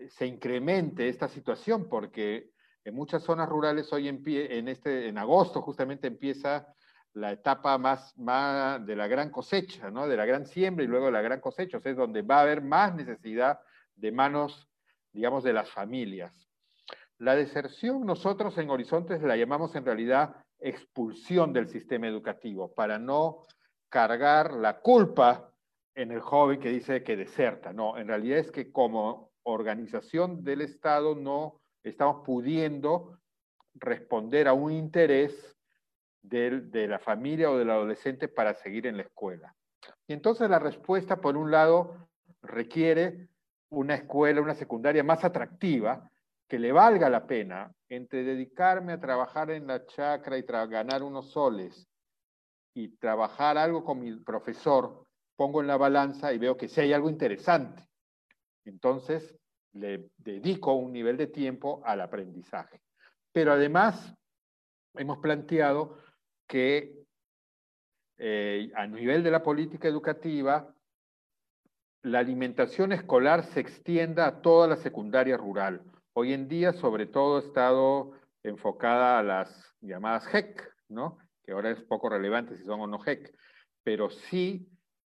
se 0.08 0.26
incremente 0.26 1.08
esta 1.08 1.28
situación, 1.28 1.88
porque 1.88 2.50
en 2.84 2.94
muchas 2.94 3.22
zonas 3.22 3.48
rurales 3.48 3.92
hoy 3.92 4.08
en, 4.08 4.22
en, 4.26 4.68
este, 4.68 5.08
en 5.08 5.18
agosto 5.18 5.62
justamente 5.62 6.06
empieza 6.06 6.68
la 7.14 7.32
etapa 7.32 7.78
más, 7.78 8.16
más 8.18 8.84
de 8.84 8.94
la 8.94 9.08
gran 9.08 9.30
cosecha, 9.30 9.90
¿no? 9.90 10.06
de 10.06 10.16
la 10.16 10.26
gran 10.26 10.46
siembra 10.46 10.84
y 10.84 10.88
luego 10.88 11.06
de 11.06 11.12
la 11.12 11.22
gran 11.22 11.40
cosecha, 11.40 11.78
o 11.78 11.80
sea, 11.80 11.92
es 11.92 11.98
donde 11.98 12.22
va 12.22 12.38
a 12.38 12.42
haber 12.42 12.62
más 12.62 12.94
necesidad 12.94 13.58
de 13.94 14.12
manos, 14.12 14.68
digamos, 15.12 15.42
de 15.42 15.54
las 15.54 15.70
familias. 15.70 16.46
La 17.18 17.34
deserción 17.34 18.04
nosotros 18.04 18.58
en 18.58 18.68
Horizontes 18.68 19.22
la 19.22 19.36
llamamos 19.36 19.74
en 19.74 19.86
realidad 19.86 20.36
expulsión 20.58 21.52
del 21.52 21.68
sistema 21.68 22.06
educativo, 22.06 22.74
para 22.74 22.98
no 22.98 23.42
cargar 23.88 24.52
la 24.52 24.80
culpa 24.80 25.50
en 25.94 26.12
el 26.12 26.20
joven 26.20 26.60
que 26.60 26.68
dice 26.68 27.02
que 27.02 27.16
deserta. 27.16 27.72
No, 27.72 27.96
en 27.96 28.08
realidad 28.08 28.38
es 28.38 28.50
que 28.50 28.70
como 28.70 29.30
organización 29.46 30.44
del 30.44 30.60
Estado 30.60 31.14
no 31.14 31.60
estamos 31.82 32.22
pudiendo 32.24 33.18
responder 33.74 34.48
a 34.48 34.52
un 34.52 34.72
interés 34.72 35.56
de 36.22 36.88
la 36.88 36.98
familia 36.98 37.50
o 37.50 37.56
del 37.56 37.70
adolescente 37.70 38.26
para 38.26 38.54
seguir 38.54 38.86
en 38.86 38.96
la 38.96 39.04
escuela. 39.04 39.54
Y 40.08 40.12
entonces 40.12 40.50
la 40.50 40.58
respuesta, 40.58 41.20
por 41.20 41.36
un 41.36 41.52
lado, 41.52 42.08
requiere 42.42 43.28
una 43.70 43.94
escuela, 43.94 44.40
una 44.40 44.54
secundaria 44.54 45.04
más 45.04 45.24
atractiva, 45.24 46.10
que 46.48 46.58
le 46.58 46.72
valga 46.72 47.08
la 47.08 47.26
pena 47.26 47.72
entre 47.88 48.24
dedicarme 48.24 48.92
a 48.92 49.00
trabajar 49.00 49.50
en 49.50 49.66
la 49.66 49.84
chacra 49.86 50.38
y 50.38 50.42
ganar 50.42 51.02
unos 51.02 51.30
soles 51.30 51.88
y 52.74 52.88
trabajar 52.96 53.58
algo 53.58 53.84
con 53.84 54.00
mi 54.00 54.14
profesor, 54.16 55.06
pongo 55.36 55.60
en 55.60 55.66
la 55.66 55.76
balanza 55.76 56.32
y 56.32 56.38
veo 56.38 56.56
que 56.56 56.68
si 56.68 56.80
hay 56.80 56.92
algo 56.92 57.08
interesante. 57.08 57.86
Entonces, 58.66 59.34
le 59.72 60.10
dedico 60.18 60.74
un 60.74 60.92
nivel 60.92 61.16
de 61.16 61.26
tiempo 61.26 61.82
al 61.84 62.00
aprendizaje. 62.00 62.80
Pero 63.32 63.52
además, 63.52 64.14
hemos 64.94 65.18
planteado 65.18 65.98
que 66.46 67.04
eh, 68.18 68.70
a 68.74 68.86
nivel 68.86 69.22
de 69.22 69.30
la 69.30 69.42
política 69.42 69.88
educativa, 69.88 70.74
la 72.02 72.20
alimentación 72.20 72.92
escolar 72.92 73.44
se 73.44 73.60
extienda 73.60 74.26
a 74.26 74.40
toda 74.40 74.68
la 74.68 74.76
secundaria 74.76 75.36
rural. 75.36 75.82
Hoy 76.14 76.32
en 76.32 76.48
día, 76.48 76.72
sobre 76.72 77.06
todo, 77.06 77.36
ha 77.36 77.40
estado 77.40 78.12
enfocada 78.42 79.18
a 79.18 79.22
las 79.22 79.74
llamadas 79.80 80.32
HEC, 80.32 80.72
¿no? 80.88 81.18
que 81.42 81.52
ahora 81.52 81.70
es 81.70 81.80
poco 81.82 82.08
relevante 82.08 82.56
si 82.56 82.64
son 82.64 82.80
o 82.80 82.86
no 82.86 82.98
HEC, 83.04 83.36
pero 83.82 84.10
sí 84.10 84.68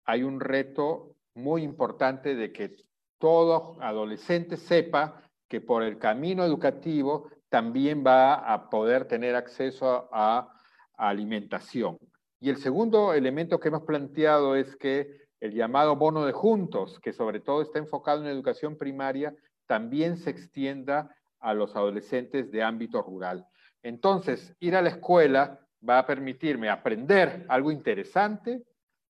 hay 0.05 0.23
un 0.23 0.39
reto 0.39 1.15
muy 1.33 1.63
importante 1.63 2.35
de 2.35 2.51
que 2.51 2.75
todo 3.19 3.77
adolescente 3.81 4.57
sepa 4.57 5.21
que 5.47 5.61
por 5.61 5.83
el 5.83 5.97
camino 5.97 6.43
educativo 6.43 7.29
también 7.49 8.03
va 8.05 8.33
a 8.33 8.69
poder 8.69 9.05
tener 9.05 9.35
acceso 9.35 10.09
a, 10.11 10.51
a 10.97 11.09
alimentación. 11.09 11.97
Y 12.39 12.49
el 12.49 12.57
segundo 12.57 13.13
elemento 13.13 13.59
que 13.59 13.67
hemos 13.67 13.83
planteado 13.83 14.55
es 14.55 14.75
que 14.75 15.27
el 15.39 15.53
llamado 15.53 15.95
bono 15.95 16.25
de 16.25 16.31
juntos, 16.31 16.99
que 16.99 17.13
sobre 17.13 17.39
todo 17.39 17.61
está 17.61 17.79
enfocado 17.79 18.21
en 18.21 18.27
educación 18.27 18.77
primaria, 18.77 19.35
también 19.67 20.17
se 20.17 20.29
extienda 20.29 21.15
a 21.39 21.53
los 21.53 21.75
adolescentes 21.75 22.51
de 22.51 22.63
ámbito 22.63 23.01
rural. 23.01 23.45
Entonces, 23.83 24.53
ir 24.59 24.75
a 24.75 24.81
la 24.81 24.89
escuela 24.89 25.59
va 25.87 25.99
a 25.99 26.05
permitirme 26.05 26.69
aprender 26.69 27.45
algo 27.47 27.71
interesante, 27.71 28.63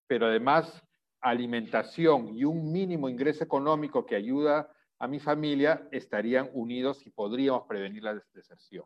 pero 0.08 0.28
además 0.28 0.84
alimentación 1.22 2.38
y 2.38 2.44
un 2.44 2.72
mínimo 2.72 3.10
ingreso 3.10 3.44
económico 3.44 4.06
que 4.06 4.16
ayuda 4.16 4.72
a 5.00 5.08
mi 5.08 5.20
familia 5.20 5.88
estarían 5.92 6.50
unidos 6.54 7.06
y 7.06 7.10
podríamos 7.10 7.64
prevenir 7.68 8.04
la 8.04 8.22
deserción. 8.34 8.86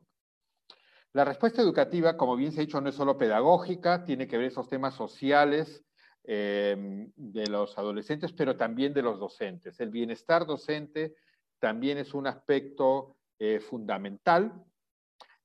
La 1.14 1.26
respuesta 1.26 1.62
educativa, 1.62 2.18
como 2.18 2.36
bien 2.36 2.52
se 2.52 2.62
ha 2.62 2.66
dicho, 2.66 2.82
no 2.82 2.90
es 2.90 2.96
solo 2.96 3.18
pedagógica, 3.18 4.04
tiene 4.04 4.28
que 4.28 4.38
ver 4.38 4.48
esos 4.48 4.68
temas 4.68 4.96
sociales 4.96 5.84
eh, 6.24 7.08
de 7.16 7.48
los 7.48 7.78
adolescentes, 7.78 8.32
pero 8.34 8.56
también 8.56 8.94
de 8.94 9.04
los 9.04 9.20
docentes. 9.20 9.80
El 9.80 9.90
bienestar 9.90 10.46
docente 10.46 11.16
también 11.60 11.98
es 11.98 12.14
un 12.14 12.28
aspecto 12.28 13.18
eh, 13.38 13.60
fundamental. 13.60 14.54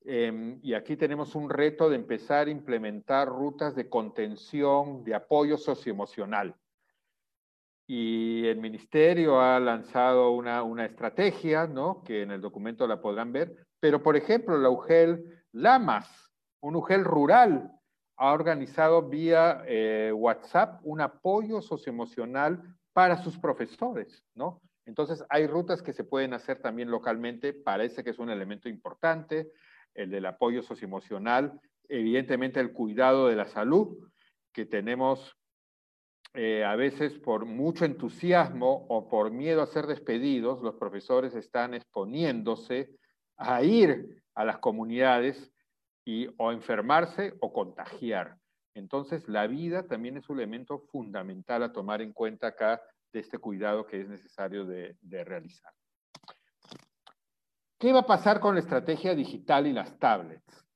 Em, 0.05 0.59
y 0.63 0.73
aquí 0.73 0.97
tenemos 0.97 1.35
un 1.35 1.51
reto 1.51 1.91
de 1.91 1.97
empezar 1.97 2.47
a 2.47 2.51
implementar 2.51 3.29
rutas 3.29 3.75
de 3.75 3.91
contención, 3.91 5.05
de 5.05 5.15
apoyo 5.15 5.59
socioemocional. 5.59 6.55
Y 7.91 8.47
el 8.47 8.59
ministerio 8.59 9.41
ha 9.41 9.59
lanzado 9.59 10.33
una, 10.33 10.63
una 10.63 10.85
estrategia, 10.85 11.67
¿no? 11.67 12.03
que 12.05 12.21
en 12.21 12.31
el 12.31 12.41
documento 12.43 12.87
la 12.87 13.01
podrán 13.01 13.33
ver, 13.33 13.67
pero 13.81 14.03
por 14.03 14.15
ejemplo, 14.15 14.59
la 14.59 14.69
UGEL 14.69 15.25
Lamas, 15.53 16.31
un 16.61 16.77
UGEL 16.77 17.03
rural, 17.03 17.73
ha 18.19 18.33
organizado 18.33 19.09
vía 19.09 19.63
eh, 19.67 20.13
WhatsApp 20.15 20.81
un 20.83 21.01
apoyo 21.01 21.63
socioemocional 21.63 22.63
para 22.93 23.23
sus 23.23 23.39
profesores, 23.39 24.23
¿no? 24.35 24.61
Entonces, 24.85 25.25
hay 25.31 25.47
rutas 25.47 25.83
que 25.83 25.93
se 25.93 26.05
pueden 26.05 26.35
hacer 26.35 26.61
también 26.61 26.91
localmente, 26.91 27.55
parece 27.55 28.05
que 28.05 28.11
es 28.11 28.19
un 28.19 28.29
elemento 28.29 28.69
importante, 28.69 29.51
el 29.95 30.11
del 30.11 30.27
apoyo 30.27 30.63
socioemocional, 30.63 31.59
evidentemente 31.89 32.61
el 32.61 32.73
cuidado 32.73 33.29
de 33.29 33.37
la 33.37 33.47
salud, 33.47 33.97
que 34.53 34.67
tenemos 34.67 35.38
eh, 36.35 36.65
a 36.65 36.77
veces 36.77 37.19
por 37.19 37.47
mucho 37.47 37.85
entusiasmo 37.85 38.87
o 38.89 39.09
por 39.09 39.31
miedo 39.31 39.63
a 39.63 39.67
ser 39.67 39.87
despedidos, 39.87 40.63
los 40.63 40.75
profesores 40.77 41.35
están 41.35 41.75
exponiéndose 41.75 42.91
a 43.37 43.63
ir 43.63 44.23
a 44.35 44.45
las 44.45 44.59
comunidades 44.59 45.53
y 46.05 46.29
o 46.39 46.53
enfermarse 46.53 47.35
o 47.41 47.53
contagiar. 47.53 48.37
Entonces, 48.75 49.29
la 49.29 49.47
vida 49.47 49.87
también 49.87 50.17
es 50.17 50.29
un 50.29 50.39
elemento 50.39 50.79
fundamental 50.93 51.63
a 51.65 51.73
tomar 51.73 52.01
en 52.01 52.13
cuenta 52.13 52.49
acá 52.49 52.81
de 53.13 53.21
este 53.21 53.39
cuidado 53.39 53.87
que 53.87 54.01
es 54.01 54.09
necesario 54.09 54.65
de, 54.65 54.97
realizar. 55.25 55.73
¿Qué 57.79 57.93
va 57.93 58.01
a 58.01 58.07
pasar 58.07 58.41
con 58.41 58.55
la 58.55 58.61
estrategia 58.61 59.15
digital 59.15 59.67
y 59.67 59.73
las 59.73 59.99
tablets? 59.99 60.68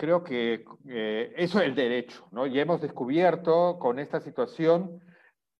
Creo 0.00 0.24
que 0.24 0.64
eh, 0.88 1.34
eso 1.36 1.60
es 1.60 1.66
el 1.66 1.74
derecho, 1.74 2.26
¿no? 2.32 2.46
Y 2.46 2.58
hemos 2.58 2.80
descubierto 2.80 3.78
con 3.78 3.98
esta 3.98 4.20
situación 4.20 5.00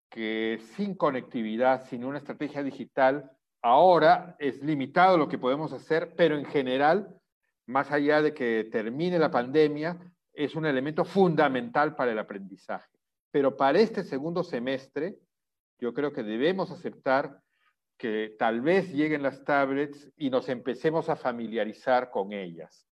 que 0.09 0.59
sin 0.77 0.95
conectividad, 0.95 1.85
sin 1.85 2.05
una 2.05 2.19
estrategia 2.19 2.63
digital, 2.63 3.31
Ahora 3.63 4.37
es 4.39 4.63
limitado 4.63 5.19
lo 5.19 5.29
que 5.29 5.39
podemos 5.39 5.73
hacer, 5.73 6.15
pero 6.17 6.37
en 6.37 6.47
general, 6.47 7.15
más 7.67 7.91
allá 7.93 8.23
de 8.23 8.33
que 8.33 8.69
termine 8.73 9.19
la 9.19 9.31
pandemia, 9.31 9.99
es 10.33 10.55
un 10.55 10.65
elemento 10.65 11.05
fundamental 11.05 11.95
para 11.95 12.13
el 12.13 12.19
aprendizaje. 12.19 12.89
Pero 13.31 13.57
para 13.57 13.79
este 13.79 14.03
segundo 14.03 14.43
semestre, 14.45 15.17
yo 15.79 15.93
creo 15.93 16.13
que 16.13 16.23
debemos 16.23 16.71
aceptar 16.71 17.41
que 17.99 18.35
tal 18.39 18.63
vez 18.63 18.91
lleguen 18.95 19.23
las 19.23 19.45
tablets 19.45 20.11
y 20.17 20.31
nos 20.31 20.49
empecemos 20.49 21.11
a 21.11 21.17
familiarizar 21.17 22.11
con 22.11 22.33
ellas. 22.33 22.87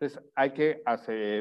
Entonces, 0.00 0.30
hay 0.34 0.52
que 0.52 0.82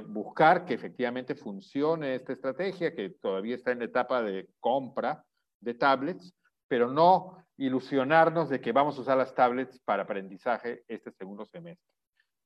buscar 0.06 0.66
que 0.66 0.74
efectivamente 0.74 1.34
funcione 1.34 2.16
esta 2.16 2.34
estrategia, 2.34 2.94
que 2.94 3.12
todavía 3.12 3.56
está 3.56 3.72
en 3.72 3.80
la 3.80 3.86
etapa 3.86 4.22
de 4.22 4.50
compra 4.60 5.24
de 5.62 5.76
tablets, 5.76 6.34
pero 6.68 6.92
no 6.92 7.38
ilusionarnos 7.56 8.50
de 8.50 8.60
que 8.60 8.74
vamos 8.74 8.98
a 8.98 9.02
usar 9.02 9.18
las 9.18 9.34
tablets 9.34 9.80
para 9.80 10.04
aprendizaje 10.04 10.84
este 10.90 11.10
segundo 11.12 11.46
semestre. 11.46 11.88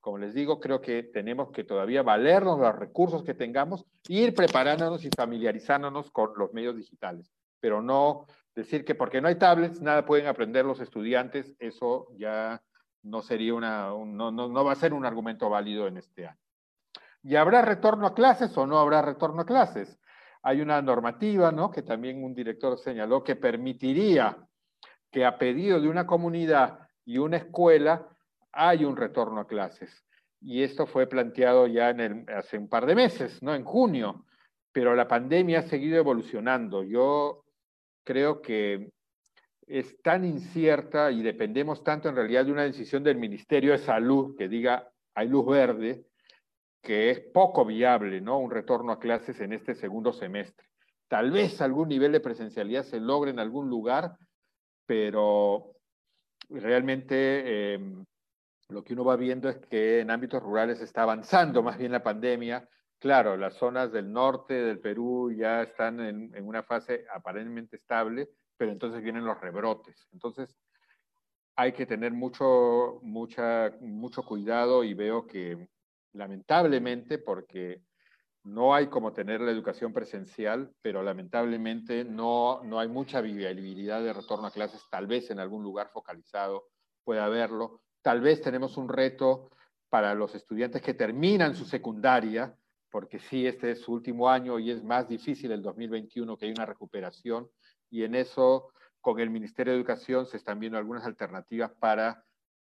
Como 0.01 0.20
les 0.20 0.36
digo, 0.36 0.59
creo 0.59 0.82
que 0.82 1.01
tenemos 1.01 1.51
que 1.51 1.64
todavía 1.64 2.03
valernos 2.03 2.59
los 2.59 2.76
recursos 2.76 3.24
que 3.24 3.34
tengamos, 3.34 3.84
ir 4.07 4.36
preparándonos 4.36 5.03
y 5.05 5.09
familiarizándonos 5.16 6.11
con 6.11 6.34
los 6.38 6.53
medios 6.53 6.76
digitales, 6.76 7.34
pero 7.59 7.82
no 7.82 8.28
decir 8.53 8.86
que 8.86 8.93
porque 8.93 9.20
no 9.20 9.30
hay 9.30 9.36
tablets 9.36 9.82
nada 9.82 10.05
pueden 10.05 10.28
aprender 10.28 10.64
los 10.64 10.80
estudiantes, 10.80 11.55
eso 11.57 12.07
ya 12.18 12.61
no 13.04 13.22
sería 13.22 13.54
una, 13.54 13.89
no, 13.89 14.32
no, 14.32 14.47
no 14.47 14.64
va 14.64 14.72
a 14.72 14.76
ser 14.76 14.93
un 14.93 15.06
argumento 15.06 15.49
válido 15.49 15.88
en 15.88 15.97
este 15.97 16.28
año. 16.28 16.39
¿Y 17.22 17.36
habrá 17.36 17.62
retorno 17.62 18.08
a 18.08 18.14
clases 18.14 18.58
o 18.58 18.68
no 18.68 18.80
habrá 18.80 19.01
retorno 19.01 19.41
a 19.41 19.45
clases? 19.45 19.99
Hay 20.41 20.62
una 20.62 20.82
normativa, 20.82 21.51
¿no? 21.51 21.72
Que 21.72 21.82
también 21.82 22.24
un 22.24 22.34
director 22.34 22.78
señaló 22.78 23.24
que 23.24 23.38
permitiría 23.38 24.38
que 25.10 25.26
a 25.26 25.38
pedido 25.38 25.80
de 25.80 25.88
una 25.88 26.06
comunidad 26.06 26.80
y 27.06 27.18
una 27.18 27.38
escuela 27.38 28.10
hay 28.51 28.84
un 28.84 28.97
retorno 28.97 29.41
a 29.41 29.47
clases. 29.47 30.06
Y 30.41 30.64
esto 30.64 30.86
fue 30.86 31.08
planteado 31.08 31.68
ya 31.68 31.91
en 31.91 32.26
hace 32.30 32.58
un 32.58 32.68
par 32.68 32.86
de 32.86 32.95
meses, 32.95 33.41
¿no? 33.41 33.56
En 33.56 33.64
junio. 33.64 34.26
Pero 34.74 34.95
la 34.95 35.08
pandemia 35.08 35.60
ha 35.60 35.64
seguido 35.64 35.97
evolucionando. 35.97 36.84
Yo 36.84 37.45
creo 38.04 38.41
que 38.41 38.91
es 39.74 40.00
tan 40.04 40.24
incierta 40.24 41.10
y 41.10 41.24
dependemos 41.24 41.84
tanto 41.84 42.08
en 42.08 42.16
realidad 42.16 42.46
de 42.46 42.52
una 42.52 42.62
decisión 42.62 43.04
del 43.04 43.18
Ministerio 43.18 43.72
de 43.72 43.80
Salud 43.80 44.36
que 44.38 44.48
diga 44.48 44.88
hay 45.16 45.28
luz 45.28 45.48
verde, 45.48 46.06
que 46.80 47.10
es 47.10 47.20
poco 47.20 47.66
viable, 47.66 48.22
¿no? 48.22 48.38
Un 48.38 48.52
retorno 48.52 48.92
a 48.92 49.00
clases 49.00 49.40
en 49.42 49.52
este 49.52 49.74
segundo 49.74 50.14
semestre. 50.14 50.68
Tal 51.08 51.32
vez 51.32 51.60
algún 51.60 51.90
nivel 51.90 52.12
de 52.12 52.20
presencialidad 52.20 52.84
se 52.84 53.00
logre 53.00 53.32
en 53.32 53.40
algún 53.40 53.68
lugar, 53.68 54.16
pero 54.86 55.74
realmente 56.50 57.74
em, 57.74 58.06
lo 58.70 58.84
que 58.84 58.94
uno 58.94 59.06
va 59.06 59.16
viendo 59.16 59.50
es 59.50 59.58
que 59.58 60.02
en 60.02 60.12
ámbitos 60.12 60.44
rurales 60.44 60.82
está 60.82 61.02
avanzando 61.02 61.64
más 61.64 61.80
bien 61.80 61.94
la 61.94 62.04
pandemia. 62.04 62.70
Claro, 63.00 63.38
las 63.38 63.56
zonas 63.56 63.92
del 63.92 64.12
norte 64.12 64.54
del 64.54 64.80
Perú 64.80 65.32
ya 65.36 65.64
están 65.64 66.00
en, 66.00 66.32
en 66.36 66.48
una 66.48 66.62
fase 66.62 67.08
aparentemente 67.12 67.78
estable, 67.78 68.30
pero 68.64 68.72
entonces 68.72 69.03
vienen 69.03 69.26
los 69.26 69.41
rebrotes. 69.41 70.07
Entonces, 70.14 70.55
hay 71.57 71.74
que 71.74 71.86
tener 71.86 72.14
mucho, 72.14 73.01
mucha, 73.01 73.74
mucho 73.82 74.24
cuidado 74.24 74.86
y 74.86 74.93
veo 74.93 75.28
que 75.28 75.68
lamentablemente, 76.14 77.18
porque 77.18 77.82
no 78.45 78.74
hay 78.74 78.88
como 78.88 79.11
tener 79.11 79.41
la 79.41 79.51
educación 79.51 79.91
presencial, 79.91 80.72
pero 80.82 81.03
lamentablemente 81.03 82.05
no, 82.05 82.64
no 82.64 82.80
hay 82.80 82.88
mucha 82.88 83.20
viabilidad 83.20 84.01
de 84.01 84.14
retorno 84.14 84.47
a 84.47 84.51
clases, 84.51 84.82
tal 84.89 85.07
vez 85.07 85.30
en 85.30 85.41
algún 85.41 85.61
lugar 85.61 85.89
focalizado 85.89 86.70
pueda 87.03 87.26
haberlo. 87.26 87.82
Tal 88.01 88.22
vez 88.22 88.41
tenemos 88.41 88.78
un 88.78 88.88
reto 88.88 89.49
para 89.89 90.16
los 90.16 90.36
estudiantes 90.36 90.82
que 90.82 90.93
terminan 90.93 91.53
su 91.53 91.66
secundaria, 91.66 92.55
porque 92.89 93.20
sí, 93.20 93.45
este 93.45 93.72
es 93.72 93.82
su 93.82 93.91
último 93.91 94.30
año 94.30 94.57
y 94.57 94.72
es 94.72 94.82
más 94.86 95.09
difícil 95.09 95.51
el 95.51 95.61
2021 95.61 96.38
que 96.38 96.45
hay 96.45 96.51
una 96.53 96.66
recuperación, 96.66 97.49
y 97.94 98.04
en 98.04 98.16
eso 98.16 98.72
con 99.02 99.20
el 99.20 99.30
Ministerio 99.30 99.72
de 99.72 99.78
Educación 99.78 100.26
se 100.26 100.38
están 100.38 100.60
viendo 100.60 100.80
algunas 100.80 101.06
alternativas 101.06 101.72
para 101.80 102.26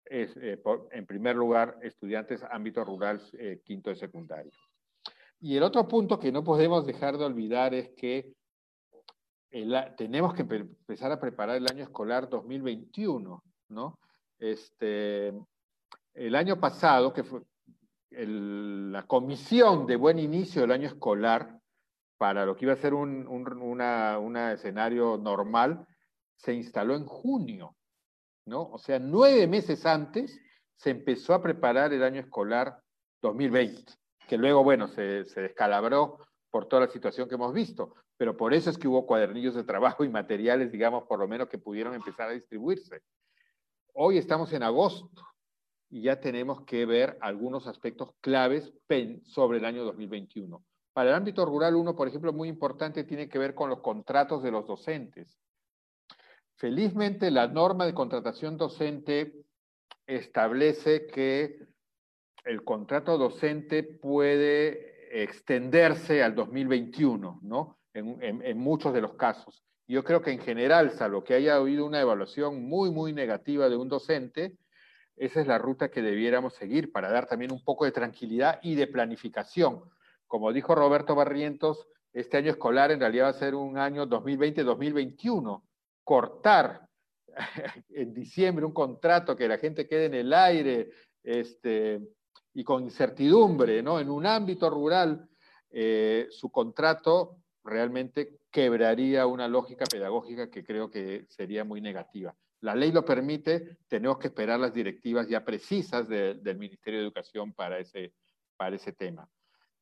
eh, 0.09 0.61
en 0.91 1.05
primer 1.05 1.38
lugar, 1.38 1.78
estudiantes 1.82 2.43
ámbito 2.43 2.84
rural 2.84 3.22
eh, 3.39 3.61
quinto 3.63 3.91
de 3.91 3.95
secundaria. 3.95 4.51
Y 5.39 5.55
el 5.55 5.63
otro 5.63 5.88
punto 5.88 6.20
que 6.20 6.34
no 6.34 6.43
podemos 6.43 6.86
dejar 6.86 7.18
de 7.18 7.24
olvidar 7.24 7.74
es 7.74 7.91
que 7.95 8.34
tenemos 9.95 10.34
que 10.34 10.41
empezar 10.41 11.13
a 11.13 11.20
preparar 11.20 11.55
el 11.55 11.68
año 11.72 11.84
escolar 11.84 12.28
2021, 12.28 13.41
¿no? 13.70 13.97
Este, 14.38 15.34
el 16.13 16.36
año 16.36 16.59
pasado, 16.59 17.13
que 17.13 17.24
fue 17.24 17.41
la 18.09 19.07
comisión 19.07 19.86
de 19.86 19.95
buen 19.95 20.20
inicio 20.20 20.61
del 20.61 20.72
año 20.72 20.88
escolar, 20.89 21.57
para 22.18 22.45
lo 22.45 22.55
que 22.55 22.66
iba 22.66 22.74
a 22.74 22.78
ser 22.78 22.93
un, 22.93 23.28
un 23.28 24.38
escenario 24.38 25.18
normal, 25.18 25.86
se 26.36 26.53
instaló 26.53 26.95
en 26.95 27.05
junio. 27.05 27.76
¿no? 28.45 28.70
O 28.72 28.78
sea, 28.78 28.99
nueve 28.99 29.47
meses 29.47 29.86
antes 29.86 30.39
se 30.78 30.91
empezó 30.91 31.34
a 31.34 31.41
preparar 31.41 31.93
el 31.93 32.03
año 32.03 32.22
escolar 32.22 32.80
2020, 33.22 33.93
que 34.28 34.38
luego, 34.38 34.63
bueno, 34.63 34.88
se, 34.88 35.26
se 35.26 35.41
descalabró 35.41 36.20
por 36.51 36.68
toda 36.68 36.86
la 36.86 36.91
situación 36.91 37.28
que 37.28 37.36
hemos 37.36 37.53
visto, 37.53 37.95
pero 38.18 38.38
por 38.38 38.53
eso 38.53 38.70
es 38.70 38.78
que 38.78 38.88
hubo 38.88 39.05
cuadernillos 39.05 39.55
de 39.55 39.63
trabajo 39.63 40.03
y 40.03 40.09
materiales, 40.09 40.72
digamos, 40.72 41.03
por 41.03 41.20
lo 41.20 41.28
menos 41.28 41.49
que 41.49 41.57
pudieron 41.57 41.93
empezar 41.93 42.30
a 42.30 42.34
distribuirse. 42.34 43.01
Hoy 43.93 44.18
estamos 44.18 44.53
en 44.53 44.63
agosto 44.63 45.09
y 45.89 46.03
ya 46.03 46.20
tenemos 46.20 46.63
que 46.66 46.86
ver 46.86 47.18
algunos 47.22 47.68
aspectos 47.68 48.11
claves 48.22 48.74
sobre 49.24 49.57
el 49.57 49.66
año 49.66 49.84
2021. 49.84 50.63
Para 50.96 51.10
el 51.10 51.16
ámbito 51.16 51.46
rural, 51.46 51.76
uno, 51.76 51.93
por 51.93 52.08
ejemplo, 52.08 52.32
muy 52.32 52.48
importante 52.48 53.04
tiene 53.04 53.28
que 53.28 53.38
ver 53.38 53.54
con 53.54 53.70
los 53.70 53.82
contratos 53.82 54.41
de 54.41 54.50
los 54.50 54.66
docentes. 54.66 55.38
Felizmente, 56.56 57.30
la 57.32 57.50
norma 57.50 57.86
de 57.86 57.93
contratación 57.93 58.56
docente 58.56 59.43
establece 60.08 61.06
que 61.08 61.68
el 62.46 62.64
contrato 62.64 63.18
docente 63.18 63.84
puede 63.84 65.22
extenderse 65.22 66.24
al 66.24 66.34
2021, 66.34 67.41
¿no? 67.41 67.78
En, 67.93 68.58
muchos 68.58 68.93
de 68.93 69.02
los 69.02 69.16
casos. 69.16 69.66
Yo 69.89 70.02
creo 70.02 70.22
que 70.22 70.32
en 70.32 70.39
general, 70.39 70.91
salvo 70.91 71.26
que 71.26 71.34
haya 71.34 71.58
habido 71.58 71.86
una 71.86 72.00
evaluación 72.00 72.64
muy, 72.70 72.89
muy 72.89 73.12
negativa 73.12 73.68
de 73.68 73.76
un 73.76 73.89
docente, 73.89 74.56
esa 75.18 75.41
es 75.41 75.48
la 75.48 75.58
ruta 75.58 75.91
que 75.91 76.02
debiéramos 76.02 76.54
seguir 76.54 76.93
para 76.93 77.12
dar 77.12 77.28
también 77.28 77.52
un 77.52 77.62
poco 77.66 77.84
de 77.84 77.91
tranquilidad 77.91 78.62
y 78.64 78.76
de 78.76 78.88
planificación. 78.88 79.84
Como 80.28 80.51
dijo 80.51 80.76
Roberto 80.76 81.15
Barrientos, 81.15 81.88
este 82.13 82.38
año 82.38 82.51
escolar 82.51 82.91
en 82.91 82.99
realidad 82.99 83.26
va 83.26 83.30
a 83.30 83.34
ser 83.34 83.55
un 83.55 83.78
año 83.78 84.07
2020-2021. 84.07 85.63
Cortar 86.03 86.88
en 87.89 88.13
diciembre 88.13 88.65
un 88.65 88.73
contrato 88.73 89.36
que 89.36 89.47
la 89.47 89.57
gente 89.57 89.88
quede 89.88 90.05
en 90.05 90.13
el 90.13 90.34
aire 90.34 90.89
este, 91.23 92.01
y 92.53 92.63
con 92.63 92.84
incertidumbre, 92.84 93.84
¿no? 93.84 93.99
En 93.99 94.09
un 94.09 94.26
ámbito 94.26 94.69
rural, 94.69 95.28
eh, 95.69 96.28
su 96.30 96.49
contrato 96.49 97.38
realmente 97.63 98.39
quebraría 98.49 99.28
una 99.28 99.47
lógica 99.47 99.86
pedagógica 99.86 100.49
que 100.49 100.63
creo 100.63 100.89
que 100.89 101.26
sería 101.28 101.65
muy 101.65 101.82
negativa. 101.82 102.34
La 102.61 102.76
ley 102.76 102.91
lo 102.91 103.03
permite, 103.03 103.78
tenemos 103.88 104.17
que 104.17 104.28
esperar 104.28 104.59
las 104.59 104.73
directivas 104.73 105.28
ya 105.28 105.43
precisas 105.43 106.07
del 106.07 106.57
Ministerio 106.57 106.99
de 106.99 107.05
Educación 107.05 107.53
para 107.53 107.80
ese, 107.80 108.13
para 108.55 108.76
ese 108.76 108.93
tema. 108.93 109.30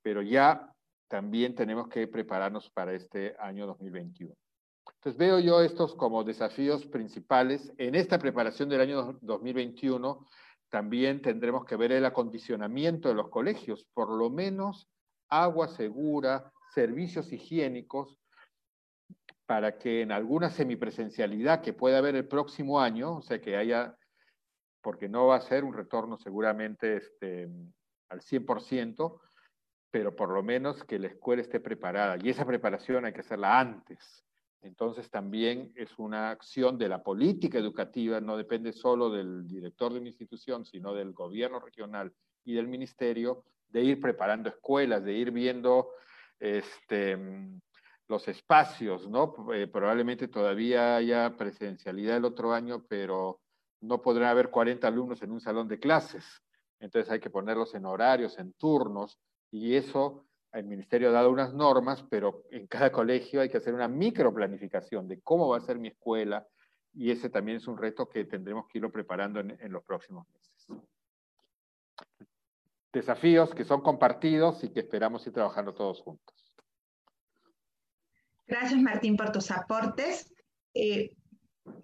Pero 0.03 0.21
ya 0.21 0.71
también 1.07 1.55
tenemos 1.55 1.87
que 1.87 2.07
prepararnos 2.07 2.69
para 2.69 2.93
este 2.93 3.35
año 3.39 3.65
2021. 3.65 4.33
Entonces 4.95 5.17
veo 5.17 5.39
yo 5.39 5.61
estos 5.61 5.95
como 5.95 6.23
desafíos 6.23 6.85
principales. 6.85 7.73
En 7.77 7.95
esta 7.95 8.19
preparación 8.19 8.69
del 8.69 8.81
año 8.81 9.17
2021 9.21 10.25
también 10.69 11.21
tendremos 11.21 11.65
que 11.65 11.75
ver 11.75 11.91
el 11.91 12.05
acondicionamiento 12.05 13.09
de 13.09 13.15
los 13.15 13.29
colegios, 13.29 13.85
por 13.93 14.09
lo 14.09 14.29
menos 14.29 14.89
agua 15.29 15.67
segura, 15.67 16.51
servicios 16.73 17.31
higiénicos, 17.31 18.17
para 19.45 19.77
que 19.77 20.01
en 20.01 20.11
alguna 20.11 20.49
semipresencialidad 20.49 21.61
que 21.61 21.73
pueda 21.73 21.99
haber 21.99 22.15
el 22.15 22.27
próximo 22.27 22.79
año, 22.79 23.17
o 23.17 23.21
sea, 23.21 23.41
que 23.41 23.55
haya, 23.55 23.95
porque 24.81 25.09
no 25.09 25.27
va 25.27 25.35
a 25.35 25.41
ser 25.41 25.63
un 25.63 25.73
retorno 25.73 26.17
seguramente 26.17 26.97
este, 26.97 27.49
al 28.09 28.21
100%, 28.21 29.19
pero 29.93 30.15
por 30.15 30.29
lo 30.29 30.41
menos 30.41 30.83
que 30.85 30.97
la 30.97 31.05
escuela 31.05 31.43
esté 31.43 31.59
preparada. 31.59 32.17
Y 32.19 32.27
esa 32.27 32.47
preparación 32.47 33.05
hay 33.05 33.13
que 33.13 33.19
hacerla 33.19 33.59
antes. 33.59 34.25
Entonces 34.63 35.07
también 35.11 35.71
es 35.75 35.99
una 35.99 36.31
acción 36.31 36.79
de 36.79 36.89
la 36.89 37.03
política 37.03 37.59
educativa, 37.59 38.19
no 38.19 38.35
depende 38.35 38.73
solo 38.73 39.11
del 39.11 39.47
director 39.47 39.93
de 39.93 39.99
una 39.99 40.07
institución, 40.07 40.65
sino 40.65 40.95
del 40.95 41.13
gobierno 41.13 41.59
regional 41.59 42.11
y 42.43 42.55
del 42.55 42.67
ministerio, 42.67 43.43
de 43.69 43.83
ir 43.83 44.01
preparando 44.01 44.49
escuelas, 44.49 45.03
de 45.03 45.13
ir 45.13 45.29
viendo 45.29 45.91
este, 46.39 47.15
los 48.07 48.27
espacios, 48.27 49.07
¿no? 49.07 49.35
Eh, 49.53 49.67
probablemente 49.67 50.27
todavía 50.27 50.95
haya 50.95 51.37
presencialidad 51.37 52.17
el 52.17 52.25
otro 52.25 52.51
año, 52.51 52.83
pero 52.89 53.41
no 53.79 54.01
podrá 54.01 54.31
haber 54.31 54.49
40 54.49 54.87
alumnos 54.87 55.21
en 55.21 55.31
un 55.31 55.39
salón 55.39 55.67
de 55.67 55.77
clases. 55.77 56.25
Entonces 56.79 57.11
hay 57.11 57.19
que 57.19 57.29
ponerlos 57.29 57.75
en 57.75 57.85
horarios, 57.85 58.39
en 58.39 58.53
turnos, 58.53 59.19
y 59.53 59.75
eso 59.75 60.25
el 60.51 60.65
ministerio 60.65 61.09
ha 61.09 61.11
dado 61.11 61.29
unas 61.29 61.53
normas, 61.53 62.03
pero 62.09 62.43
en 62.49 62.65
cada 62.65 62.91
colegio 62.91 63.39
hay 63.39 63.49
que 63.49 63.57
hacer 63.57 63.73
una 63.75 63.87
microplanificación 63.87 65.07
de 65.07 65.21
cómo 65.21 65.47
va 65.47 65.57
a 65.57 65.61
ser 65.61 65.77
mi 65.77 65.89
escuela, 65.89 66.47
y 66.91 67.11
ese 67.11 67.29
también 67.29 67.57
es 67.57 67.67
un 67.67 67.77
reto 67.77 68.09
que 68.09 68.25
tendremos 68.25 68.65
que 68.67 68.79
irlo 68.79 68.91
preparando 68.91 69.39
en, 69.39 69.71
los 69.71 69.83
próximos 69.83 70.27
meses. 70.29 70.67
Desafíos 72.91 73.53
que 73.53 73.63
son 73.63 73.81
compartidos 73.81 74.63
y 74.63 74.69
que 74.69 74.79
esperamos 74.79 75.25
ir 75.27 75.33
trabajando 75.33 75.73
todos 75.73 76.01
juntos. 76.01 76.53
Gracias, 78.47 78.81
Martín, 78.81 79.17
por 79.17 79.31
tus 79.31 79.51
aportes. 79.51 80.33
Eh, 80.73 81.15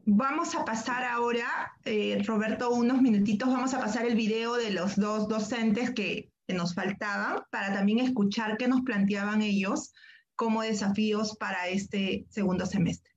vamos 0.05 0.55
a 0.55 0.65
pasar 0.65 1.03
ahora, 1.03 1.73
eh, 1.85 2.21
Roberto, 2.25 2.71
unos 2.71 3.01
minutitos, 3.01 3.47
vamos 3.47 3.75
a 3.75 3.79
pasar 3.79 4.07
el 4.07 4.15
video 4.15 4.55
de 4.55 4.71
los 4.71 4.95
dos 4.95 5.27
docentes 5.27 5.91
que, 5.91 6.31
nos 6.53 6.73
faltaban 6.73 7.43
para 7.51 7.73
también 7.73 7.99
escuchar 7.99 8.57
qué 8.57 8.67
nos 8.67 8.81
planteaban 8.81 9.41
ellos 9.41 9.93
como 10.35 10.61
desafíos 10.61 11.35
para 11.37 11.67
este 11.67 12.25
segundo 12.29 12.65
semestre. 12.65 13.11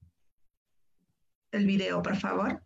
El 1.53 1.67
video, 1.67 2.03
por 2.03 2.17
favor. 2.17 2.63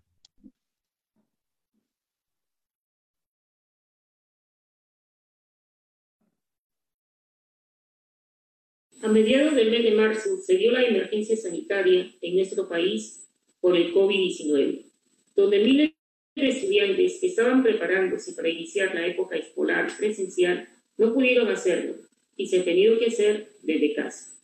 A 9.03 9.09
mediados 9.09 9.55
del 9.55 9.71
mes 9.71 9.83
de 9.83 9.95
marzo 9.95 10.39
se 10.39 10.57
dio 10.57 10.73
la 10.73 10.83
emergencia 10.83 11.37
sanitaria 11.37 12.11
en 12.21 12.37
nuestro 12.37 12.69
país 12.69 13.29
por 13.61 13.77
el 13.77 13.93
COVID-19, 13.93 14.91
donde 15.35 15.59
miles 15.59 15.96
estudiantes 16.45 17.19
que 17.19 17.29
estaban 17.29 17.63
preparándose 17.63 18.33
para 18.35 18.49
iniciar 18.49 18.95
la 18.95 19.07
época 19.07 19.37
escolar 19.37 19.91
presencial 19.97 20.69
no 20.99 21.15
pudieron 21.15 21.49
hacerlo 21.49 21.95
y 22.37 22.47
se 22.47 22.61
ha 22.61 22.65
tenido 22.65 22.99
que 22.99 23.07
hacer 23.07 23.49
desde 23.63 23.95
casa. 23.95 24.35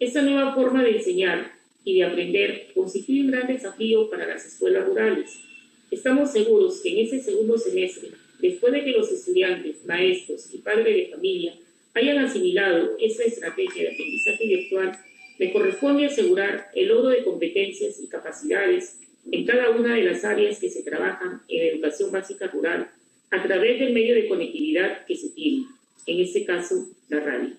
Esta 0.00 0.22
nueva 0.22 0.54
forma 0.54 0.82
de 0.82 0.96
enseñar 0.96 1.52
y 1.84 1.98
de 1.98 2.04
aprender 2.04 2.68
constituye 2.74 3.20
un 3.20 3.30
gran 3.30 3.46
desafío 3.46 4.10
para 4.10 4.26
las 4.26 4.44
escuelas 4.44 4.86
rurales. 4.86 5.38
Estamos 5.90 6.32
seguros 6.32 6.80
que 6.82 6.90
en 6.90 7.06
ese 7.06 7.22
segundo 7.22 7.56
semestre, 7.56 8.10
después 8.40 8.72
de 8.72 8.84
que 8.84 8.90
los 8.90 9.10
estudiantes, 9.10 9.84
maestros 9.86 10.52
y 10.52 10.58
padres 10.58 10.96
de 10.96 11.14
familia 11.14 11.54
hayan 11.94 12.18
asimilado 12.18 12.96
esa 13.00 13.24
estrategia 13.24 13.82
de 13.82 13.92
aprendizaje 13.92 14.46
virtual, 14.46 14.98
le 15.38 15.52
corresponde 15.52 16.06
asegurar 16.06 16.68
el 16.74 16.88
logro 16.88 17.10
de 17.10 17.22
competencias 17.22 18.00
y 18.00 18.08
capacidades 18.08 18.98
en 19.30 19.46
cada 19.46 19.70
una 19.70 19.94
de 19.94 20.04
las 20.04 20.24
áreas 20.24 20.58
que 20.58 20.70
se 20.70 20.82
trabajan 20.82 21.42
en 21.48 21.74
educación 21.74 22.10
básica 22.10 22.46
rural 22.46 22.90
a 23.30 23.42
través 23.42 23.78
del 23.78 23.92
medio 23.92 24.14
de 24.14 24.28
conectividad 24.28 25.04
que 25.04 25.16
se 25.16 25.30
tiene, 25.30 25.66
en 26.06 26.20
este 26.20 26.44
caso, 26.44 26.86
la 27.08 27.20
radio. 27.20 27.56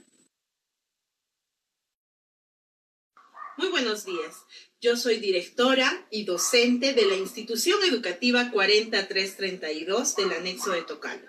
Muy 3.58 3.70
buenos 3.70 4.06
días. 4.06 4.46
Yo 4.82 4.96
soy 4.96 5.18
directora 5.18 6.08
y 6.10 6.24
docente 6.24 6.94
de 6.94 7.06
la 7.06 7.16
institución 7.16 7.78
educativa 7.84 8.50
40332 8.52 10.16
del 10.16 10.32
anexo 10.32 10.72
de 10.72 10.84
Tocalo. 10.84 11.28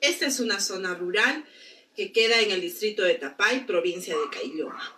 Esta 0.00 0.26
es 0.26 0.38
una 0.38 0.60
zona 0.60 0.94
rural 0.94 1.44
que 1.96 2.12
queda 2.12 2.40
en 2.40 2.52
el 2.52 2.60
distrito 2.60 3.02
de 3.02 3.14
Tapay, 3.14 3.66
provincia 3.66 4.16
de 4.16 4.30
Cailloma. 4.30 4.94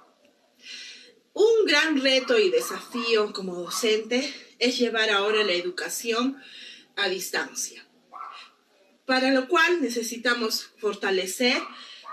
Un 1.32 1.64
gran 1.64 2.02
reto 2.02 2.38
y 2.38 2.50
desafío 2.50 3.32
como 3.32 3.54
docente 3.54 4.30
es 4.60 4.78
llevar 4.78 5.10
ahora 5.10 5.42
la 5.42 5.54
educación 5.54 6.40
a 6.96 7.08
distancia, 7.08 7.84
para 9.06 9.30
lo 9.32 9.48
cual 9.48 9.82
necesitamos 9.82 10.70
fortalecer 10.78 11.60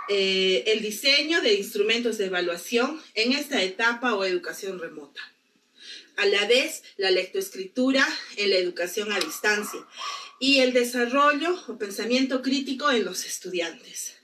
eh, 0.10 0.64
el 0.68 0.82
diseño 0.82 1.42
de 1.42 1.56
instrumentos 1.56 2.18
de 2.18 2.26
evaluación 2.26 3.02
en 3.14 3.34
esta 3.34 3.62
etapa 3.62 4.16
o 4.16 4.24
educación 4.24 4.80
remota. 4.80 5.22
A 6.16 6.26
la 6.26 6.48
vez, 6.48 6.84
la 6.96 7.12
lectoescritura 7.12 8.08
en 8.38 8.50
la 8.50 8.56
educación 8.56 9.12
a 9.12 9.20
distancia 9.20 9.86
y 10.40 10.60
el 10.60 10.74
desarrollo 10.74 11.62
o 11.68 11.78
pensamiento 11.78 12.42
crítico 12.42 12.90
en 12.90 13.06
los 13.06 13.26
estudiantes. 13.26 14.16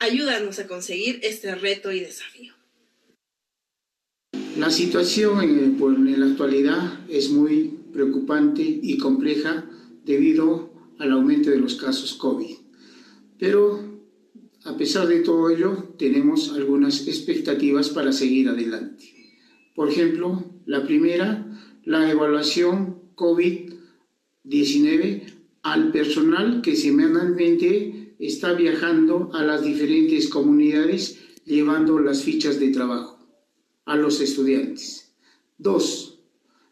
Ayúdanos 0.00 0.58
a 0.58 0.66
conseguir 0.66 1.20
este 1.22 1.54
reto 1.54 1.92
y 1.92 2.00
desafío. 2.00 2.57
La 4.58 4.70
situación 4.72 5.40
en, 5.40 5.78
la 6.18 6.26
actualidad 6.26 7.08
es 7.08 7.30
muy 7.30 7.78
preocupante 7.92 8.62
y 8.64 8.98
compleja 8.98 9.70
debido 10.04 10.72
al 10.98 11.12
aumento 11.12 11.50
de 11.50 11.58
los 11.58 11.76
casos 11.76 12.14
COVID. 12.14 12.56
Pero 13.38 14.00
a 14.64 14.76
pesar 14.76 15.06
de 15.06 15.20
todo 15.20 15.48
ello, 15.50 15.94
tenemos 15.96 16.52
algunas 16.54 17.06
expectativas 17.06 17.90
para 17.90 18.12
seguir 18.12 18.48
adelante. 18.48 19.04
Por 19.76 19.90
ejemplo, 19.90 20.44
la 20.66 20.84
primera, 20.84 21.46
la 21.84 22.10
evaluación 22.10 23.12
COVID-19 23.14 25.22
al 25.62 25.92
personal 25.92 26.62
que 26.62 26.74
semanalmente 26.74 28.16
está 28.18 28.54
viajando 28.54 29.30
a 29.34 29.44
las 29.44 29.62
diferentes 29.62 30.28
comunidades 30.28 31.20
llevando 31.44 32.00
las 32.00 32.24
fichas 32.24 32.58
de 32.58 32.70
trabajo 32.70 33.17
a 33.88 33.96
los 33.96 34.20
estudiantes. 34.20 35.12
Dos, 35.58 36.20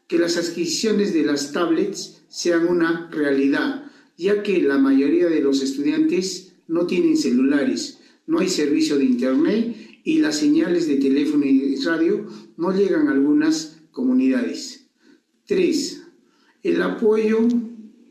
que 0.06 0.18
las 0.18 0.36
adquisiciones 0.36 1.12
de 1.12 1.24
las 1.24 1.52
tablets 1.52 2.22
sean 2.28 2.68
una 2.68 3.10
realidad 3.10 3.86
ya 4.16 4.42
que 4.42 4.62
la 4.62 4.78
mayoría 4.78 5.26
de 5.28 5.40
los 5.40 5.62
estudiantes 5.62 6.54
no 6.68 6.86
tienen 6.86 7.16
celulares, 7.16 7.98
no 8.26 8.38
hay 8.38 8.48
servicio 8.48 8.96
de 8.96 9.04
internet 9.04 9.76
y 10.04 10.18
las 10.18 10.38
señales 10.38 10.88
de 10.88 10.96
teléfono 10.96 11.44
y 11.44 11.76
radio 11.76 12.26
no 12.56 12.72
llegan 12.72 13.08
a 13.08 13.12
algunas 13.12 13.78
comunidades. 13.90 14.86
Tres, 15.46 16.02
el 16.62 16.80
apoyo 16.82 17.46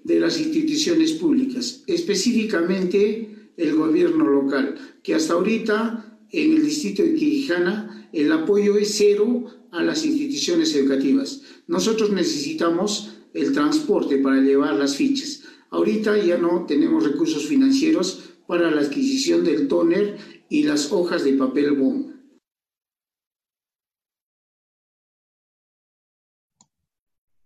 de 0.04 0.20
las 0.20 0.40
instituciones 0.40 1.14
públicas, 1.14 1.84
específicamente 1.88 3.50
el 3.58 3.76
gobierno 3.76 4.28
local, 4.28 4.76
que 5.02 5.16
hasta 5.16 5.34
ahorita 5.34 6.20
en 6.32 6.54
el 6.54 6.64
distrito 6.64 7.02
de 7.02 7.16
Quijana 7.16 8.05
el 8.16 8.32
apoyo 8.32 8.78
es 8.78 8.96
cero 8.96 9.46
a 9.72 9.84
las 9.84 10.06
instituciones 10.06 10.74
educativas. 10.76 11.42
Nosotros 11.68 12.12
necesitamos 12.12 13.18
el 13.34 13.54
transporte 13.54 14.18
para 14.18 14.42
llevar 14.42 14.76
las 14.76 14.96
fichas. 14.96 15.44
Ahorita 15.70 16.18
ya 16.18 16.38
no 16.38 16.66
tenemos 16.66 17.04
recursos 17.04 17.46
financieros 17.46 18.36
para 18.48 18.72
la 18.72 18.82
adquisición 18.82 19.44
del 19.44 19.68
tóner 19.68 20.18
y 20.50 20.64
las 20.64 20.92
hojas 20.92 21.24
de 21.24 21.34
papel 21.34 21.72
bond. 21.72 22.16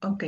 Ok. 0.02 0.24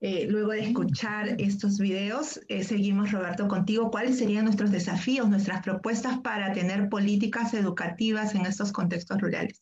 Eh, 0.00 0.26
luego 0.28 0.52
de 0.52 0.60
escuchar 0.60 1.34
estos 1.38 1.80
videos, 1.80 2.40
eh, 2.48 2.62
seguimos, 2.62 3.10
Roberto, 3.10 3.48
contigo. 3.48 3.90
¿Cuáles 3.90 4.18
serían 4.18 4.44
nuestros 4.44 4.70
desafíos, 4.70 5.28
nuestras 5.28 5.60
propuestas 5.62 6.18
para 6.20 6.52
tener 6.52 6.88
políticas 6.88 7.52
educativas 7.52 8.34
en 8.36 8.46
estos 8.46 8.70
contextos 8.70 9.20
rurales? 9.20 9.60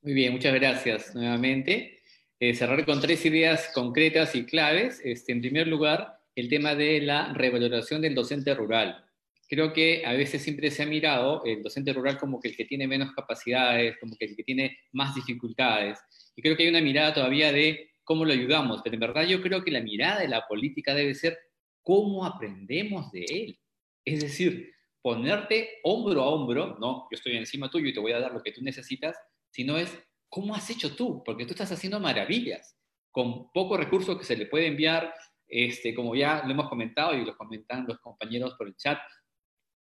Muy 0.00 0.12
bien, 0.12 0.32
muchas 0.32 0.54
gracias 0.54 1.12
nuevamente. 1.14 2.02
Eh, 2.38 2.54
cerrar 2.54 2.84
con 2.84 3.00
tres 3.00 3.24
ideas 3.26 3.70
concretas 3.74 4.36
y 4.36 4.44
claves. 4.44 5.00
Este, 5.02 5.32
en 5.32 5.40
primer 5.40 5.66
lugar, 5.66 6.20
el 6.36 6.48
tema 6.48 6.76
de 6.76 7.00
la 7.00 7.32
revaloración 7.32 8.00
del 8.00 8.14
docente 8.14 8.54
rural. 8.54 9.04
Creo 9.48 9.72
que 9.72 10.06
a 10.06 10.12
veces 10.12 10.42
siempre 10.42 10.70
se 10.70 10.84
ha 10.84 10.86
mirado 10.86 11.42
el 11.44 11.62
docente 11.62 11.92
rural 11.92 12.16
como 12.16 12.40
que 12.40 12.48
el 12.48 12.56
que 12.56 12.64
tiene 12.64 12.86
menos 12.86 13.12
capacidades, 13.12 13.96
como 13.98 14.16
que 14.16 14.26
el 14.26 14.36
que 14.36 14.44
tiene 14.44 14.78
más 14.92 15.14
dificultades. 15.16 15.98
Y 16.36 16.42
creo 16.42 16.56
que 16.56 16.62
hay 16.62 16.68
una 16.68 16.80
mirada 16.80 17.12
todavía 17.12 17.50
de 17.50 17.93
cómo 18.04 18.24
lo 18.24 18.32
ayudamos, 18.32 18.80
pero 18.82 18.94
en 18.94 19.00
verdad 19.00 19.24
yo 19.24 19.42
creo 19.42 19.64
que 19.64 19.70
la 19.70 19.80
mirada 19.80 20.20
de 20.20 20.28
la 20.28 20.46
política 20.46 20.94
debe 20.94 21.14
ser 21.14 21.38
cómo 21.82 22.24
aprendemos 22.24 23.10
de 23.10 23.24
él. 23.24 23.60
Es 24.04 24.20
decir, 24.20 24.72
ponerte 25.02 25.80
hombro 25.82 26.22
a 26.22 26.28
hombro, 26.28 26.76
no, 26.78 27.08
yo 27.10 27.16
estoy 27.16 27.36
encima 27.36 27.70
tuyo 27.70 27.88
y 27.88 27.94
te 27.94 28.00
voy 28.00 28.12
a 28.12 28.20
dar 28.20 28.32
lo 28.32 28.42
que 28.42 28.52
tú 28.52 28.62
necesitas, 28.62 29.16
sino 29.50 29.76
es 29.76 29.98
cómo 30.28 30.54
has 30.54 30.68
hecho 30.70 30.94
tú, 30.94 31.22
porque 31.24 31.44
tú 31.44 31.52
estás 31.52 31.72
haciendo 31.72 32.00
maravillas 32.00 32.76
con 33.10 33.50
poco 33.52 33.76
recurso 33.76 34.18
que 34.18 34.24
se 34.24 34.36
le 34.36 34.46
puede 34.46 34.66
enviar, 34.66 35.14
este, 35.46 35.94
como 35.94 36.16
ya 36.16 36.42
lo 36.44 36.50
hemos 36.50 36.68
comentado 36.68 37.14
y 37.14 37.24
lo 37.24 37.36
comentan 37.36 37.86
los 37.86 38.00
compañeros 38.00 38.54
por 38.54 38.66
el 38.66 38.74
chat, 38.74 38.98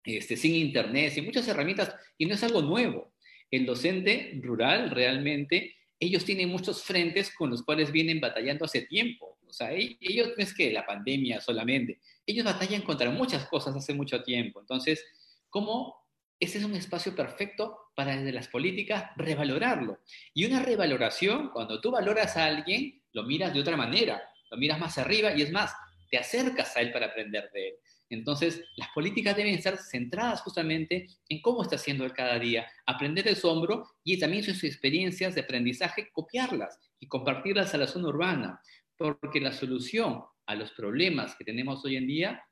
este, 0.04 0.38
sin 0.38 0.54
internet, 0.54 1.12
sin 1.12 1.26
muchas 1.26 1.48
herramientas, 1.48 1.96
y 2.18 2.28
no 2.28 2.36
es 2.36 2.44
algo 2.44 2.62
nuevo. 2.62 3.14
El 3.50 3.66
docente 3.66 4.40
rural 4.44 4.92
realmente, 4.92 5.76
ellos 6.04 6.26
tienen 6.26 6.50
muchos 6.50 6.84
frentes 6.84 7.34
con 7.34 7.50
los 7.50 7.64
cuales 7.64 7.92
vienen 7.92 8.20
batallando 8.20 8.66
hace 8.66 8.82
tiempo. 8.82 9.38
O 9.48 9.54
sea, 9.54 9.74
e-, 9.74 9.98
ellos 10.02 10.30
no 10.36 10.44
es 10.44 10.54
que 10.54 10.72
la 10.72 10.86
pandemia 10.86 11.40
solamente, 11.42 12.00
ellos 12.26 12.46
batallan 12.46 12.82
contra 12.82 13.10
muchas 13.10 13.48
cosas 13.48 13.76
hace 13.76 13.94
mucho 13.94 14.24
tiempo. 14.24 14.60
Entonces, 14.60 15.06
¿cómo 15.50 15.96
ese 16.40 16.58
es 16.58 16.64
un 16.64 16.76
espacio 16.76 17.16
perfecto 17.16 17.78
para 17.96 18.16
desde 18.16 18.32
las 18.32 18.48
políticas 18.48 19.12
revalorarlo? 19.16 20.00
Y 20.34 20.46
una 20.46 20.62
revaloración, 20.62 21.50
cuando 21.50 21.80
tú 21.80 21.92
valoras 21.92 22.36
a 22.38 22.46
alguien, 22.46 23.02
lo 23.14 23.24
miras 23.24 23.54
de 23.54 23.62
otra 23.62 23.78
manera, 23.78 24.22
lo 24.50 24.58
miras 24.58 24.80
más 24.80 24.98
arriba 24.98 25.34
y 25.36 25.42
es 25.42 25.52
más, 25.52 25.74
te 26.10 26.18
acercas 26.18 26.76
a 26.76 26.82
él 26.82 26.92
para 26.92 27.08
aprender 27.08 27.50
de 27.54 27.70
él. 27.70 27.76
Entonces, 28.10 28.64
las 28.76 28.90
políticas 28.90 29.36
deben 29.36 29.54
estar 29.54 29.78
centradas 29.78 30.42
justamente 30.42 31.08
en 31.30 31.42
cómo 31.42 31.64
está 31.64 31.78
haciendo 31.78 32.06
él 32.06 32.14
cada 32.14 32.38
día, 32.38 32.68
aprender 32.86 33.26
de 33.26 33.36
su 33.36 33.48
hombro 33.48 33.88
y 34.04 34.20
también 34.20 34.44
sus 34.44 34.64
experiencias 34.64 35.36
de 35.36 35.42
aprendizaje, 35.42 36.10
copiarlas 36.12 36.80
y 37.00 37.08
compartirlas 37.08 37.74
a 37.74 37.78
la 37.78 37.88
zona 37.88 38.10
urbana, 38.10 38.62
porque 38.98 39.40
la 39.42 39.52
solución 39.52 40.24
a 40.46 40.56
los 40.56 40.72
problemas 40.72 41.36
que 41.36 41.46
tenemos 41.46 41.84
hoy 41.86 41.96
en 41.96 42.08
día 42.08 42.44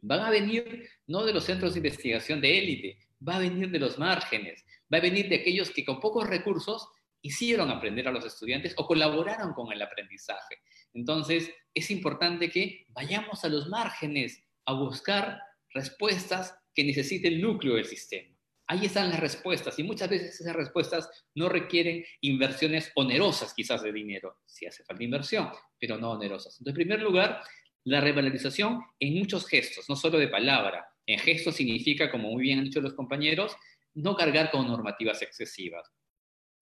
van 0.00 0.20
a 0.20 0.30
venir 0.30 0.88
no 1.06 1.24
de 1.24 1.32
los 1.32 1.44
centros 1.44 1.74
de 1.74 1.80
investigación 1.80 2.40
de 2.40 2.58
élite, 2.58 2.98
va 3.26 3.36
a 3.36 3.40
venir 3.40 3.70
de 3.70 3.78
los 3.78 3.98
márgenes, 3.98 4.64
va 4.92 4.98
a 4.98 5.02
venir 5.02 5.28
de 5.28 5.36
aquellos 5.36 5.70
que 5.70 5.84
con 5.84 6.00
pocos 6.00 6.28
recursos 6.28 6.88
hicieron 7.22 7.70
aprender 7.70 8.06
a 8.06 8.12
los 8.12 8.24
estudiantes 8.24 8.74
o 8.76 8.86
colaboraron 8.86 9.54
con 9.54 9.72
el 9.72 9.80
aprendizaje. 9.80 10.58
Entonces, 10.92 11.50
es 11.72 11.90
importante 11.90 12.50
que 12.50 12.84
vayamos 12.88 13.44
a 13.44 13.48
los 13.48 13.68
márgenes 13.68 14.43
a 14.66 14.72
buscar 14.72 15.40
respuestas 15.70 16.56
que 16.74 16.84
necesite 16.84 17.28
el 17.28 17.40
núcleo 17.40 17.74
del 17.74 17.84
sistema. 17.84 18.34
Ahí 18.66 18.86
están 18.86 19.10
las 19.10 19.20
respuestas 19.20 19.78
y 19.78 19.82
muchas 19.82 20.08
veces 20.08 20.40
esas 20.40 20.56
respuestas 20.56 21.08
no 21.34 21.48
requieren 21.48 22.04
inversiones 22.22 22.90
onerosas 22.94 23.52
quizás 23.52 23.82
de 23.82 23.92
dinero. 23.92 24.38
Si 24.46 24.64
hace 24.64 24.84
falta 24.84 25.04
inversión, 25.04 25.50
pero 25.78 25.98
no 25.98 26.12
onerosas. 26.12 26.58
Entonces, 26.58 26.80
en 26.80 26.86
primer 26.86 27.02
lugar, 27.02 27.42
la 27.84 28.00
revalorización 28.00 28.80
en 28.98 29.18
muchos 29.18 29.46
gestos, 29.46 29.88
no 29.88 29.96
solo 29.96 30.18
de 30.18 30.28
palabra. 30.28 30.86
En 31.04 31.18
gestos 31.18 31.56
significa, 31.56 32.10
como 32.10 32.30
muy 32.30 32.42
bien 32.42 32.58
han 32.58 32.64
dicho 32.64 32.80
los 32.80 32.94
compañeros, 32.94 33.54
no 33.92 34.16
cargar 34.16 34.50
con 34.50 34.66
normativas 34.66 35.20
excesivas 35.20 35.92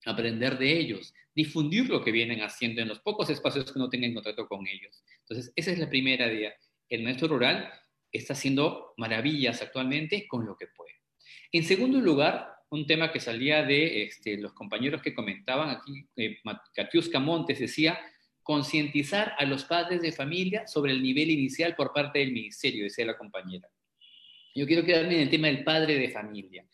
aprender 0.06 0.58
de 0.58 0.78
ellos, 0.78 1.14
difundir 1.34 1.88
lo 1.88 2.02
que 2.02 2.12
vienen 2.12 2.42
haciendo 2.42 2.82
en 2.82 2.88
los 2.88 3.00
pocos 3.00 3.30
espacios 3.30 3.70
que 3.70 3.78
no 3.78 3.88
tengan 3.88 4.14
contacto 4.14 4.48
con 4.48 4.66
ellos. 4.66 5.02
Entonces, 5.20 5.52
esa 5.56 5.70
es 5.70 5.78
la 5.78 5.88
primera 5.88 6.32
idea. 6.32 6.52
El 6.88 7.04
maestro 7.04 7.28
rural 7.28 7.72
está 8.12 8.34
haciendo 8.34 8.94
maravillas 8.96 9.62
actualmente 9.62 10.26
con 10.28 10.46
lo 10.46 10.56
que 10.56 10.66
puede. 10.68 10.92
En 11.50 11.64
segundo 11.64 12.00
lugar, 12.00 12.48
un 12.70 12.86
tema 12.86 13.12
que 13.12 13.20
salía 13.20 13.62
de 13.62 14.04
este, 14.04 14.38
los 14.38 14.52
compañeros 14.52 15.02
que 15.02 15.14
comentaban 15.14 15.70
aquí, 15.70 16.06
eh, 16.16 16.38
Katiuska 16.74 17.18
Montes 17.18 17.58
decía, 17.58 17.98
concientizar 18.42 19.34
a 19.38 19.44
los 19.44 19.64
padres 19.64 20.02
de 20.02 20.12
familia 20.12 20.66
sobre 20.66 20.92
el 20.92 21.02
nivel 21.02 21.30
inicial 21.30 21.74
por 21.76 21.92
parte 21.92 22.18
del 22.18 22.32
ministerio, 22.32 22.84
decía 22.84 23.06
la 23.06 23.18
compañera. 23.18 23.68
Yo 24.54 24.66
quiero 24.66 24.84
quedarme 24.84 25.14
en 25.14 25.20
el 25.20 25.30
tema 25.30 25.48
del 25.48 25.64
padre 25.64 25.98
de 25.98 26.10
familia. 26.10 26.64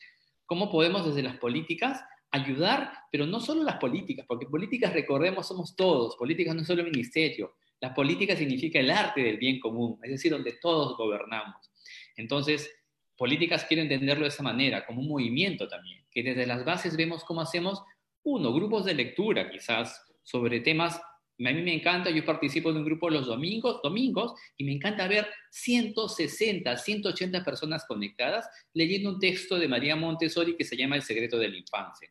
¿Cómo 0.47 0.70
podemos 0.70 1.07
desde 1.07 1.22
las 1.22 1.36
políticas 1.36 2.03
ayudar, 2.30 2.93
pero 3.11 3.26
no 3.26 3.41
solo 3.41 3.62
las 3.62 3.76
políticas, 3.76 4.26
porque 4.26 4.47
políticas, 4.47 4.93
recordemos, 4.93 5.49
somos 5.49 5.74
todos, 5.76 6.16
políticas 6.16 6.55
no 6.55 6.64
solo 6.64 6.82
el 6.82 6.91
ministerio, 6.91 7.55
la 7.81 7.95
política 7.95 8.37
significa 8.37 8.81
el 8.81 8.91
arte 8.91 9.22
del 9.22 9.37
bien 9.37 9.61
común, 9.61 9.99
es 10.03 10.11
decir, 10.11 10.33
donde 10.33 10.59
todos 10.61 10.97
gobernamos. 10.97 11.70
Entonces, 12.16 12.70
políticas 13.16 13.64
quiero 13.64 13.83
entenderlo 13.83 14.24
de 14.24 14.31
esa 14.31 14.43
manera, 14.43 14.85
como 14.87 15.01
un 15.01 15.09
movimiento 15.09 15.68
también, 15.68 16.05
que 16.11 16.22
desde 16.22 16.47
las 16.47 16.64
bases 16.64 16.97
vemos 16.97 17.24
cómo 17.24 17.41
hacemos, 17.41 17.83
uno, 18.24 18.53
grupos 18.53 18.85
de 18.85 18.95
lectura 18.95 19.51
quizás 19.51 20.05
sobre 20.22 20.61
temas 20.61 21.01
a 21.47 21.53
mí 21.53 21.62
me 21.62 21.72
encanta, 21.72 22.11
yo 22.11 22.24
participo 22.24 22.72
de 22.72 22.81
un 22.81 22.85
grupo 22.85 23.09
los 23.09 23.26
domingos, 23.26 23.81
domingos, 23.81 24.35
y 24.57 24.64
me 24.64 24.72
encanta 24.72 25.07
ver 25.07 25.29
160, 25.51 26.76
180 26.76 27.45
personas 27.45 27.85
conectadas 27.87 28.49
leyendo 28.74 29.11
un 29.11 29.20
texto 29.20 29.57
de 29.57 29.68
María 29.68 29.95
Montessori 29.95 30.57
que 30.57 30.64
se 30.64 30.76
llama 30.76 30.97
El 30.97 31.03
secreto 31.03 31.39
de 31.39 31.49
la 31.49 31.57
infancia. 31.57 32.11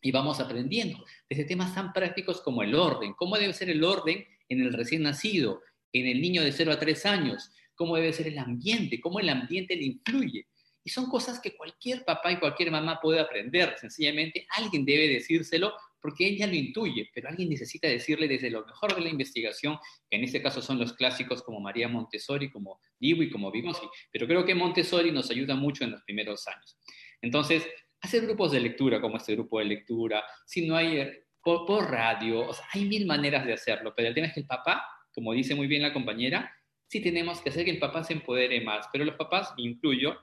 Y 0.00 0.10
vamos 0.10 0.40
aprendiendo 0.40 1.04
desde 1.28 1.44
temas 1.44 1.74
tan 1.74 1.92
prácticos 1.92 2.40
como 2.40 2.62
el 2.62 2.74
orden, 2.74 3.12
cómo 3.12 3.36
debe 3.36 3.52
ser 3.52 3.68
el 3.68 3.84
orden 3.84 4.24
en 4.48 4.60
el 4.60 4.72
recién 4.72 5.02
nacido, 5.02 5.62
en 5.92 6.06
el 6.06 6.20
niño 6.20 6.42
de 6.42 6.52
0 6.52 6.72
a 6.72 6.78
3 6.78 7.06
años, 7.06 7.50
cómo 7.74 7.96
debe 7.96 8.12
ser 8.12 8.28
el 8.28 8.38
ambiente, 8.38 9.00
cómo 9.00 9.20
el 9.20 9.28
ambiente 9.28 9.76
le 9.76 9.84
influye. 9.84 10.46
Y 10.86 10.90
son 10.90 11.08
cosas 11.08 11.40
que 11.40 11.56
cualquier 11.56 12.04
papá 12.04 12.30
y 12.32 12.38
cualquier 12.38 12.70
mamá 12.70 13.00
puede 13.00 13.20
aprender. 13.20 13.74
Sencillamente 13.78 14.46
alguien 14.50 14.84
debe 14.84 15.08
decírselo 15.08 15.72
porque 16.04 16.26
ella 16.26 16.46
lo 16.46 16.54
intuye, 16.54 17.08
pero 17.14 17.30
alguien 17.30 17.48
necesita 17.48 17.88
decirle 17.88 18.28
desde 18.28 18.50
lo 18.50 18.66
mejor 18.66 18.94
de 18.94 19.00
la 19.00 19.08
investigación, 19.08 19.78
que 20.10 20.18
en 20.18 20.24
este 20.24 20.42
caso 20.42 20.60
son 20.60 20.78
los 20.78 20.92
clásicos 20.92 21.42
como 21.42 21.60
María 21.60 21.88
Montessori, 21.88 22.50
como 22.50 22.78
y 23.00 23.30
como 23.30 23.50
Vygotsky, 23.50 23.86
pero 24.12 24.26
creo 24.26 24.44
que 24.44 24.54
Montessori 24.54 25.10
nos 25.10 25.30
ayuda 25.30 25.54
mucho 25.54 25.84
en 25.84 25.92
los 25.92 26.02
primeros 26.02 26.46
años. 26.46 26.76
Entonces, 27.22 27.66
hacer 28.02 28.26
grupos 28.26 28.52
de 28.52 28.60
lectura 28.60 29.00
como 29.00 29.16
este 29.16 29.34
grupo 29.34 29.58
de 29.58 29.64
lectura, 29.64 30.22
si 30.44 30.66
no 30.66 30.76
hay 30.76 31.10
eh, 31.44 31.58
por, 31.66 31.90
radio, 31.90 32.50
hay 32.72 32.84
mil 32.84 33.06
maneras 33.06 33.46
de 33.46 33.52
hacerlo, 33.52 33.92
pero 33.94 34.08
el 34.08 34.14
tema 34.14 34.28
es 34.28 34.34
que 34.34 34.40
el 34.40 34.46
papá, 34.46 34.84
como 35.12 35.32
dice 35.32 35.54
muy 35.54 35.66
bien 35.66 35.82
la 35.82 35.92
compañera, 35.92 36.52
sí 36.86 37.00
tenemos 37.00 37.40
que 37.40 37.50
hacer 37.50 37.64
que 37.64 37.70
el 37.70 37.78
papá 37.78 38.04
se 38.04 38.14
empodere 38.14 38.60
más, 38.60 38.88
pero 38.92 39.04
los 39.04 39.16
papás, 39.16 39.52
incluyo, 39.56 40.18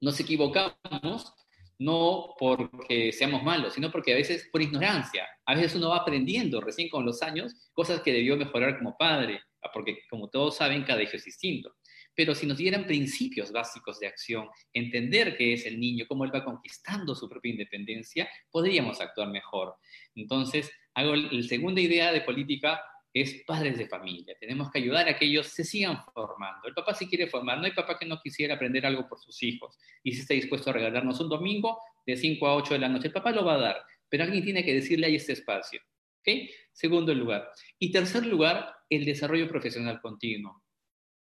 nos 0.00 0.18
equivocamos 0.20 1.34
no 1.78 2.34
porque 2.38 3.12
seamos 3.12 3.42
malos, 3.42 3.74
sino 3.74 3.90
porque 3.90 4.12
a 4.12 4.16
veces 4.16 4.48
por 4.52 4.62
ignorancia. 4.62 5.26
A 5.44 5.54
veces 5.54 5.74
uno 5.74 5.90
va 5.90 5.96
aprendiendo 5.98 6.60
recién 6.60 6.88
con 6.88 7.04
los 7.04 7.22
años 7.22 7.54
cosas 7.72 8.00
que 8.02 8.12
debió 8.12 8.36
mejorar 8.36 8.78
como 8.78 8.96
padre, 8.96 9.40
porque 9.72 9.98
como 10.08 10.28
todos 10.28 10.56
saben, 10.56 10.84
cada 10.84 11.02
hijo 11.02 11.16
es 11.16 11.24
distinto. 11.24 11.74
Pero 12.14 12.34
si 12.34 12.46
nos 12.46 12.58
dieran 12.58 12.86
principios 12.86 13.52
básicos 13.52 13.98
de 14.00 14.06
acción, 14.06 14.48
entender 14.72 15.36
qué 15.36 15.54
es 15.54 15.66
el 15.66 15.80
niño, 15.80 16.04
cómo 16.08 16.24
él 16.24 16.34
va 16.34 16.44
conquistando 16.44 17.14
su 17.14 17.28
propia 17.28 17.52
independencia, 17.52 18.28
podríamos 18.50 19.00
actuar 19.00 19.28
mejor. 19.28 19.76
Entonces, 20.14 20.70
hago 20.94 21.14
la 21.14 21.42
segunda 21.42 21.80
idea 21.80 22.12
de 22.12 22.20
política 22.20 22.80
es 23.14 23.42
padres 23.46 23.76
de 23.76 23.86
familia. 23.86 24.34
Tenemos 24.40 24.70
que 24.70 24.78
ayudar 24.78 25.08
a 25.08 25.18
que 25.18 25.26
ellos 25.26 25.46
se 25.48 25.64
sigan 25.64 25.98
formando. 26.14 26.66
El 26.66 26.74
papá 26.74 26.94
si 26.94 27.06
quiere 27.06 27.26
formar, 27.26 27.58
no 27.58 27.64
hay 27.64 27.72
papá 27.72 27.98
que 27.98 28.06
no 28.06 28.20
quisiera 28.20 28.54
aprender 28.54 28.86
algo 28.86 29.06
por 29.08 29.18
sus 29.18 29.42
hijos 29.42 29.76
y 30.02 30.12
si 30.12 30.20
está 30.20 30.34
dispuesto 30.34 30.70
a 30.70 30.72
regalarnos 30.72 31.20
un 31.20 31.28
domingo 31.28 31.78
de 32.06 32.16
5 32.16 32.46
a 32.46 32.54
8 32.56 32.74
de 32.74 32.80
la 32.80 32.88
noche. 32.88 33.08
El 33.08 33.12
papá 33.12 33.30
lo 33.32 33.44
va 33.44 33.54
a 33.54 33.58
dar, 33.58 33.82
pero 34.08 34.24
alguien 34.24 34.44
tiene 34.44 34.64
que 34.64 34.74
decirle 34.74 35.06
ahí 35.06 35.16
este 35.16 35.32
espacio. 35.32 35.80
¿Okay? 36.20 36.50
Segundo 36.72 37.12
lugar. 37.14 37.50
Y 37.78 37.90
tercer 37.90 38.24
lugar, 38.24 38.74
el 38.88 39.04
desarrollo 39.04 39.48
profesional 39.48 40.00
continuo. 40.00 40.61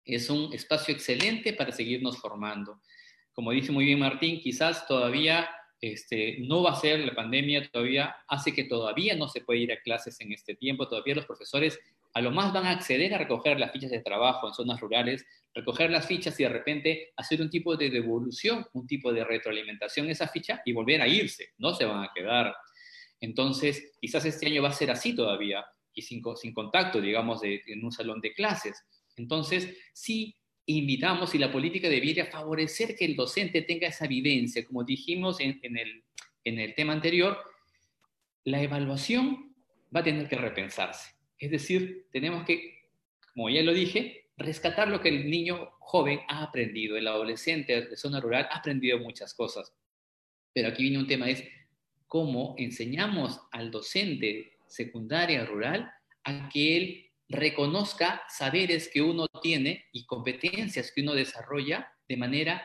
Es 0.04 0.30
un 0.30 0.52
espacio 0.52 0.94
excelente 0.94 1.52
para 1.52 1.72
seguirnos 1.72 2.18
formando. 2.18 2.80
Como 3.32 3.52
dice 3.52 3.72
muy 3.72 3.84
bien 3.84 3.98
Martín, 3.98 4.40
quizás 4.40 4.86
todavía 4.86 5.48
este, 5.80 6.38
no 6.40 6.62
va 6.62 6.72
a 6.72 6.76
ser 6.76 7.00
la 7.00 7.14
pandemia 7.14 7.68
todavía, 7.68 8.14
hace 8.28 8.54
que 8.54 8.64
todavía 8.64 9.16
no 9.16 9.28
se 9.28 9.40
puede 9.40 9.60
ir 9.60 9.72
a 9.72 9.80
clases 9.80 10.20
en 10.20 10.32
este 10.32 10.54
tiempo, 10.54 10.86
todavía 10.86 11.16
los 11.16 11.26
profesores 11.26 11.80
a 12.14 12.20
lo 12.20 12.30
más 12.30 12.52
van 12.52 12.66
a 12.66 12.70
acceder 12.70 13.12
a 13.14 13.18
recoger 13.18 13.58
las 13.58 13.72
fichas 13.72 13.90
de 13.90 14.00
trabajo 14.00 14.46
en 14.46 14.54
zonas 14.54 14.80
rurales, 14.80 15.26
recoger 15.54 15.90
las 15.90 16.06
fichas 16.06 16.38
y 16.38 16.44
de 16.44 16.50
repente 16.50 17.12
hacer 17.16 17.40
un 17.40 17.50
tipo 17.50 17.76
de 17.76 17.90
devolución, 17.90 18.66
un 18.74 18.86
tipo 18.86 19.12
de 19.12 19.24
retroalimentación 19.24 20.08
esa 20.08 20.28
ficha 20.28 20.62
y 20.64 20.72
volver 20.72 21.00
a 21.00 21.08
irse, 21.08 21.50
no 21.58 21.74
se 21.74 21.84
van 21.84 22.04
a 22.04 22.12
quedar. 22.14 22.54
Entonces, 23.20 23.92
quizás 24.00 24.24
este 24.24 24.46
año 24.46 24.62
va 24.62 24.68
a 24.68 24.72
ser 24.72 24.90
así 24.90 25.14
todavía 25.14 25.64
y 25.94 26.02
sin, 26.02 26.22
sin 26.36 26.52
contacto, 26.52 27.00
digamos, 27.00 27.40
en 27.42 27.84
un 27.84 27.92
salón 27.92 28.20
de 28.20 28.34
clases. 28.34 28.84
Entonces, 29.16 29.76
sí 29.92 30.36
invitamos 30.66 31.34
y 31.34 31.38
la 31.38 31.50
política 31.50 31.88
debiera 31.88 32.26
favorecer 32.26 32.96
que 32.96 33.04
el 33.04 33.16
docente 33.16 33.62
tenga 33.62 33.88
esa 33.88 34.06
vivencia. 34.06 34.64
Como 34.66 34.84
dijimos 34.84 35.40
en, 35.40 35.58
el, 35.62 36.04
en 36.44 36.58
el 36.58 36.74
tema 36.74 36.92
anterior, 36.92 37.38
la 38.44 38.62
evaluación 38.62 39.54
va 39.94 40.00
a 40.00 40.04
tener 40.04 40.28
que 40.28 40.36
repensarse. 40.36 41.10
Es 41.38 41.50
decir, 41.50 42.06
tenemos 42.12 42.44
que, 42.44 42.86
como 43.34 43.50
ya 43.50 43.62
lo 43.62 43.72
dije, 43.72 44.26
rescatar 44.36 44.88
lo 44.88 45.00
que 45.00 45.08
el 45.08 45.28
niño 45.28 45.72
joven 45.80 46.20
ha 46.28 46.44
aprendido, 46.44 46.96
el 46.96 47.08
adolescente 47.08 47.88
de 47.88 47.96
zona 47.96 48.20
rural 48.20 48.48
ha 48.50 48.58
aprendido 48.58 48.98
muchas 48.98 49.34
cosas. 49.34 49.72
Pero 50.52 50.68
aquí 50.68 50.84
viene 50.84 50.98
un 50.98 51.06
tema, 51.06 51.28
es 51.28 51.44
cómo 52.06 52.54
enseñamos 52.58 53.40
al 53.50 53.70
docente 53.70 54.52
secundaria 54.66 55.44
rural 55.44 55.92
a 56.24 56.48
que 56.48 56.76
él 56.76 57.11
reconozca 57.32 58.22
saberes 58.28 58.88
que 58.92 59.02
uno 59.02 59.26
tiene 59.42 59.86
y 59.92 60.04
competencias 60.04 60.92
que 60.94 61.00
uno 61.00 61.14
desarrolla 61.14 61.90
de 62.08 62.16
manera 62.16 62.62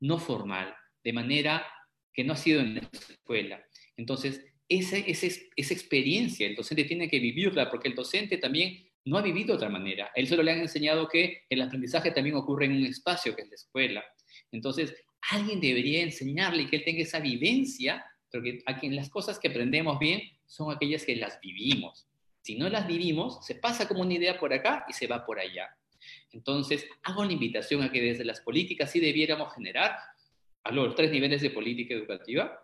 no 0.00 0.18
formal, 0.18 0.74
de 1.02 1.12
manera 1.12 1.66
que 2.12 2.22
no 2.22 2.34
ha 2.34 2.36
sido 2.36 2.60
en 2.60 2.74
la 2.74 2.88
escuela. 2.92 3.64
Entonces, 3.96 4.44
esa, 4.68 4.96
esa, 4.98 5.26
experiencia 5.74 6.46
el 6.46 6.54
docente 6.54 6.84
tiene 6.84 7.08
que 7.08 7.18
vivirla 7.18 7.70
porque 7.70 7.88
el 7.88 7.94
docente 7.94 8.38
también 8.38 8.86
no 9.04 9.18
ha 9.18 9.22
vivido 9.22 9.48
de 9.48 9.54
otra 9.54 9.68
manera. 9.68 10.06
A 10.06 10.20
él 10.20 10.26
solo 10.26 10.42
le 10.42 10.52
han 10.52 10.60
enseñado 10.60 11.08
que 11.08 11.42
el 11.48 11.62
aprendizaje 11.62 12.10
también 12.10 12.36
ocurre 12.36 12.66
en 12.66 12.72
un 12.72 12.86
espacio 12.86 13.34
que 13.34 13.42
es 13.42 13.48
la 13.48 13.54
escuela. 13.54 14.04
Entonces, 14.52 14.94
alguien 15.30 15.60
debería 15.60 16.02
enseñarle 16.02 16.68
que 16.68 16.76
él 16.76 16.84
tenga 16.84 17.02
esa 17.02 17.20
vivencia, 17.20 18.04
porque 18.30 18.62
aquí 18.66 18.88
las 18.90 19.10
cosas 19.10 19.38
que 19.38 19.48
aprendemos 19.48 19.98
bien 19.98 20.22
son 20.46 20.74
aquellas 20.74 21.04
que 21.04 21.16
las 21.16 21.40
vivimos. 21.40 22.06
Si 22.44 22.56
no 22.56 22.68
las 22.68 22.86
vivimos, 22.86 23.42
se 23.42 23.54
pasa 23.54 23.88
como 23.88 24.02
una 24.02 24.12
idea 24.12 24.38
por 24.38 24.52
acá 24.52 24.84
y 24.86 24.92
se 24.92 25.06
va 25.06 25.24
por 25.24 25.38
allá. 25.38 25.78
Entonces, 26.30 26.86
hago 27.02 27.24
la 27.24 27.32
invitación 27.32 27.82
a 27.82 27.90
que 27.90 28.02
desde 28.02 28.22
las 28.22 28.42
políticas 28.42 28.92
sí 28.92 29.00
debiéramos 29.00 29.54
generar, 29.54 29.96
a 30.62 30.70
los 30.70 30.94
tres 30.94 31.10
niveles 31.10 31.40
de 31.40 31.48
política 31.48 31.94
educativa, 31.94 32.62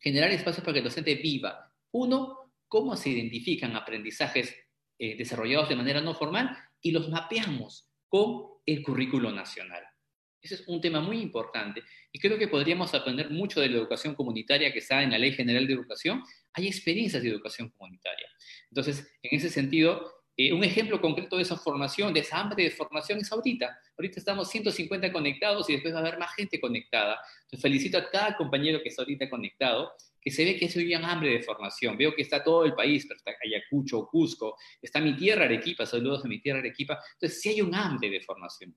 generar 0.00 0.32
espacios 0.32 0.64
para 0.64 0.72
que 0.72 0.78
el 0.80 0.84
docente 0.86 1.14
viva. 1.14 1.72
Uno, 1.92 2.54
cómo 2.66 2.96
se 2.96 3.10
identifican 3.10 3.76
aprendizajes 3.76 4.52
eh, 4.98 5.16
desarrollados 5.16 5.68
de 5.68 5.76
manera 5.76 6.00
no 6.00 6.14
formal 6.14 6.56
y 6.80 6.90
los 6.90 7.08
mapeamos 7.08 7.88
con 8.08 8.46
el 8.66 8.82
currículo 8.82 9.30
nacional. 9.30 9.84
Ese 10.44 10.56
es 10.56 10.68
un 10.68 10.78
tema 10.78 11.00
muy 11.00 11.22
importante 11.22 11.82
y 12.12 12.18
creo 12.18 12.38
que 12.38 12.48
podríamos 12.48 12.92
aprender 12.92 13.30
mucho 13.30 13.62
de 13.62 13.68
la 13.70 13.78
educación 13.78 14.14
comunitaria 14.14 14.70
que 14.70 14.80
está 14.80 15.02
en 15.02 15.10
la 15.10 15.18
Ley 15.18 15.32
General 15.32 15.66
de 15.66 15.72
Educación. 15.72 16.22
Hay 16.52 16.66
experiencias 16.66 17.22
de 17.22 17.30
educación 17.30 17.70
comunitaria. 17.70 18.28
Entonces, 18.68 19.10
en 19.22 19.38
ese 19.38 19.48
sentido, 19.48 20.04
eh, 20.36 20.52
un 20.52 20.62
ejemplo 20.62 21.00
concreto 21.00 21.36
de 21.36 21.44
esa 21.44 21.56
formación, 21.56 22.12
de 22.12 22.20
esa 22.20 22.40
hambre 22.40 22.62
de 22.62 22.70
formación 22.70 23.20
es 23.20 23.32
ahorita. 23.32 23.74
Ahorita 23.96 24.18
estamos 24.18 24.50
150 24.50 25.10
conectados 25.12 25.70
y 25.70 25.72
después 25.72 25.94
va 25.94 25.98
a 25.98 26.02
haber 26.02 26.18
más 26.18 26.34
gente 26.34 26.60
conectada. 26.60 27.18
Entonces, 27.44 27.62
felicito 27.62 27.96
a 27.96 28.10
cada 28.10 28.36
compañero 28.36 28.82
que 28.82 28.90
está 28.90 29.00
ahorita 29.00 29.30
conectado, 29.30 29.92
que 30.20 30.30
se 30.30 30.44
ve 30.44 30.58
que 30.58 30.66
es 30.66 30.76
un 30.76 31.04
hambre 31.06 31.30
de 31.30 31.42
formación. 31.42 31.96
Veo 31.96 32.14
que 32.14 32.20
está 32.20 32.44
todo 32.44 32.66
el 32.66 32.74
país, 32.74 33.06
pero 33.08 33.16
está 33.16 33.32
Ayacucho, 33.42 34.06
Cusco, 34.08 34.58
está 34.82 35.00
mi 35.00 35.16
tierra 35.16 35.46
Arequipa, 35.46 35.86
saludos 35.86 36.22
a 36.26 36.28
mi 36.28 36.38
tierra 36.38 36.58
Arequipa. 36.58 36.98
Entonces, 37.14 37.40
sí 37.40 37.48
hay 37.48 37.62
un 37.62 37.74
hambre 37.74 38.10
de 38.10 38.20
formación. 38.20 38.76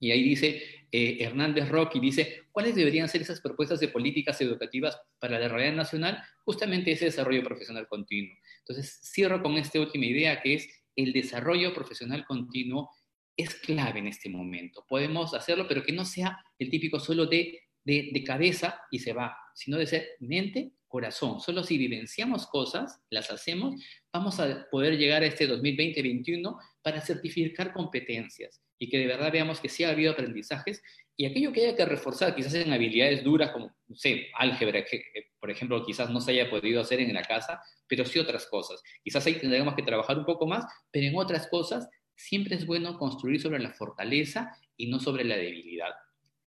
Y 0.00 0.10
ahí 0.10 0.22
dice 0.22 0.62
eh, 0.90 1.18
Hernández 1.20 1.68
Rocky, 1.68 2.00
dice, 2.00 2.42
¿cuáles 2.52 2.74
deberían 2.74 3.08
ser 3.08 3.22
esas 3.22 3.40
propuestas 3.40 3.80
de 3.80 3.88
políticas 3.88 4.40
educativas 4.40 5.00
para 5.18 5.38
la 5.38 5.48
realidad 5.48 5.74
nacional? 5.74 6.22
Justamente 6.44 6.92
ese 6.92 7.06
desarrollo 7.06 7.42
profesional 7.42 7.88
continuo. 7.88 8.36
Entonces, 8.58 9.00
cierro 9.02 9.42
con 9.42 9.54
esta 9.54 9.80
última 9.80 10.06
idea 10.06 10.40
que 10.40 10.54
es 10.54 10.68
el 10.96 11.12
desarrollo 11.12 11.74
profesional 11.74 12.24
continuo 12.24 12.90
es 13.36 13.54
clave 13.56 13.98
en 13.98 14.06
este 14.06 14.28
momento. 14.28 14.84
Podemos 14.88 15.34
hacerlo, 15.34 15.66
pero 15.66 15.82
que 15.82 15.92
no 15.92 16.04
sea 16.04 16.38
el 16.58 16.70
típico 16.70 17.00
solo 17.00 17.26
de, 17.26 17.60
de, 17.82 18.10
de 18.12 18.24
cabeza 18.24 18.80
y 18.90 19.00
se 19.00 19.12
va, 19.12 19.36
sino 19.54 19.76
de 19.76 19.86
ser 19.86 20.08
mente, 20.20 20.72
corazón. 20.86 21.40
Solo 21.40 21.64
si 21.64 21.76
vivenciamos 21.76 22.46
cosas, 22.46 23.00
las 23.10 23.28
hacemos, 23.32 23.74
vamos 24.12 24.38
a 24.38 24.68
poder 24.70 24.96
llegar 24.96 25.24
a 25.24 25.26
este 25.26 25.48
2020-2021 25.48 26.56
para 26.84 27.00
certificar 27.00 27.72
competencias 27.72 28.60
y 28.78 28.90
que 28.90 28.98
de 28.98 29.06
verdad 29.06 29.32
veamos 29.32 29.58
que 29.58 29.70
sí 29.70 29.84
ha 29.84 29.90
habido 29.90 30.12
aprendizajes 30.12 30.82
y 31.16 31.24
aquello 31.24 31.50
que 31.50 31.64
haya 31.64 31.76
que 31.76 31.86
reforzar, 31.86 32.34
quizás 32.34 32.52
en 32.54 32.72
habilidades 32.72 33.24
duras 33.24 33.52
como, 33.52 33.74
no 33.86 33.96
sé, 33.96 34.26
álgebra, 34.34 34.84
que, 34.84 35.02
por 35.40 35.50
ejemplo 35.50 35.82
quizás 35.86 36.10
no 36.10 36.20
se 36.20 36.32
haya 36.32 36.50
podido 36.50 36.82
hacer 36.82 37.00
en 37.00 37.14
la 37.14 37.22
casa, 37.22 37.62
pero 37.86 38.04
sí 38.04 38.18
otras 38.18 38.46
cosas. 38.46 38.82
Quizás 39.02 39.24
ahí 39.24 39.36
tendremos 39.36 39.74
que 39.74 39.82
trabajar 39.82 40.18
un 40.18 40.26
poco 40.26 40.46
más, 40.46 40.66
pero 40.90 41.06
en 41.06 41.16
otras 41.16 41.46
cosas 41.46 41.88
siempre 42.14 42.56
es 42.56 42.66
bueno 42.66 42.98
construir 42.98 43.40
sobre 43.40 43.60
la 43.60 43.72
fortaleza 43.72 44.54
y 44.76 44.88
no 44.90 45.00
sobre 45.00 45.24
la 45.24 45.36
debilidad. 45.36 45.94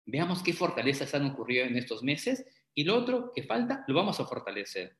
Veamos 0.05 0.41
qué 0.41 0.53
fortalezas 0.53 1.13
han 1.13 1.25
ocurrido 1.25 1.65
en 1.65 1.75
estos 1.75 2.03
meses 2.03 2.45
y 2.73 2.85
lo 2.85 2.95
otro 2.95 3.33
que 3.35 3.43
falta 3.43 3.83
lo 3.87 3.95
vamos 3.95 4.21
a 4.21 4.25
fortalecer. 4.25 4.95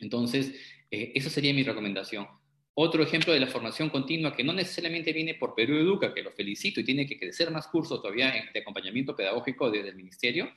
Entonces, 0.00 0.54
eh, 0.90 1.12
esa 1.14 1.28
sería 1.28 1.52
mi 1.52 1.62
recomendación. 1.62 2.26
Otro 2.76 3.04
ejemplo 3.04 3.32
de 3.32 3.38
la 3.38 3.46
formación 3.46 3.88
continua 3.88 4.34
que 4.34 4.42
no 4.42 4.52
necesariamente 4.52 5.12
viene 5.12 5.34
por 5.34 5.54
Perú 5.54 5.76
Educa, 5.76 6.12
que 6.12 6.22
lo 6.22 6.32
felicito 6.32 6.80
y 6.80 6.84
tiene 6.84 7.06
que 7.06 7.18
crecer 7.18 7.50
más 7.52 7.68
cursos 7.68 8.02
todavía 8.02 8.32
de 8.52 8.60
acompañamiento 8.60 9.14
pedagógico 9.14 9.70
desde 9.70 9.90
el 9.90 9.96
ministerio, 9.96 10.50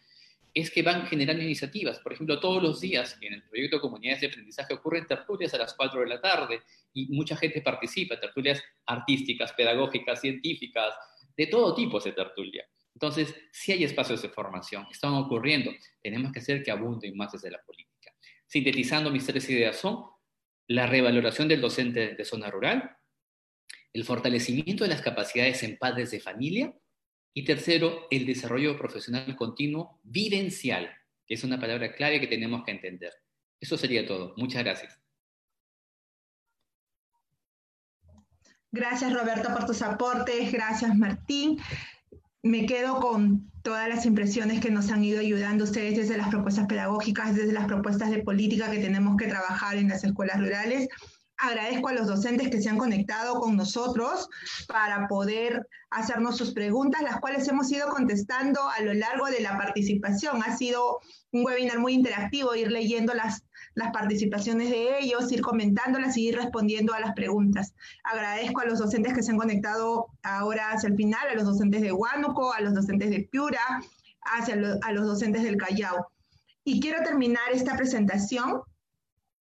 es 0.51 0.71
que 0.71 0.81
van 0.81 1.05
generando 1.05 1.43
iniciativas. 1.43 1.99
Por 1.99 2.13
ejemplo, 2.13 2.39
todos 2.39 2.63
los 2.63 2.81
días 2.81 3.19
en 3.21 3.33
el 3.33 3.43
proyecto 3.43 3.79
Comunidades 3.79 4.21
de 4.21 4.27
Aprendizaje 4.27 4.73
ocurren 4.73 5.05
tertulias 5.05 5.53
a 5.53 5.59
las 5.59 5.75
4 5.75 5.99
de 6.01 6.07
la 6.07 6.19
tarde 6.19 6.61
y 6.93 7.05
mucha 7.09 7.35
gente 7.35 7.61
participa, 7.61 8.19
tertulias 8.19 8.63
artísticas, 8.87 9.53
pedagógicas, 9.53 10.19
científicas, 10.19 10.95
de 11.35 11.45
todo 11.45 11.75
tipo 11.75 11.99
de 11.99 12.13
tertulia. 12.13 12.67
Entonces, 12.95 13.35
si 13.51 13.73
hay 13.73 13.83
espacios 13.83 14.23
de 14.23 14.29
formación, 14.29 14.87
están 14.89 15.13
ocurriendo, 15.13 15.71
tenemos 16.01 16.31
que 16.31 16.39
hacer 16.39 16.63
que 16.63 16.71
abunden 16.71 17.15
más 17.15 17.31
desde 17.31 17.51
la 17.51 17.61
política. 17.61 18.11
Sintetizando, 18.47 19.11
mis 19.11 19.27
tres 19.27 19.47
ideas 19.51 19.75
son 19.77 20.16
la 20.67 20.85
revaloración 20.85 21.47
del 21.47 21.61
docente 21.61 22.15
de 22.15 22.25
zona 22.25 22.49
rural, 22.49 22.97
el 23.93 24.03
fortalecimiento 24.03 24.83
de 24.83 24.89
las 24.89 25.01
capacidades 25.01 25.63
en 25.63 25.77
padres 25.77 26.11
de 26.11 26.19
familia 26.19 26.73
y 27.33 27.45
tercero, 27.45 28.07
el 28.11 28.25
desarrollo 28.25 28.77
profesional 28.77 29.35
continuo 29.35 29.99
vivencial, 30.03 30.89
que 31.25 31.35
es 31.35 31.43
una 31.43 31.59
palabra 31.59 31.93
clave 31.93 32.19
que 32.19 32.27
tenemos 32.27 32.63
que 32.63 32.71
entender. 32.71 33.13
Eso 33.59 33.77
sería 33.77 34.05
todo. 34.05 34.33
Muchas 34.37 34.63
gracias. 34.63 34.99
Gracias 38.71 39.13
Roberto 39.13 39.49
por 39.53 39.65
tus 39.65 39.81
aportes, 39.81 40.51
gracias 40.51 40.95
Martín 40.95 41.57
me 42.47 42.65
quedo 42.65 42.99
con 42.99 43.51
todas 43.67 43.89
las 43.89 44.05
impresiones 44.05 44.61
que 44.61 44.71
nos 44.71 44.89
han 44.91 45.03
ido 45.03 45.19
ayudando 45.19 45.65
ustedes 45.65 45.97
desde 45.97 46.15
las 46.15 46.29
propuestas 46.29 46.67
pedagógicas, 46.67 47.35
desde 47.35 47.51
las 47.51 47.65
propuestas 47.65 48.09
de 48.09 48.23
política 48.23 48.71
que 48.71 48.79
tenemos 48.79 49.17
que 49.17 49.27
trabajar 49.27 49.75
en 49.75 49.89
las 49.89 50.05
escuelas 50.05 50.39
rurales. 50.39 50.87
Agradezco 51.37 51.89
a 51.89 51.93
los 51.93 52.07
docentes 52.07 52.49
que 52.49 52.61
se 52.61 52.69
han 52.69 52.77
conectado 52.77 53.41
con 53.41 53.57
nosotros 53.57 54.29
para 54.69 55.05
poder 55.09 55.67
hacernos 55.89 56.37
sus 56.37 56.53
preguntas, 56.53 57.01
las 57.01 57.19
cuales 57.19 57.45
hemos 57.49 57.69
ido 57.69 57.89
contestando 57.89 58.61
a 58.69 58.81
lo 58.83 58.93
largo 58.93 59.25
de 59.25 59.41
la 59.41 59.57
participación. 59.57 60.41
Ha 60.43 60.55
sido 60.55 60.99
un 61.33 61.45
webinar 61.45 61.79
muy 61.79 61.91
interactivo, 61.93 62.55
ir 62.55 62.71
leyendo 62.71 63.13
las 63.15 63.43
las 63.77 63.91
participaciones 63.91 64.71
de 64.71 64.97
ellos, 64.97 65.31
ir 65.31 65.41
comentándolas 65.41 66.17
y 66.17 66.29
ir 66.29 66.35
respondiendo 66.35 66.95
a 66.95 66.99
las 66.99 67.13
preguntas. 67.13 67.75
Agradezco 68.03 68.61
a 68.61 68.65
los 68.65 68.79
docentes 68.79 69.13
que 69.13 69.21
se 69.21 69.31
han 69.31 69.37
conectado 69.37 70.07
ahora 70.23 70.71
hacia 70.71 70.89
el 70.89 70.95
final, 70.95 71.27
a 71.29 71.35
los 71.35 71.45
docentes 71.45 71.81
de 71.81 71.91
Huánuco, 71.91 72.51
a 72.53 72.61
los 72.61 72.73
docentes 72.73 73.11
de 73.11 73.29
Piura, 73.31 73.61
hacia 74.23 74.55
a 74.81 74.93
los 74.93 75.05
docentes 75.05 75.43
del 75.43 75.57
Callao. 75.57 76.07
Y 76.63 76.79
quiero 76.79 77.03
terminar 77.03 77.43
esta 77.53 77.77
presentación 77.77 78.61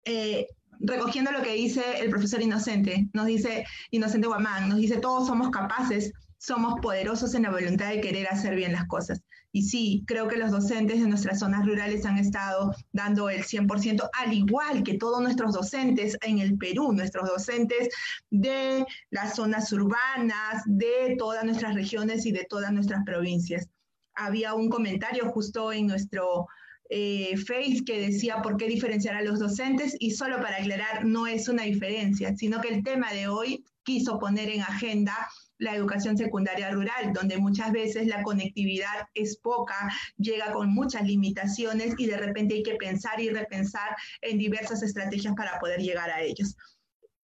eh, 0.04 0.48
recogiendo 0.80 1.32
lo 1.32 1.44
que 1.44 1.54
dice 1.54 1.84
el 2.00 2.10
profesor 2.10 2.42
Inocente, 2.42 3.08
nos 3.14 3.28
dice 3.28 3.66
Inocente 3.92 4.28
Guamán, 4.28 4.68
nos 4.68 4.80
dice 4.80 4.98
todos 4.98 5.28
somos 5.28 5.52
capaces, 5.52 6.12
somos 6.40 6.80
poderosos 6.82 7.36
en 7.36 7.44
la 7.44 7.52
voluntad 7.52 7.90
de 7.90 8.02
querer 8.02 8.28
hacer 8.30 8.56
bien 8.56 8.72
las 8.72 8.88
cosas. 8.88 9.22
Y 9.56 9.62
sí, 9.62 10.04
creo 10.08 10.28
que 10.28 10.38
los 10.38 10.50
docentes 10.50 11.00
de 11.00 11.08
nuestras 11.08 11.40
zonas 11.40 11.64
rurales 11.64 12.06
han 12.06 12.18
estado 12.18 12.72
dando 12.92 13.30
el 13.30 13.44
100%, 13.44 14.10
al 14.20 14.34
igual 14.34 14.82
que 14.82 14.98
todos 14.98 15.22
nuestros 15.22 15.54
docentes 15.54 16.18
en 16.22 16.40
el 16.40 16.58
Perú, 16.58 16.92
nuestros 16.92 17.30
docentes 17.30 17.90
de 18.32 18.84
las 19.12 19.36
zonas 19.36 19.72
urbanas, 19.72 20.64
de 20.66 21.16
todas 21.20 21.46
nuestras 21.46 21.76
regiones 21.76 22.26
y 22.26 22.32
de 22.32 22.48
todas 22.50 22.74
nuestras 22.74 23.04
provincias. 23.06 23.70
Había 24.16 24.56
un 24.56 24.70
comentario 24.70 25.30
justo 25.30 25.72
en 25.72 25.86
nuestro 25.86 26.48
eh, 26.90 27.38
Face 27.38 27.84
que 27.86 28.08
decía 28.08 28.42
por 28.42 28.58
qué 28.58 28.68
diferenciar 28.68 29.14
a 29.14 29.22
los 29.22 29.38
docentes 29.38 29.96
y 30.00 30.12
solo 30.12 30.38
para 30.38 30.58
aclarar, 30.58 31.06
no 31.06 31.28
es 31.28 31.48
una 31.48 31.62
diferencia, 31.62 32.36
sino 32.36 32.60
que 32.60 32.70
el 32.70 32.84
tema 32.84 33.14
de 33.14 33.28
hoy 33.28 33.64
quiso 33.84 34.18
poner 34.18 34.50
en 34.50 34.62
agenda 34.62 35.16
la 35.64 35.76
educación 35.76 36.18
secundaria 36.18 36.70
rural, 36.72 37.14
donde 37.14 37.38
muchas 37.38 37.72
veces 37.72 38.08
la 38.08 38.22
conectividad 38.22 39.08
es 39.14 39.38
poca, 39.38 39.90
llega 40.18 40.52
con 40.52 40.74
muchas 40.74 41.04
limitaciones 41.04 41.96
y 41.98 42.06
de 42.06 42.18
repente 42.18 42.56
hay 42.56 42.64
que 42.64 42.76
pensar 42.76 43.20
y 43.20 43.30
repensar 43.30 43.96
en 44.22 44.38
diversas 44.38 44.84
estrategias 44.84 45.34
para 45.36 45.60
poder 45.60 45.80
llegar 45.80 46.10
a 46.10 46.22
ellos. 46.22 46.56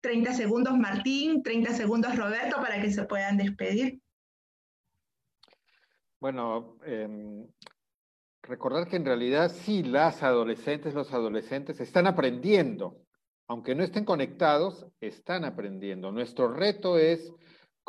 30 0.01 0.33
segundos 0.33 0.77
Martín, 0.77 1.43
30 1.43 1.73
segundos 1.73 2.15
Roberto 2.15 2.55
para 2.57 2.81
que 2.81 2.91
se 2.91 3.03
puedan 3.03 3.37
despedir. 3.37 3.99
Bueno, 6.21 6.77
eh, 6.85 7.45
recordar 8.43 8.87
que 8.87 8.95
en 8.95 9.05
realidad 9.05 9.51
sí, 9.51 9.83
las 9.83 10.23
adolescentes, 10.23 10.93
los 10.93 11.13
adolescentes 11.13 11.79
están 11.81 12.07
aprendiendo, 12.07 13.01
aunque 13.47 13.75
no 13.75 13.83
estén 13.83 14.05
conectados, 14.05 14.85
están 15.01 15.43
aprendiendo. 15.43 16.11
Nuestro 16.11 16.53
reto 16.53 16.97
es 16.97 17.33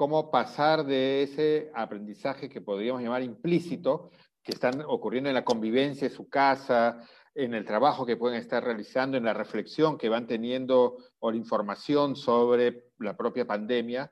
cómo 0.01 0.31
pasar 0.31 0.87
de 0.87 1.25
ese 1.25 1.71
aprendizaje 1.75 2.49
que 2.49 2.63
podríamos 2.63 3.03
llamar 3.03 3.23
implícito, 3.23 4.11
que 4.43 4.53
están 4.53 4.81
ocurriendo 4.81 5.29
en 5.29 5.35
la 5.35 5.45
convivencia 5.45 6.09
de 6.09 6.15
su 6.15 6.27
casa, 6.31 7.07
en 7.35 7.53
el 7.53 7.67
trabajo 7.67 8.07
que 8.07 8.17
pueden 8.17 8.41
estar 8.41 8.65
realizando, 8.65 9.19
en 9.19 9.27
la 9.27 9.35
reflexión 9.35 9.99
que 9.99 10.09
van 10.09 10.27
teniendo 10.27 10.97
o 11.19 11.31
la 11.31 11.37
información 11.37 12.17
sobre 12.17 12.87
la 12.99 13.15
propia 13.15 13.47
pandemia, 13.47 14.11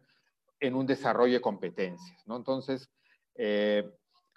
en 0.60 0.74
un 0.74 0.84
desarrollo 0.84 1.32
de 1.32 1.40
competencias. 1.40 2.22
¿no? 2.26 2.36
Entonces, 2.36 2.90
eh, 3.34 3.90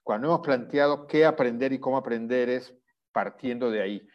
cuando 0.05 0.27
hemos 0.27 0.39
planteado 0.39 1.05
qué 1.05 1.25
aprender 1.25 1.73
y 1.73 1.81
cómo 1.81 1.97
aprender 1.97 2.47
es 2.47 2.73
partiendo 3.11 3.69
de 3.69 3.81
ahí. 3.81 4.07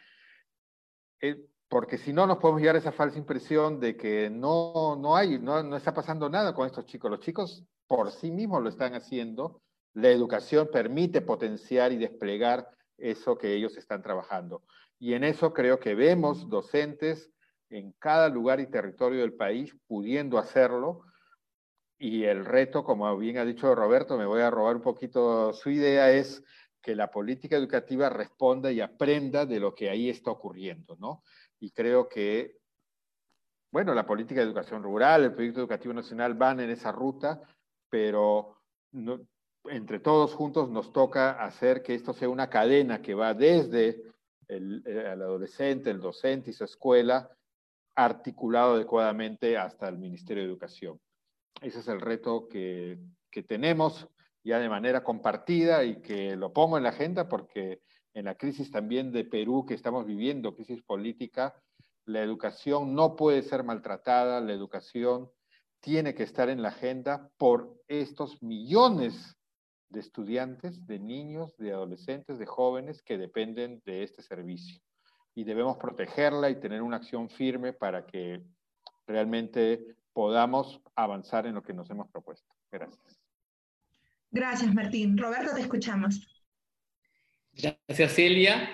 Eh, 1.21 1.45
porque 1.69 1.97
si 1.97 2.13
no 2.13 2.25
nos 2.25 2.37
podemos 2.37 2.61
llegar 2.61 2.75
a 2.75 2.79
esa 2.79 2.91
falsa 2.91 3.17
impresión 3.17 3.79
de 3.79 3.97
que 3.97 4.29
no, 4.29 4.95
no 4.95 5.15
hay, 5.15 5.37
no, 5.39 5.61
no 5.63 5.75
está 5.75 5.93
pasando 5.93 6.29
nada 6.29 6.53
con 6.53 6.65
estos 6.65 6.85
chicos. 6.85 7.11
Los 7.11 7.19
chicos 7.19 7.65
por 7.87 8.11
sí 8.11 8.31
mismos 8.31 8.63
lo 8.63 8.69
están 8.69 8.93
haciendo. 8.93 9.61
La 9.93 10.09
educación 10.09 10.69
permite 10.71 11.21
potenciar 11.21 11.91
y 11.91 11.97
desplegar 11.97 12.69
eso 12.97 13.37
que 13.37 13.53
ellos 13.53 13.75
están 13.77 14.01
trabajando. 14.01 14.63
Y 14.99 15.13
en 15.13 15.23
eso 15.23 15.53
creo 15.53 15.79
que 15.79 15.93
vemos 15.93 16.49
docentes 16.49 17.31
en 17.69 17.91
cada 17.99 18.29
lugar 18.29 18.59
y 18.59 18.67
territorio 18.67 19.21
del 19.21 19.33
país 19.33 19.75
pudiendo 19.87 20.37
hacerlo. 20.37 21.01
Y 21.99 22.23
el 22.23 22.45
reto, 22.45 22.83
como 22.83 23.15
bien 23.17 23.39
ha 23.39 23.45
dicho 23.45 23.73
Roberto, 23.75 24.17
me 24.17 24.25
voy 24.25 24.41
a 24.41 24.51
robar 24.51 24.75
un 24.75 24.81
poquito 24.81 25.51
su 25.51 25.69
idea, 25.69 26.11
es 26.11 26.43
que 26.81 26.95
la 26.95 27.11
política 27.11 27.57
educativa 27.57 28.09
responda 28.09 28.71
y 28.71 28.79
aprenda 28.79 29.45
de 29.45 29.59
lo 29.59 29.75
que 29.75 29.89
ahí 29.89 30.09
está 30.09 30.31
ocurriendo, 30.31 30.95
¿no? 30.97 31.23
Y 31.59 31.71
creo 31.71 32.07
que, 32.07 32.57
bueno, 33.71 33.93
la 33.93 34.05
política 34.05 34.41
de 34.41 34.47
educación 34.47 34.83
rural, 34.83 35.23
el 35.23 35.33
proyecto 35.33 35.59
educativo 35.59 35.93
nacional 35.93 36.33
van 36.33 36.59
en 36.59 36.69
esa 36.69 36.91
ruta, 36.91 37.41
pero 37.89 38.57
entre 39.65 39.99
todos 39.99 40.33
juntos 40.33 40.69
nos 40.69 40.93
toca 40.93 41.31
hacer 41.43 41.81
que 41.81 41.95
esto 41.95 42.13
sea 42.13 42.29
una 42.29 42.49
cadena 42.49 43.01
que 43.01 43.13
va 43.13 43.33
desde 43.33 44.01
el, 44.47 44.81
el, 44.85 45.21
adolescente, 45.21 45.89
el 45.89 45.99
docente 45.99 46.51
y 46.51 46.53
su 46.53 46.63
escuela, 46.63 47.29
articulado 47.95 48.75
adecuadamente 48.75 49.57
hasta 49.57 49.89
el 49.89 49.97
Ministerio 49.97 50.43
de 50.43 50.49
Educación. 50.49 50.99
Ese 51.61 51.79
es 51.79 51.87
el 51.87 51.99
reto 51.99 52.47
que, 52.47 52.99
que 53.31 53.43
tenemos 53.43 54.07
ya 54.43 54.59
de 54.59 54.69
manera 54.69 55.03
compartida 55.03 55.83
y 55.83 56.01
que 56.01 56.35
lo 56.35 56.53
pongo 56.53 56.77
en 56.77 56.83
la 56.83 56.89
agenda 56.89 57.27
porque 57.27 57.81
en 58.17 58.25
la 58.25 58.33
crisis 58.33 58.71
también 58.71 59.11
de 59.11 59.25
Perú 59.25 59.63
que 59.67 59.75
estamos 59.75 60.07
viviendo, 60.07 60.55
crisis 60.55 60.81
política, 60.81 61.53
la 62.05 62.23
educación 62.23 62.95
no 62.95 63.15
puede 63.15 63.43
ser 63.43 63.63
maltratada, 63.63 64.41
la 64.41 64.53
educación 64.53 65.29
tiene 65.81 66.15
que 66.15 66.23
estar 66.23 66.49
en 66.49 66.63
la 66.63 66.69
agenda 66.69 67.29
por 67.37 67.79
estos 67.87 68.41
millones 68.41 69.37
de 69.89 69.99
estudiantes, 69.99 70.87
de 70.87 70.97
niños, 70.97 71.55
de 71.57 71.73
adolescentes, 71.73 72.39
de 72.39 72.47
jóvenes 72.47 73.03
que 73.03 73.19
dependen 73.19 73.83
de 73.85 74.01
este 74.01 74.23
servicio. 74.23 74.81
Y 75.35 75.43
debemos 75.43 75.77
protegerla 75.77 76.49
y 76.49 76.59
tener 76.59 76.81
una 76.81 76.97
acción 76.97 77.29
firme 77.29 77.71
para 77.71 78.07
que 78.07 78.41
realmente 79.05 79.95
podamos 80.11 80.81
avanzar 80.95 81.45
en 81.45 81.53
lo 81.53 81.61
que 81.61 81.73
nos 81.73 81.87
hemos 81.91 82.09
propuesto. 82.09 82.51
Gracias. 82.71 83.21
Gracias, 84.31 84.73
Martín. 84.73 85.15
Roberto, 85.19 85.53
te 85.53 85.61
escuchamos. 85.61 86.36
Gracias, 87.57 88.13
Celia. 88.13 88.69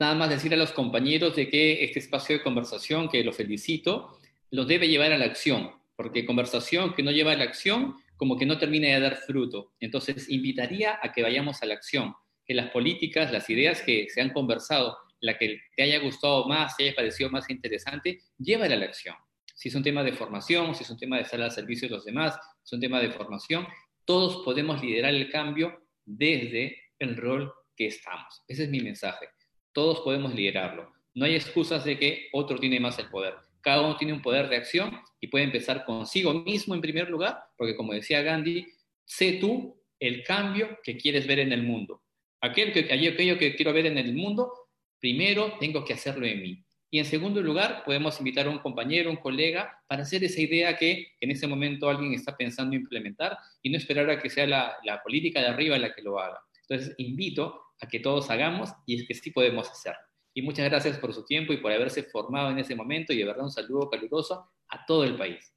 Nada 0.00 0.16
más 0.16 0.28
decir 0.28 0.52
a 0.52 0.56
los 0.56 0.72
compañeros 0.72 1.36
de 1.36 1.48
que 1.48 1.84
este 1.84 2.00
espacio 2.00 2.36
de 2.36 2.42
conversación, 2.42 3.08
que 3.08 3.22
los 3.22 3.36
felicito, 3.36 4.18
los 4.50 4.66
debe 4.66 4.88
llevar 4.88 5.12
a 5.12 5.18
la 5.18 5.26
acción, 5.26 5.70
porque 5.94 6.26
conversación 6.26 6.92
que 6.94 7.04
no 7.04 7.12
lleva 7.12 7.32
a 7.32 7.36
la 7.36 7.44
acción, 7.44 7.94
como 8.16 8.36
que 8.36 8.44
no 8.44 8.58
termina 8.58 8.88
de 8.88 8.98
dar 8.98 9.16
fruto. 9.16 9.74
Entonces, 9.78 10.28
invitaría 10.28 10.98
a 11.00 11.12
que 11.12 11.22
vayamos 11.22 11.62
a 11.62 11.66
la 11.66 11.74
acción, 11.74 12.14
que 12.44 12.54
las 12.54 12.70
políticas, 12.70 13.30
las 13.30 13.48
ideas 13.48 13.80
que 13.82 14.08
se 14.08 14.20
han 14.20 14.30
conversado, 14.30 14.98
la 15.20 15.38
que 15.38 15.60
te 15.76 15.84
haya 15.84 16.00
gustado 16.00 16.48
más, 16.48 16.76
te 16.76 16.84
haya 16.84 16.96
parecido 16.96 17.30
más 17.30 17.48
interesante, 17.48 18.22
llévala 18.38 18.74
a 18.74 18.78
la 18.78 18.86
acción. 18.86 19.14
Si 19.54 19.68
es 19.68 19.74
un 19.76 19.84
tema 19.84 20.02
de 20.02 20.12
formación, 20.12 20.74
si 20.74 20.82
es 20.82 20.90
un 20.90 20.98
tema 20.98 21.16
de 21.16 21.22
estar 21.22 21.40
al 21.40 21.52
servicio 21.52 21.88
de 21.88 21.94
los 21.94 22.04
demás, 22.04 22.34
si 22.34 22.64
es 22.64 22.72
un 22.72 22.80
tema 22.80 23.00
de 23.00 23.12
formación, 23.12 23.66
todos 24.04 24.44
podemos 24.44 24.82
liderar 24.82 25.14
el 25.14 25.30
cambio 25.30 25.80
desde 26.04 26.76
el 26.98 27.16
rol 27.16 27.52
que 27.76 27.86
estamos. 27.86 28.42
Ese 28.48 28.64
es 28.64 28.70
mi 28.70 28.80
mensaje. 28.80 29.28
Todos 29.72 30.00
podemos 30.00 30.34
liderarlo. 30.34 30.92
No 31.14 31.24
hay 31.24 31.34
excusas 31.34 31.84
de 31.84 31.98
que 31.98 32.28
otro 32.32 32.58
tiene 32.58 32.80
más 32.80 32.98
el 32.98 33.08
poder. 33.08 33.34
Cada 33.60 33.82
uno 33.82 33.96
tiene 33.96 34.12
un 34.12 34.22
poder 34.22 34.48
de 34.48 34.56
acción 34.56 35.00
y 35.20 35.28
puede 35.28 35.44
empezar 35.44 35.84
consigo 35.84 36.32
mismo 36.34 36.74
en 36.74 36.80
primer 36.80 37.10
lugar, 37.10 37.38
porque 37.56 37.76
como 37.76 37.92
decía 37.92 38.22
Gandhi, 38.22 38.66
sé 39.04 39.38
tú 39.40 39.82
el 39.98 40.22
cambio 40.22 40.78
que 40.82 40.96
quieres 40.96 41.26
ver 41.26 41.40
en 41.40 41.52
el 41.52 41.62
mundo. 41.62 42.02
Aquel 42.40 42.72
que, 42.72 42.80
aquello 42.80 43.38
que 43.38 43.54
quiero 43.56 43.72
ver 43.72 43.86
en 43.86 43.98
el 43.98 44.14
mundo, 44.14 44.52
primero 45.00 45.54
tengo 45.58 45.84
que 45.84 45.94
hacerlo 45.94 46.26
en 46.26 46.42
mí. 46.42 46.64
Y 46.90 46.98
en 47.00 47.04
segundo 47.04 47.42
lugar, 47.42 47.82
podemos 47.84 48.18
invitar 48.20 48.46
a 48.46 48.50
un 48.50 48.58
compañero, 48.58 49.10
un 49.10 49.16
colega, 49.16 49.82
para 49.88 50.02
hacer 50.02 50.22
esa 50.22 50.40
idea 50.40 50.76
que 50.76 51.14
en 51.20 51.30
ese 51.30 51.46
momento 51.46 51.88
alguien 51.88 52.14
está 52.14 52.36
pensando 52.36 52.76
implementar 52.76 53.36
y 53.62 53.70
no 53.70 53.76
esperar 53.76 54.08
a 54.08 54.20
que 54.20 54.30
sea 54.30 54.46
la, 54.46 54.76
la 54.84 55.02
política 55.02 55.40
de 55.40 55.48
arriba 55.48 55.76
la 55.78 55.92
que 55.92 56.02
lo 56.02 56.20
haga. 56.20 56.40
Entonces, 56.68 56.94
invito 56.98 57.62
a 57.80 57.88
que 57.88 58.00
todos 58.00 58.30
hagamos 58.30 58.70
y 58.86 59.00
es 59.00 59.08
que 59.08 59.14
sí 59.14 59.30
podemos 59.30 59.70
hacerlo. 59.70 60.00
Y 60.34 60.42
muchas 60.42 60.68
gracias 60.68 60.98
por 60.98 61.14
su 61.14 61.24
tiempo 61.24 61.52
y 61.52 61.58
por 61.58 61.72
haberse 61.72 62.02
formado 62.02 62.50
en 62.50 62.58
ese 62.58 62.74
momento 62.74 63.12
y 63.12 63.18
de 63.18 63.24
verdad 63.24 63.44
un 63.44 63.50
saludo 63.50 63.88
caluroso 63.88 64.50
a 64.68 64.86
todo 64.86 65.04
el 65.04 65.16
país. 65.16 65.55